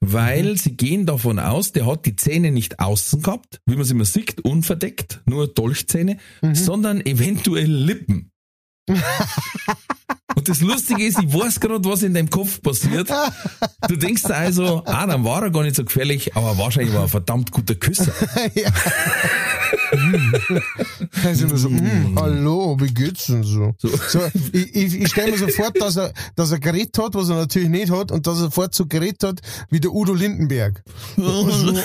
weil 0.00 0.56
sie 0.56 0.76
gehen 0.76 1.06
davon 1.06 1.38
aus, 1.38 1.72
der 1.72 1.86
hat 1.86 2.06
die 2.06 2.16
Zähne 2.16 2.50
nicht 2.50 2.80
außen 2.80 3.22
gehabt, 3.22 3.60
wie 3.66 3.76
man 3.76 3.84
sie 3.84 3.92
immer 3.94 4.04
sieht, 4.04 4.40
unverdeckt, 4.40 5.20
nur 5.26 5.46
Dolchzähne, 5.48 6.16
sondern 6.54 7.00
eventuell 7.04 7.70
Lippen. 7.70 8.32
Und 10.36 10.48
das 10.48 10.60
Lustige 10.60 11.04
ist, 11.04 11.18
ich 11.22 11.32
weiß 11.32 11.60
gerade, 11.60 11.84
was 11.84 12.02
in 12.02 12.14
deinem 12.14 12.30
Kopf 12.30 12.62
passiert. 12.62 13.08
Du 13.88 13.96
denkst 13.96 14.22
dir 14.22 14.36
also, 14.36 14.82
ah, 14.86 15.06
dann 15.06 15.24
war 15.24 15.42
er 15.42 15.50
gar 15.50 15.62
nicht 15.62 15.76
so 15.76 15.84
gefährlich, 15.84 16.34
aber 16.36 16.56
wahrscheinlich 16.58 16.92
war 16.92 17.02
er 17.02 17.04
ein 17.04 17.10
verdammt 17.10 17.50
guter 17.50 17.74
Küsser. 17.74 18.12
ja. 18.54 18.70
Also 21.24 21.46
immer 21.46 21.56
so, 21.56 21.68
mm, 21.68 22.16
hallo, 22.18 22.76
wie 22.80 22.92
geht's 22.92 23.26
denn 23.26 23.42
so? 23.42 23.74
So. 23.78 23.88
so 23.88 24.20
ich 24.52 24.74
ich, 24.74 25.00
ich 25.00 25.08
stelle 25.08 25.32
mir 25.32 25.38
so 25.38 25.48
vor, 25.48 25.70
dass 25.72 25.96
er, 25.96 26.12
dass 26.36 26.52
er 26.52 26.60
Gerät 26.60 26.96
hat, 26.98 27.14
was 27.14 27.28
er 27.28 27.36
natürlich 27.36 27.68
nicht 27.68 27.90
hat, 27.90 28.12
und 28.12 28.26
dass 28.26 28.38
er 28.38 28.44
sofort 28.44 28.74
so 28.74 28.86
Gerät 28.86 29.22
hat 29.22 29.40
wie 29.70 29.80
der 29.80 29.92
Udo 29.92 30.14
Lindenberg. 30.14 30.82
Also, 31.16 31.78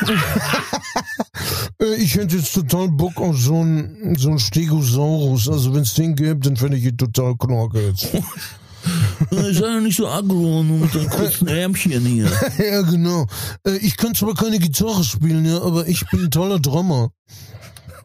äh, 1.80 1.94
ich 1.96 2.14
hätte 2.14 2.36
jetzt 2.36 2.54
total 2.54 2.88
Bock 2.88 3.18
auf 3.20 3.38
so 3.38 3.60
einen 3.60 4.16
so 4.16 4.30
einen 4.30 4.38
Stegosaurus. 4.38 5.48
Also 5.48 5.74
wenn 5.74 5.82
es 5.82 5.94
den 5.94 6.14
gibt, 6.16 6.46
dann 6.46 6.56
finde 6.56 6.76
ich 6.76 6.84
ihn 6.84 6.96
total 6.96 7.36
knorke 7.36 7.69
jetzt. 7.78 8.08
Sei 9.30 9.52
doch 9.52 9.80
nicht 9.80 9.96
so 9.98 10.08
aggro, 10.08 10.62
nur 10.62 10.78
mit 10.78 10.94
deinen 10.94 11.10
kurzen 11.10 11.48
Ärmchen 11.48 12.04
hier. 12.06 12.30
ja, 12.58 12.80
genau. 12.82 13.26
Äh, 13.66 13.76
ich 13.76 13.96
kann 13.98 14.14
zwar 14.14 14.34
keine 14.34 14.58
Gitarre 14.58 15.04
spielen, 15.04 15.44
ja, 15.44 15.60
aber 15.60 15.86
ich 15.86 16.06
bin 16.10 16.24
ein 16.24 16.30
toller 16.30 16.58
Drummer. 16.58 17.10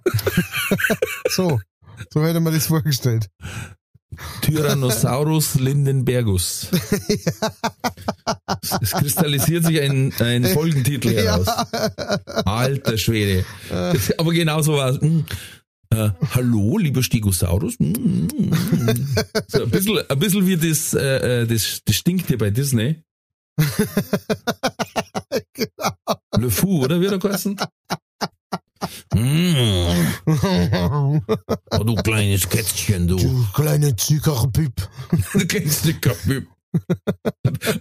so, 1.29 1.59
so 2.13 2.23
hätte 2.23 2.39
man 2.41 2.53
das 2.53 2.67
vorgestellt. 2.67 3.29
Tyrannosaurus 4.41 5.55
lindenbergus. 5.55 6.67
Es 8.81 8.91
kristallisiert 8.91 9.65
sich 9.65 9.81
ein, 9.81 10.13
ein 10.19 10.45
Folgentitel 10.45 11.13
heraus. 11.13 11.47
Alter 12.45 12.97
Schwede. 12.97 13.45
Das- 13.69 14.17
Aber 14.17 14.31
genau 14.31 14.61
so 14.61 14.73
war 14.77 14.91
es. 14.91 14.99
Äh, 15.91 16.09
hallo, 16.33 16.77
lieber 16.77 17.03
Stegosaurus. 17.03 17.77
Hm, 17.79 17.93
hm, 17.95 18.51
hm. 18.71 19.15
So 19.47 19.63
ein 19.63 19.69
bisschen, 19.69 19.99
ein 20.09 20.19
bisschen 20.19 20.47
wie 20.47 20.57
das, 20.57 20.93
äh, 20.93 21.41
äh, 21.41 21.47
das, 21.47 21.81
das 21.85 21.95
stinkt 21.95 22.27
hier 22.27 22.37
bei 22.37 22.49
Disney. 22.49 23.03
Le 26.37 26.49
Fou, 26.49 26.83
oder 26.83 26.99
wie 26.99 27.07
der 27.07 27.19
geheißen? 27.19 27.57
Mm, 29.13 29.85
oh, 31.71 31.83
du 31.83 31.95
kleines 31.95 32.49
Kätzchen, 32.49 33.07
du. 33.07 33.15
Du 33.15 33.45
kleiner 33.53 33.95
Zuckerpüpp. 33.95 34.89
Du 35.33 35.39
nicht 35.39 36.01
Kaffee. 36.01 36.45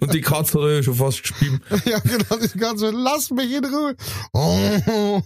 Und 0.01 0.15
die 0.15 0.21
Katze 0.21 0.63
hat 0.63 0.71
ja 0.71 0.83
schon 0.83 0.95
fast 0.95 1.23
gespielt. 1.23 1.61
Ja, 1.85 1.99
genau, 1.99 2.37
das 2.41 2.53
Ganze. 2.53 2.91
Lass 2.91 3.31
mich 3.31 3.51
in 3.51 3.65
Ruhe. 3.65 3.97
Oh, 4.33 5.21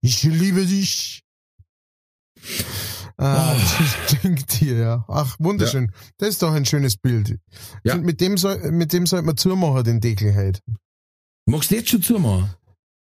ich 0.00 0.22
liebe 0.22 0.64
dich. 0.64 1.24
Ah, 3.16 3.54
das 3.78 4.16
stinkt 4.18 4.52
hier, 4.52 4.76
ja. 4.78 5.04
Ach, 5.08 5.36
wunderschön. 5.38 5.92
Das 6.18 6.30
ist 6.30 6.42
doch 6.42 6.52
ein 6.52 6.64
schönes 6.64 6.96
Bild. 6.96 7.38
Ja. 7.84 7.96
Mit 7.96 8.20
dem 8.20 8.36
soll, 8.38 8.72
mit 8.72 8.92
dem 8.92 9.06
sollte 9.06 9.26
man 9.26 9.36
zumachen, 9.36 9.84
den 9.84 10.00
Deckel 10.00 10.34
halt. 10.34 10.60
Magst 11.46 11.70
du 11.70 11.76
jetzt 11.76 11.90
schon 11.90 12.02
zumachen? 12.02 12.50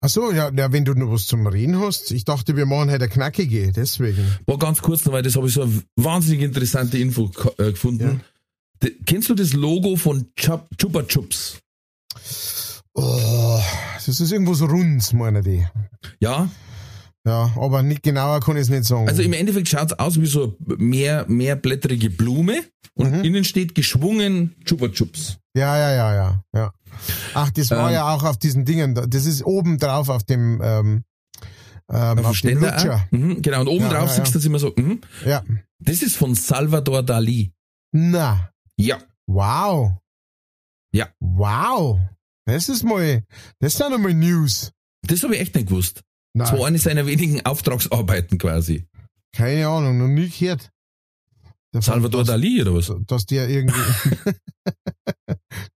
Ach 0.03 0.09
so, 0.09 0.33
ja, 0.33 0.51
ja, 0.51 0.73
wenn 0.73 0.85
du 0.87 0.95
noch 0.95 1.11
was 1.13 1.27
zum 1.27 1.47
Reden 1.47 1.79
hast. 1.79 2.11
Ich 2.13 2.25
dachte, 2.25 2.57
wir 2.57 2.65
machen 2.65 2.89
halt 2.91 3.03
eine 3.03 3.11
knackige, 3.11 3.71
deswegen. 3.73 4.25
War 4.47 4.57
ganz 4.59 4.81
kurz 4.81 5.05
noch, 5.05 5.13
weil 5.13 5.23
das 5.23 5.37
habe 5.37 5.47
ich 5.47 5.53
so 5.53 5.63
eine 5.63 5.83
wahnsinnig 5.97 6.41
interessante 6.43 6.97
Info 6.97 7.31
äh, 7.59 7.73
gefunden. 7.73 8.23
D- 8.83 8.97
Kennst 9.05 9.29
du 9.29 9.35
das 9.35 9.53
Logo 9.53 9.97
von 9.97 10.29
Chup 10.37 10.69
Chupa 10.79 11.03
Chups? 11.03 11.59
Oh, 12.95 13.61
das 13.95 14.09
ist 14.21 14.33
irgendwo 14.33 14.55
so 14.55 14.65
rund, 14.67 15.13
meine 15.13 15.43
die. 15.43 15.67
Ja, 16.19 16.49
Ja, 17.27 17.53
aber 17.57 17.83
nicht 17.83 18.03
genauer 18.03 18.41
kann 18.41 18.57
ich 18.57 18.63
es 18.63 18.69
nicht 18.71 18.85
sagen. 18.85 19.07
also 19.09 19.21
im 19.23 19.35
Endeffekt 19.35 19.69
schaut 19.69 19.93
es 19.93 19.99
aus 19.99 20.19
wie 20.21 20.27
so 20.27 20.57
mehr, 20.79 21.27
mehrblättrige 21.29 22.09
Blume 22.09 22.63
und 22.95 23.13
Mhm. 23.19 23.25
innen 23.25 23.45
steht 23.45 23.75
geschwungen 23.75 24.57
Chupa 24.65 24.89
Chups. 24.89 25.39
Ja, 25.55 25.77
ja, 25.77 25.93
ja, 25.95 26.15
ja, 26.15 26.45
ja. 26.55 26.73
Ach, 27.35 27.51
das 27.51 27.71
war 27.73 27.89
Ähm. 27.89 27.95
ja 27.95 28.15
auch 28.15 28.25
auf 28.25 28.39
diesen 28.39 28.65
Dingen. 28.65 28.95
da- 28.95 29.07
Das 29.07 29.27
ist 29.27 29.45
oben 29.45 29.79
drauf 29.79 30.09
auf 30.09 30.23
dem, 30.25 30.61
ähm, 30.63 31.05
ähm, 31.93 31.97
Auf 31.99 32.09
auf, 32.11 32.17
dem 32.17 32.25
dem 32.25 32.35
Ständer 32.35 32.71
Lutscher. 32.73 33.07
Mhm, 33.11 33.43
genau, 33.43 33.61
und 33.63 33.69
oben 33.69 33.85
Ja, 33.85 33.91
drauf 33.91 34.09
ja, 34.11 34.15
siehst 34.25 34.35
du 34.35 34.39
das 34.39 34.45
immer 34.47 34.59
so. 34.59 34.73
Mhm. 34.77 35.01
Ja. 35.27 35.43
Das 35.79 36.03
ist 36.03 36.17
von 36.17 36.35
Salvador 36.35 37.03
Dali. 37.03 37.53
Na, 37.93 38.51
Ja. 38.79 38.99
wow. 39.27 39.93
Ja. 40.93 41.09
Wow. 41.21 41.99
Das 42.47 42.69
ist 42.69 42.83
mal, 42.83 43.25
das 43.59 43.75
sind 43.77 43.93
einmal 43.93 44.15
News. 44.15 44.73
Das 45.03 45.23
habe 45.23 45.35
ich 45.35 45.41
echt 45.43 45.55
nicht 45.55 45.69
gewusst. 45.69 46.03
Das 46.35 46.51
war 46.53 46.59
Nein, 46.59 46.67
eine 46.69 46.79
seiner 46.79 47.07
wenigen 47.07 47.45
Auftragsarbeiten 47.45 48.39
quasi. 48.39 48.87
keine 49.35 49.67
Ahnung, 49.69 49.99
noch 49.99 50.09
nie 50.09 50.29
gehört. 50.29 50.71
Davon, 51.73 51.83
Salvador 51.83 52.21
dass, 52.23 52.29
Dali 52.29 52.63
oder 52.63 52.75
was? 52.75 52.93
Dass 53.07 53.27
der 53.27 53.49
irgendwie, 53.49 53.79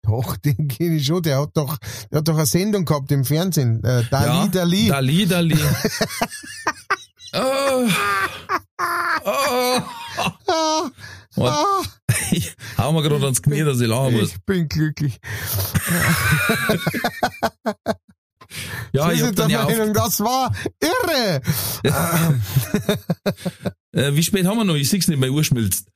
doch, 0.02 0.36
den 0.38 0.66
kenne 0.68 0.96
ich 0.96 1.07
schon, 1.07 1.22
der 1.22 1.40
hat 1.40 1.50
doch, 1.55 1.78
der 2.11 2.18
hat 2.18 2.28
doch 2.28 2.34
eine 2.36 2.46
Sendung 2.46 2.84
gehabt 2.84 3.12
im 3.12 3.24
Fernsehen, 3.24 3.82
äh, 3.84 4.02
Dali, 4.11 4.26
ja, 4.26 4.46
Dali. 4.48 4.88
Dali, 4.88 5.26
Dali. 5.26 5.57
oh. 7.32 7.88
Oh. 9.26 9.80
Und 11.36 11.48
ah, 11.48 11.82
ich 12.30 12.55
hau 12.78 12.92
mir 12.92 13.02
gerade 13.02 13.24
ans 13.24 13.42
Knie, 13.42 13.62
dass 13.62 13.80
ich 13.80 13.88
lachen 13.88 14.12
muss. 14.14 14.30
ich 14.30 14.42
bin 14.44 14.68
glücklich. 14.68 15.18
Ja, 18.95 19.07
hab 19.09 19.16
sind 19.16 19.38
der 19.38 19.49
ja 19.49 19.64
Meinung, 19.64 19.92
das 19.92 20.20
war 20.20 20.55
irre. 20.80 21.40
äh, 23.92 24.14
Wie 24.14 24.22
spät 24.22 24.47
haben 24.47 24.57
wir 24.59 24.64
noch? 24.64 24.76
Ich 24.76 24.88
sehe 24.88 25.01
nicht, 25.01 25.18
meine 25.18 25.32
Uhr 25.32 25.42
schmilzt. 25.42 25.88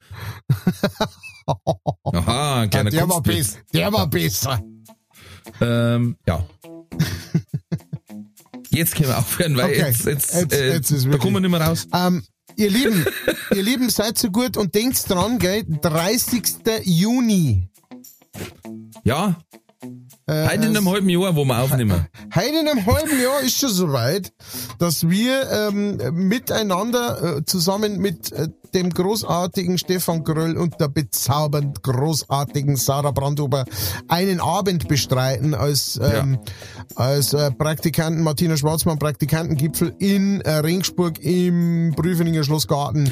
Aha, 1.47 2.63
ein 2.63 2.71
kleiner 2.71 2.91
der, 2.91 3.09
war 3.09 3.23
besser. 3.23 3.59
der 3.73 3.93
war 3.93 4.07
besser. 4.09 4.61
Ähm, 5.61 6.17
ja. 6.27 6.45
Jetzt 8.71 8.97
können 8.97 9.09
wir 9.11 9.19
aufhören, 9.19 9.57
weil 9.57 9.65
Okay, 9.67 9.79
jetzt, 9.79 10.05
jetzt, 10.05 10.35
jetzt- 10.35 10.53
äh, 10.53 10.73
jetzt 10.75 10.91
da 10.93 11.19
kommen 11.19 11.35
wir 11.35 11.41
nicht 11.41 11.51
mehr 11.51 11.61
raus. 11.61 11.87
Ähm, 11.95 12.25
ihr 12.57 12.71
Lieben, 12.71 13.07
ihr 13.55 13.63
Lieben, 13.63 13.91
seid 13.91 14.19
so 14.19 14.31
gut 14.31 14.57
und 14.57 14.75
denkt 14.75 15.09
dran, 15.09 15.39
gell? 15.39 15.65
30. 15.67 16.43
Juni. 16.85 17.71
Ja, 19.05 19.37
heute 20.29 20.67
in 20.67 20.77
einem 20.77 20.89
halben 20.89 21.09
Jahr, 21.09 21.37
wo 21.37 21.45
wir 21.45 21.59
aufnehmen. 21.59 22.07
Heute 22.35 22.59
in 22.61 22.69
einem 22.69 22.85
halben 22.85 23.21
Jahr 23.21 23.41
ist 23.41 23.59
schon 23.59 23.71
soweit, 23.71 24.33
dass 24.79 25.09
wir 25.09 25.51
ähm, 25.51 25.99
miteinander 26.13 27.39
äh, 27.39 27.45
zusammen 27.45 27.99
mit 27.99 28.33
äh, 28.33 28.49
dem 28.75 28.91
großartigen 28.91 29.79
Stefan 29.79 30.25
Gröll 30.25 30.57
und 30.57 30.81
der 30.81 30.89
bezaubernd 30.89 31.83
großartigen 31.83 32.77
Sarah 32.77 33.13
Brandhuber 33.13 33.65
einen 34.09 34.41
Abend 34.41 34.89
bestreiten 34.89 35.55
als, 35.55 35.99
ähm, 36.03 36.39
als 36.95 37.33
äh, 37.33 37.51
Praktikanten, 37.51 38.23
Martina 38.23 38.57
Schwarzmann 38.57 38.99
Praktikantengipfel 38.99 39.95
in 39.99 40.41
äh, 40.43 40.57
Ringsburg 40.57 41.19
im 41.21 41.95
Prüfeninger 41.97 42.45
Schlossgarten. 42.45 43.11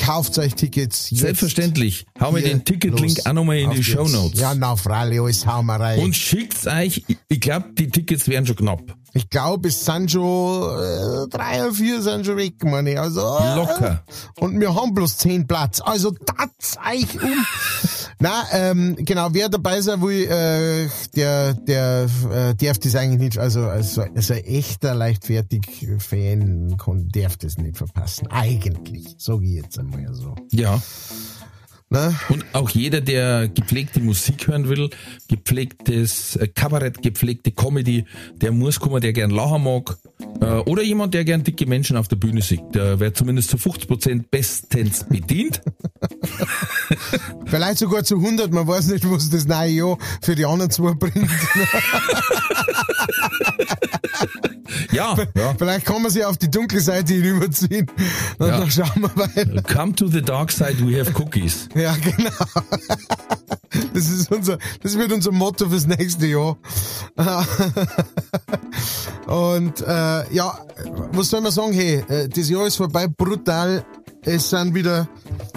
Kauft 0.00 0.38
euch 0.38 0.54
Tickets. 0.54 1.10
Jetzt 1.10 1.20
Selbstverständlich. 1.20 2.06
Hau 2.20 2.32
mir 2.32 2.42
den 2.42 2.64
Ticketlink 2.64 3.20
auch 3.26 3.32
nochmal 3.32 3.58
in 3.58 3.68
Auf 3.68 3.74
die 3.76 3.82
geht's. 3.82 3.92
Show 3.94 4.08
Notes. 4.08 4.40
Ja, 4.40 4.54
na, 4.54 4.76
Freilich, 4.76 5.20
alles 5.20 5.46
hauen 5.46 5.66
wir 5.66 5.74
rein. 5.80 6.00
Und 6.00 6.14
schickt's 6.16 6.66
euch. 6.66 7.04
Ich- 7.28 7.40
glaube, 7.40 7.66
die 7.72 7.88
Tickets 7.88 8.28
wären 8.28 8.46
schon 8.46 8.56
knapp. 8.56 8.82
Ich 9.16 9.30
glaube, 9.30 9.68
es 9.68 9.84
sind 9.84 10.10
schon 10.10 10.62
äh, 10.80 11.28
drei 11.28 11.62
oder 11.62 11.72
vier 11.72 12.02
sind 12.02 12.26
schon 12.26 12.36
weg, 12.36 12.54
meine 12.64 12.92
ich. 12.94 12.98
Also, 12.98 13.20
äh, 13.20 13.54
Locker. 13.54 14.04
Und 14.40 14.58
wir 14.60 14.74
haben 14.74 14.92
bloß 14.92 15.18
zehn 15.18 15.46
Platz. 15.46 15.80
Also 15.80 16.10
tat's 16.10 16.76
euch 16.90 17.22
um. 17.22 17.46
Na, 18.20 18.44
ähm, 18.52 18.96
genau, 18.98 19.28
wer 19.32 19.48
dabei 19.48 19.80
sein 19.80 20.00
will, 20.00 20.24
äh, 20.24 20.88
der, 21.16 21.54
der 21.54 22.06
äh, 22.32 22.54
darf 22.54 22.78
das 22.78 22.94
eigentlich 22.94 23.20
nicht, 23.20 23.38
also, 23.38 23.62
also, 23.66 24.02
also 24.02 24.34
ein 24.34 24.44
echter 24.44 24.94
Leichtfertig-Fan 24.94 26.76
kann- 26.78 27.08
darf 27.12 27.36
das 27.36 27.58
nicht 27.58 27.76
verpassen. 27.76 28.28
Eigentlich, 28.28 29.16
sage 29.18 29.44
ich 29.44 29.52
jetzt 29.62 29.78
einmal 29.78 30.14
so. 30.14 30.34
Ja. 30.52 30.80
Na? 31.94 32.12
Und 32.28 32.44
auch 32.54 32.70
jeder, 32.70 33.00
der 33.00 33.46
gepflegte 33.46 34.00
Musik 34.00 34.48
hören 34.48 34.68
will, 34.68 34.90
gepflegtes 35.28 36.34
äh, 36.34 36.48
Kabarett, 36.48 37.02
gepflegte 37.02 37.52
Comedy, 37.52 38.04
der 38.34 38.50
muss 38.50 38.80
kommen, 38.80 39.00
der 39.00 39.12
gern 39.12 39.30
lachen 39.30 39.62
mag. 39.62 39.96
Äh, 40.40 40.46
Oder 40.68 40.82
jemand, 40.82 41.14
der 41.14 41.24
gern 41.24 41.44
dicke 41.44 41.66
Menschen 41.66 41.96
auf 41.96 42.08
der 42.08 42.16
Bühne 42.16 42.42
sieht. 42.42 42.62
Der 42.74 42.98
wird 42.98 43.16
zumindest 43.16 43.50
zu 43.50 43.58
50% 43.58 44.24
bestens 44.28 45.04
bedient. 45.04 45.60
Vielleicht 47.46 47.78
sogar 47.78 48.02
zu 48.02 48.16
100, 48.16 48.52
man 48.52 48.66
weiß 48.66 48.88
nicht, 48.88 49.08
was 49.08 49.30
das 49.30 49.46
neue 49.46 49.70
Jahr 49.70 49.98
für 50.20 50.34
die 50.34 50.44
anderen 50.46 50.72
zwei 50.72 50.94
bringt. 50.94 51.30
Ja, 54.90 55.16
ja. 55.36 55.54
Vielleicht 55.58 55.86
kann 55.86 56.02
man 56.02 56.10
sich 56.10 56.24
auf 56.24 56.36
die 56.36 56.50
dunkle 56.50 56.80
Seite 56.80 57.14
hinüberziehen. 57.14 57.86
Und 58.38 58.46
Ja. 58.46 58.58
dann 58.58 58.70
schauen 58.70 59.02
wir 59.02 59.10
weiter. 59.16 59.62
Come 59.62 59.94
to 59.94 60.06
the 60.06 60.22
dark 60.22 60.50
side, 60.52 60.76
we 60.80 60.98
have 60.98 61.12
cookies. 61.20 61.68
Ja, 61.74 61.83
genau. 62.02 62.30
Das 63.92 64.08
ist 64.08 64.30
unser, 64.30 64.58
das 64.82 64.96
wird 64.96 65.12
unser 65.12 65.32
Motto 65.32 65.68
fürs 65.68 65.86
nächste 65.86 66.26
Jahr. 66.26 66.56
Und 69.26 69.80
äh, 69.80 70.34
ja, 70.34 70.58
was 71.12 71.30
soll 71.30 71.40
man 71.40 71.52
sagen? 71.52 71.72
Hey, 71.72 72.04
äh, 72.08 72.28
das 72.28 72.48
Jahr 72.48 72.66
ist 72.66 72.76
vorbei, 72.76 73.06
brutal. 73.08 73.84
Es 74.22 74.50
sind 74.50 74.74
wieder, 74.74 75.08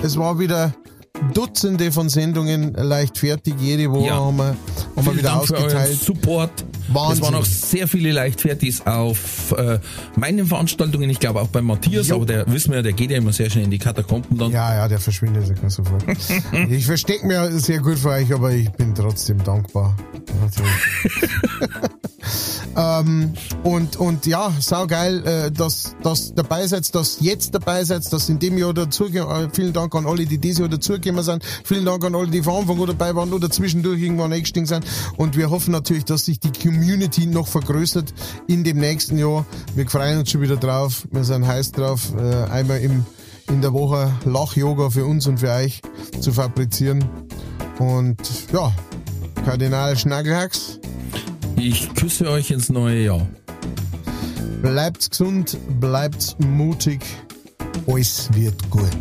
es 0.02 0.18
war 0.18 0.40
wieder 0.40 0.74
Dutzende 1.34 1.92
von 1.92 2.10
Sendungen 2.10 2.74
leicht 2.74 3.18
fertig. 3.18 3.56
Jede 3.60 3.92
Woche 3.92 4.08
Ja. 4.08 4.16
haben 4.16 4.38
wir, 4.38 4.56
haben 4.96 5.06
wir 5.06 5.14
wieder 5.18 5.30
Dank 5.30 5.48
für 5.48 5.56
euren 5.56 5.66
ausgeteilt. 5.66 6.00
Support. 6.02 6.66
Wahnsinn. 6.90 7.14
Es 7.16 7.22
waren 7.22 7.36
auch 7.36 7.46
sehr 7.46 7.88
viele 7.88 8.12
Leichtfertigs 8.12 8.86
auf 8.86 9.54
äh, 9.58 9.80
meinen 10.16 10.46
Veranstaltungen. 10.46 11.10
Ich 11.10 11.20
glaube 11.20 11.42
auch 11.42 11.48
bei 11.48 11.62
Matthias, 11.62 12.10
Jo. 12.10 12.16
aber 12.16 12.26
der 12.26 12.52
wissen 12.52 12.72
wir 12.72 12.78
ja, 12.78 12.84
der 12.84 12.94
geht 12.94 13.12
ja 13.12 13.18
immer 13.18 13.34
sehr 13.34 13.50
schnell 13.50 13.66
in 13.66 13.72
die 13.72 13.80
Katakomben 13.80 14.38
dann. 14.38 14.52
Ja, 14.52 14.74
ja, 14.74 14.88
der 14.88 15.00
verschwindet 15.00 15.52
ja 15.62 15.70
sofort. 15.70 16.04
ich 16.70 16.86
verstecke 16.86 17.26
mir 17.26 17.52
sehr 17.60 17.80
gut 17.80 18.00
für 18.00 18.10
euch, 18.10 18.34
aber 18.34 18.52
ich 18.52 18.70
bin 18.72 18.94
trotzdem 18.94 19.44
dankbar. 19.44 19.96
Ähm, 22.78 23.34
und, 23.64 23.96
und 23.98 24.26
ja, 24.28 24.52
saugeil, 24.60 25.26
äh, 25.26 25.52
dass, 25.52 25.96
dass 26.04 26.34
dabei 26.36 26.68
seid, 26.68 26.94
dass 26.94 27.18
jetzt 27.20 27.56
dabei 27.56 27.84
seid, 27.84 28.12
dass 28.14 28.30
in 28.30 28.38
dem 28.38 28.58
Jahr 28.58 28.74
dazugekommen, 28.74 29.48
äh, 29.48 29.50
vielen 29.52 29.74
Dank 29.74 29.96
an 29.96 30.06
alle, 30.06 30.26
die 30.26 30.38
dieses 30.38 30.60
Jahr 30.60 30.70
dazugekommen 30.70 31.24
sind. 31.24 31.44
Vielen 31.64 31.86
Dank 31.86 32.06
an 32.06 32.16
alle, 32.16 32.28
die 32.28 32.44
von 32.44 32.62
Anfang 32.62 32.80
an 32.80 32.88
dabei 32.88 33.16
waren 33.16 33.34
oder 33.34 33.50
zwischendurch 33.50 34.00
irgendwann 34.00 34.32
eingestiegen 34.32 34.68
sind. 34.68 34.86
Und 35.18 35.36
wir 35.36 35.50
hoffen 35.50 35.72
natürlich, 35.72 36.06
dass 36.06 36.26
sich 36.26 36.40
die 36.40 36.52
Community 36.52 37.26
noch 37.26 37.48
vergrößert 37.48 38.14
in 38.48 38.64
dem 38.64 38.78
nächsten 38.78 39.18
Jahr. 39.18 39.46
Wir 39.76 39.90
freuen 39.90 40.20
uns 40.20 40.30
schon 40.30 40.42
wieder 40.42 40.58
drauf. 40.58 41.08
Wir 41.12 41.24
sind 41.24 41.48
heiß 41.48 41.72
drauf, 41.72 42.14
äh, 42.16 42.52
einmal 42.52 42.80
im 42.82 43.06
in 43.50 43.62
der 43.62 43.74
Woche 43.74 44.12
Lach-Yoga 44.26 44.90
für 44.90 45.06
uns 45.06 45.26
und 45.28 45.40
für 45.40 45.52
euch 45.52 45.82
zu 46.20 46.32
fabrizieren. 46.32 47.06
Und 47.80 48.18
ja, 48.52 48.74
Kardinal 49.46 49.98
Schnaggelhacks, 49.98 50.80
Ich 51.60 51.94
küsse 51.96 52.30
euch 52.30 52.52
ins 52.52 52.70
neue 52.70 53.06
Jahr. 53.06 53.28
bleibt 54.62 55.10
gesund, 55.10 55.58
bleibt 55.80 56.36
mutig, 56.40 57.02
alles 57.88 58.30
wird 58.34 58.70
gut. 58.70 58.92